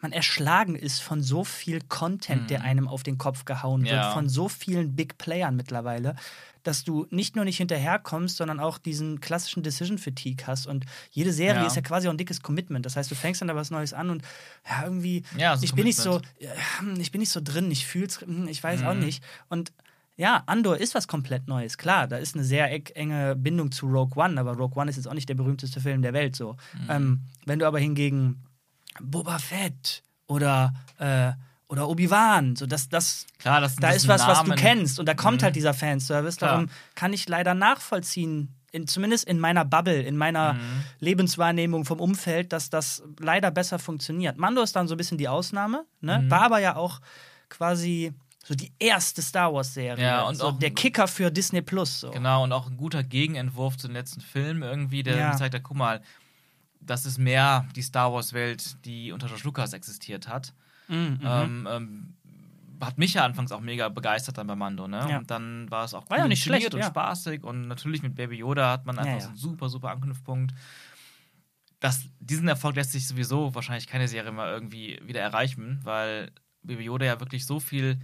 [0.00, 3.96] man erschlagen ist von so viel Content, der einem auf den Kopf gehauen wird, Mhm.
[3.98, 4.12] Ja.
[4.12, 6.16] von so vielen Big Playern mittlerweile,
[6.62, 10.66] dass du nicht nur nicht hinterherkommst, sondern auch diesen klassischen Decision Fatigue hast.
[10.66, 11.66] Und jede Serie Ja.
[11.66, 12.86] ist ja quasi auch ein dickes Commitment.
[12.86, 14.22] Das heißt, du fängst dann da was Neues an und
[14.68, 16.20] ja, irgendwie, Ja, ich bin nicht so,
[16.98, 18.86] ich bin nicht so drin, ich fühl's, hm, ich weiß Mhm.
[18.86, 19.22] auch nicht.
[19.48, 19.72] Und
[20.16, 21.78] ja, Andor ist was komplett Neues.
[21.78, 25.08] Klar, da ist eine sehr enge Bindung zu Rogue One, aber Rogue One ist jetzt
[25.08, 26.36] auch nicht der berühmteste Film der Welt.
[26.36, 26.52] So.
[26.74, 26.90] Mhm.
[26.90, 28.42] Ähm, wenn du aber hingegen
[29.00, 31.32] Boba Fett oder, äh,
[31.72, 35.00] oder Obi-Wan, so das, das, Klar, das da das ist was, was du Namen- kennst
[35.00, 35.44] und da kommt Mhm.
[35.46, 36.36] halt dieser Fanservice.
[36.36, 36.50] Klar.
[36.52, 40.60] Darum kann ich leider nachvollziehen, in, zumindest in meiner Bubble, in meiner Mhm.
[41.00, 44.36] Lebenswahrnehmung vom Umfeld, dass das leider besser funktioniert.
[44.36, 46.18] Mando ist dann so ein bisschen die Ausnahme, ne?
[46.20, 46.30] Mhm.
[46.30, 47.00] war aber ja auch
[47.48, 48.12] quasi
[48.44, 50.04] so die erste Star Wars-Serie.
[50.04, 52.00] Ja, und so auch- der Kicker für Disney Plus.
[52.00, 52.10] So.
[52.10, 55.30] Genau, und auch ein guter Gegenentwurf zum letzten Film irgendwie, der Ja.
[55.32, 56.02] gezeigt hat, guck mal,
[56.80, 60.52] das ist mehr die Star Wars-Welt, die unter George Lucas existiert hat.
[60.92, 61.18] Mhm, mhm.
[61.24, 62.14] Ähm, ähm,
[62.80, 65.06] hat mich ja anfangs auch mega begeistert dann bei Mando, ne?
[65.08, 65.18] Ja.
[65.18, 66.86] Und dann war es auch War ja nicht schlecht, und ja.
[66.88, 69.20] spaßig und natürlich mit Baby Yoda hat man einfach ja.
[69.20, 70.52] so einen super, super Anknüpfpunkt.
[71.80, 76.32] Das, diesen Erfolg lässt sich sowieso wahrscheinlich keine Serie mal irgendwie wieder erreichen, weil
[76.62, 78.00] Baby Yoda ja wirklich so viel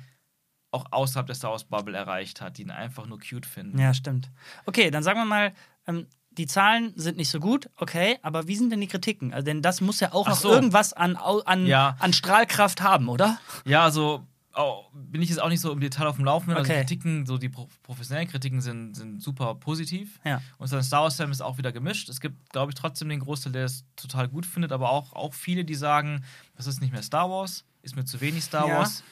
[0.71, 3.79] auch außerhalb der Star Wars Bubble erreicht hat, die ihn einfach nur cute finden.
[3.79, 4.31] Ja, stimmt.
[4.67, 5.53] Okay, dann sagen wir mal,
[5.87, 6.07] ähm,
[6.39, 9.33] die Zahlen sind nicht so gut, okay, aber wie sind denn die Kritiken?
[9.35, 10.51] Also, denn das muss ja auch Ach noch so.
[10.53, 11.97] irgendwas an, an, Ja.
[11.99, 13.39] an Strahlkraft haben, oder?
[13.67, 16.57] Ja, also au- bin ich jetzt auch nicht so im Detail auf dem Laufenden.
[16.57, 16.81] Also Okay.
[16.81, 20.19] die Kritiken, so die pro professionellen Kritiken sind, sind super positiv.
[20.25, 20.41] Ja.
[20.59, 22.09] Und sein Star Wars Fan ist auch wieder gemischt.
[22.09, 25.35] Es gibt, glaube ich, trotzdem den Großteil, der es total gut findet, aber auch, auch
[25.35, 26.25] viele, die sagen,
[26.57, 28.79] das ist nicht mehr Star Wars, ist mir zu wenig Star Ja.
[28.79, 29.03] Wars,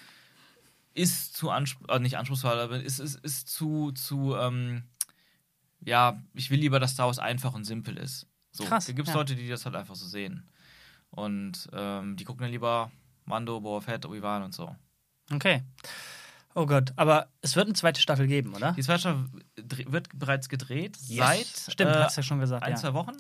[0.95, 4.85] ist zu anspruchsvoll, äh, nicht anspruchsvoll, aber ist, ist, ist zu, zu ähm,
[5.87, 8.27] ja, ich will lieber, dass Star Wars einfach und simpel ist.
[8.53, 9.19] So, Krass, Da gibt es ja.
[9.21, 10.47] Leute, die das halt einfach so sehen.
[11.11, 12.91] Und ähm, die gucken dann lieber
[13.25, 14.75] Mando, Boba Fett, Obi-Wan und so.
[15.33, 15.63] Okay.
[16.55, 18.73] Oh Gott, aber es wird eine zweite Staffel geben, oder?
[18.73, 19.27] Die zweite Staffel
[19.57, 22.63] wird bereits gedreht seit Stimmt, äh, hast du ja schon gesagt.
[22.65, 22.77] ein, Ja.
[22.77, 23.17] zwei Wochen.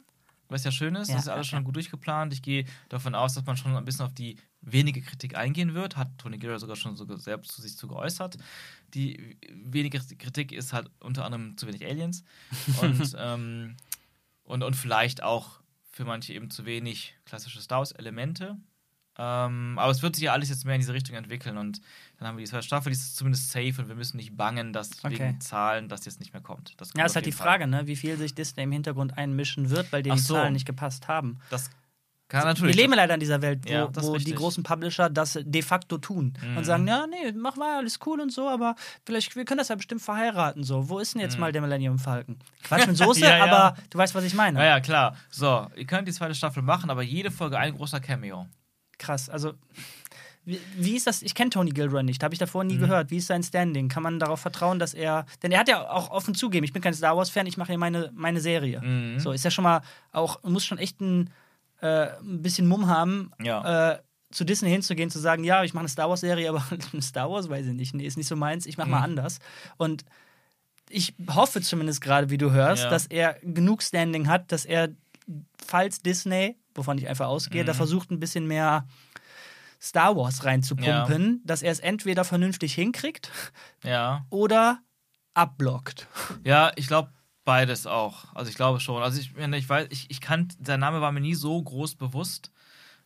[0.48, 1.64] Was ja schön ist, Ja, das ist ja, alles schon ja.
[1.64, 2.32] gut durchgeplant.
[2.32, 5.96] Ich gehe davon aus, dass man schon ein bisschen auf die wenige Kritik eingehen wird.
[5.96, 8.36] Hat Tony Gilroy sogar schon so selbst zu sich zu geäußert.
[8.94, 12.24] Die wenige Kritik ist halt unter anderem zu wenig Aliens
[12.80, 13.76] und, ähm,
[14.44, 18.56] und, und vielleicht auch für manche eben zu wenig klassische Star Wars-Elemente.
[19.18, 21.80] Ähm, aber es wird sich ja alles jetzt mehr in diese Richtung entwickeln und
[22.18, 24.72] dann haben wir die zweite Staffel, die ist zumindest safe und wir müssen nicht bangen,
[24.72, 25.18] dass Okay.
[25.18, 26.74] wegen Zahlen das jetzt nicht mehr kommt.
[26.78, 27.46] Das kommt Ja, ist halt die Fall.
[27.46, 27.86] Frage, ne?
[27.86, 30.34] wie viel sich Disney im Hintergrund einmischen wird, weil denen Ach die so.
[30.34, 31.38] Zahlen nicht gepasst haben.
[31.50, 31.70] Das
[32.28, 32.76] kann Wir natürlich.
[32.76, 36.34] leben leider in dieser Welt, wo, Ja, wo die großen Publisher das de facto tun
[36.42, 36.56] Mhm.
[36.58, 38.74] und sagen, ja, nee, mach mal alles cool und so, aber
[39.06, 40.62] vielleicht, wir können das ja bestimmt verheiraten.
[40.64, 41.40] So, wo ist denn jetzt Mhm.
[41.40, 42.36] mal der Millennium Falcon?
[42.64, 43.44] Quatsch mit Soße, Ja, ja.
[43.44, 44.58] aber du weißt, was ich meine.
[44.58, 45.16] Ja, ja, klar.
[45.30, 48.46] So, ihr könnt die zweite Staffel machen, aber jede Folge ein großer Cameo.
[48.98, 49.52] Krass, also
[50.44, 51.22] wie, wie ist das?
[51.22, 52.70] Ich kenne Tony Gilroy nicht, habe ich davor Mhm.
[52.70, 53.10] nie gehört.
[53.10, 53.88] Wie ist sein Standing?
[53.88, 55.26] Kann man darauf vertrauen, dass er.
[55.42, 57.78] Denn er hat ja auch offen zugeben, ich bin kein Star Wars-Fan, ich mache hier
[57.78, 58.80] meine, meine Serie.
[58.80, 59.18] Mhm.
[59.18, 59.80] So, ist ja schon mal
[60.12, 61.30] auch, muss schon echt ein,
[61.80, 63.92] äh, ein bisschen Mumm haben, Ja.
[63.94, 63.98] äh,
[64.30, 66.64] zu Disney hinzugehen, zu sagen, ja, ich mache eine Star Wars-Serie, aber
[67.02, 67.94] Star Wars weiß ich nicht.
[67.94, 69.04] Nee, ist nicht so meins, ich mache mal Mhm.
[69.04, 69.38] anders.
[69.78, 70.04] Und
[70.90, 72.90] ich hoffe zumindest gerade, wie du hörst, Ja.
[72.90, 74.90] dass er genug Standing hat, dass er,
[75.64, 77.76] falls Disney, wovon ich einfach ausgehe, da Mhm.
[77.76, 78.86] versucht ein bisschen mehr
[79.80, 83.30] Star Wars reinzupumpen, dass er es entweder vernünftig hinkriegt
[83.84, 84.24] Ja.
[84.30, 84.80] oder
[85.34, 86.08] abblockt.
[86.44, 87.10] Ja, ich glaube
[87.44, 88.34] beides auch.
[88.34, 89.02] Also ich glaube schon.
[89.02, 92.50] Also ich, ich weiß, ich, ich kannte, sein Name war mir nie so groß bewusst.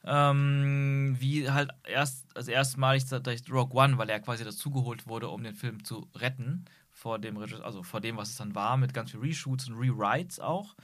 [0.05, 5.43] Ähm, wie halt erst, also erstmalig durch Rogue One, weil er quasi dazugeholt wurde, um
[5.43, 9.11] den Film zu retten vor dem, also vor dem, was es dann war, mit ganz
[9.11, 10.75] viel Reshoots und Rewrites auch.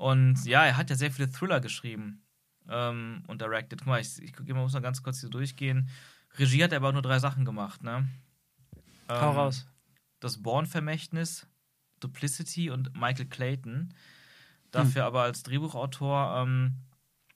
[0.00, 2.22] Und ja, er hat ja sehr viele Thriller geschrieben
[2.68, 3.80] ähm, und directed.
[3.80, 5.90] Guck mal, ich, ich guck- muss mal ganz kurz hier durchgehen.
[6.38, 8.08] Regie hat er aber auch nur drei Sachen gemacht, ne?
[9.10, 9.66] Hau Ähm, raus.
[10.20, 11.46] das Bourne-Vermächtnis,
[12.00, 13.92] Duplicity und Michael Clayton.
[14.70, 16.76] Dafür aber als Drehbuchautor ähm,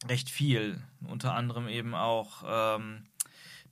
[0.06, 0.80] recht viel.
[1.06, 2.44] Unter anderem eben auch
[2.78, 3.04] ähm,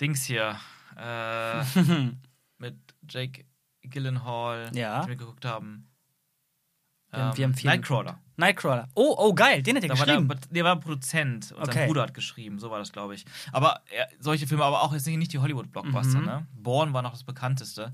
[0.00, 0.58] Dings hier
[0.96, 1.62] äh,
[2.58, 2.76] mit
[3.08, 3.46] Jake
[3.82, 5.02] Gyllenhaal, Ja.
[5.02, 5.88] die wir geguckt haben.
[7.12, 8.18] Wir haben- wir haben Nightcrawler.
[8.38, 8.88] Nightcrawler.
[8.94, 10.40] Oh, oh, geil, den hat er Da war der, geschrieben.
[10.50, 11.72] der war Produzent und Okay.
[11.72, 13.24] sein Bruder hat geschrieben, so war das, glaube ich.
[13.52, 16.24] Aber er, solche Filme, aber auch jetzt nicht die Hollywood-Blockbuster, Mhm.
[16.24, 16.46] ne?
[16.54, 17.92] Bourne war noch das bekannteste.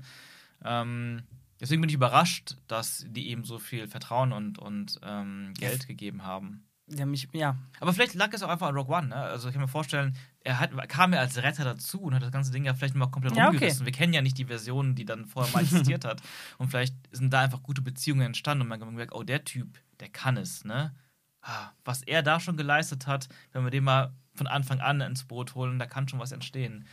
[0.63, 1.23] Ähm,
[1.59, 6.23] deswegen bin ich überrascht, dass die ihm so viel Vertrauen und, und ähm, Geld gegeben
[6.23, 6.63] haben.
[6.89, 7.55] Der mich, ja.
[7.79, 9.15] Aber vielleicht lag es auch einfach an Rogue One, ne?
[9.15, 12.31] Also ich kann mir vorstellen, er hat, kam ja als Retter dazu und hat das
[12.31, 13.57] ganze Ding ja vielleicht mal komplett Ja, okay.
[13.57, 13.85] rumgerissen.
[13.85, 16.21] Wir kennen ja nicht die Version, die dann vorher mal existiert hat.
[16.57, 19.79] Und vielleicht sind da einfach gute Beziehungen entstanden und man hat gemerkt, oh, der Typ,
[19.99, 20.93] der kann es, ne?
[21.41, 25.25] ah, was er da schon geleistet hat, wenn wir den mal von Anfang an ins
[25.25, 26.85] Boot holen, da kann schon was entstehen.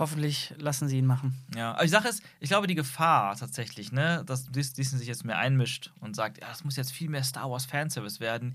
[0.00, 1.36] Hoffentlich lassen sie ihn machen.
[1.54, 5.26] Ja, aber die Sache ist, ich glaube, die Gefahr tatsächlich, ne, dass Disney sich jetzt
[5.26, 8.54] mehr einmischt und sagt, ja, das muss jetzt viel mehr Star Wars Fanservice werden.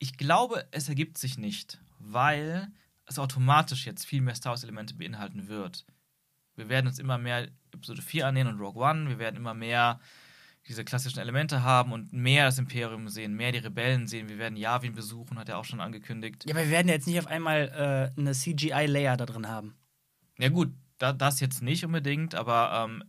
[0.00, 2.72] Ich glaube, es ergibt sich nicht, weil
[3.06, 5.86] es automatisch jetzt viel mehr Star Wars-Elemente beinhalten wird.
[6.56, 9.08] Wir werden uns immer mehr Episode 4 annähern und Rogue One.
[9.08, 10.00] Wir werden immer mehr
[10.66, 14.28] diese klassischen Elemente haben und mehr das Imperium sehen, mehr die Rebellen sehen.
[14.28, 16.46] Wir werden Yavin besuchen, hat er auch schon angekündigt.
[16.46, 19.76] Ja, aber wir werden jetzt nicht auf einmal äh, eine CGI-Layer da drin haben.
[20.38, 23.04] Ja, gut, da, das jetzt nicht unbedingt, aber ähm,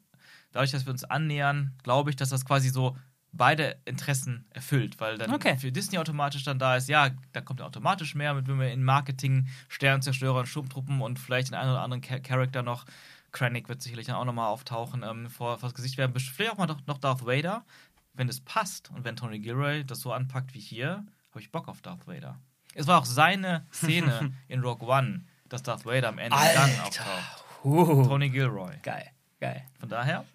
[0.52, 2.96] dadurch, dass wir uns annähern, glaube ich, dass das quasi so
[3.32, 5.58] beide Interessen erfüllt, weil dann Okay.
[5.58, 8.84] für Disney automatisch dann da ist, ja, da kommt automatisch mehr, mit wenn wir in
[8.84, 12.86] Marketing, Sternzerstörer und Sturmtruppen und vielleicht den einen oder anderen Cha- Charakter noch,
[13.34, 16.58] Krennic wird sicherlich dann auch nochmal auftauchen, ähm, vor, vor das Gesicht werden, vielleicht auch
[16.58, 17.66] mal doch- noch Darth Vader.
[18.14, 21.68] Wenn es passt und wenn Tony Gilroy das so anpackt wie hier, habe ich Bock
[21.68, 22.40] auf Darth Vader.
[22.74, 27.44] Es war auch seine Szene in Rogue One, dass Darth Vader am Ende Gang auftaucht.
[27.64, 28.76] Uh, Tony Gilroy.
[28.84, 29.64] geil, geil.
[29.80, 30.26] Von daher,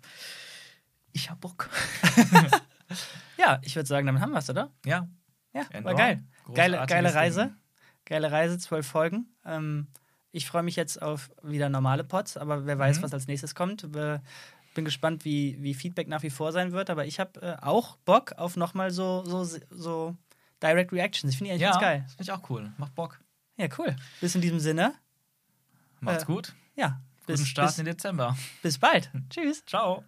[1.12, 1.68] ich hab Bock.
[3.38, 4.70] Ja, ich würde sagen, damit haben wir es, oder?
[4.84, 5.08] Ja.
[5.54, 5.92] Ja, Endor.
[5.92, 6.22] war geil.
[6.54, 7.46] Geile, geile Reise.
[7.46, 7.56] Ding.
[8.04, 9.34] Geile Reise, zwölf Folgen.
[9.46, 9.86] Ähm,
[10.32, 13.02] ich freue mich jetzt auf wieder normale Pods, aber wer weiß, Mhm.
[13.04, 13.90] was als nächstes kommt.
[13.92, 17.96] Bin gespannt, wie, wie Feedback nach wie vor sein wird, aber ich habe äh, auch
[18.04, 20.16] Bock auf nochmal so, so, so
[20.62, 21.32] Direct Reactions.
[21.32, 22.04] Ich finde die eigentlich Ja, ganz geil.
[22.08, 22.72] finde ich auch cool.
[22.76, 23.20] Macht Bock.
[23.56, 23.96] Ja, cool.
[24.20, 24.94] Bis in diesem Sinne.
[26.00, 26.54] Macht's Äh, gut.
[26.76, 28.36] Ja, bis, Guten Start bis, in Dezember.
[28.62, 29.10] bis bald.
[29.30, 29.64] Tschüss.
[29.66, 30.04] Ciao.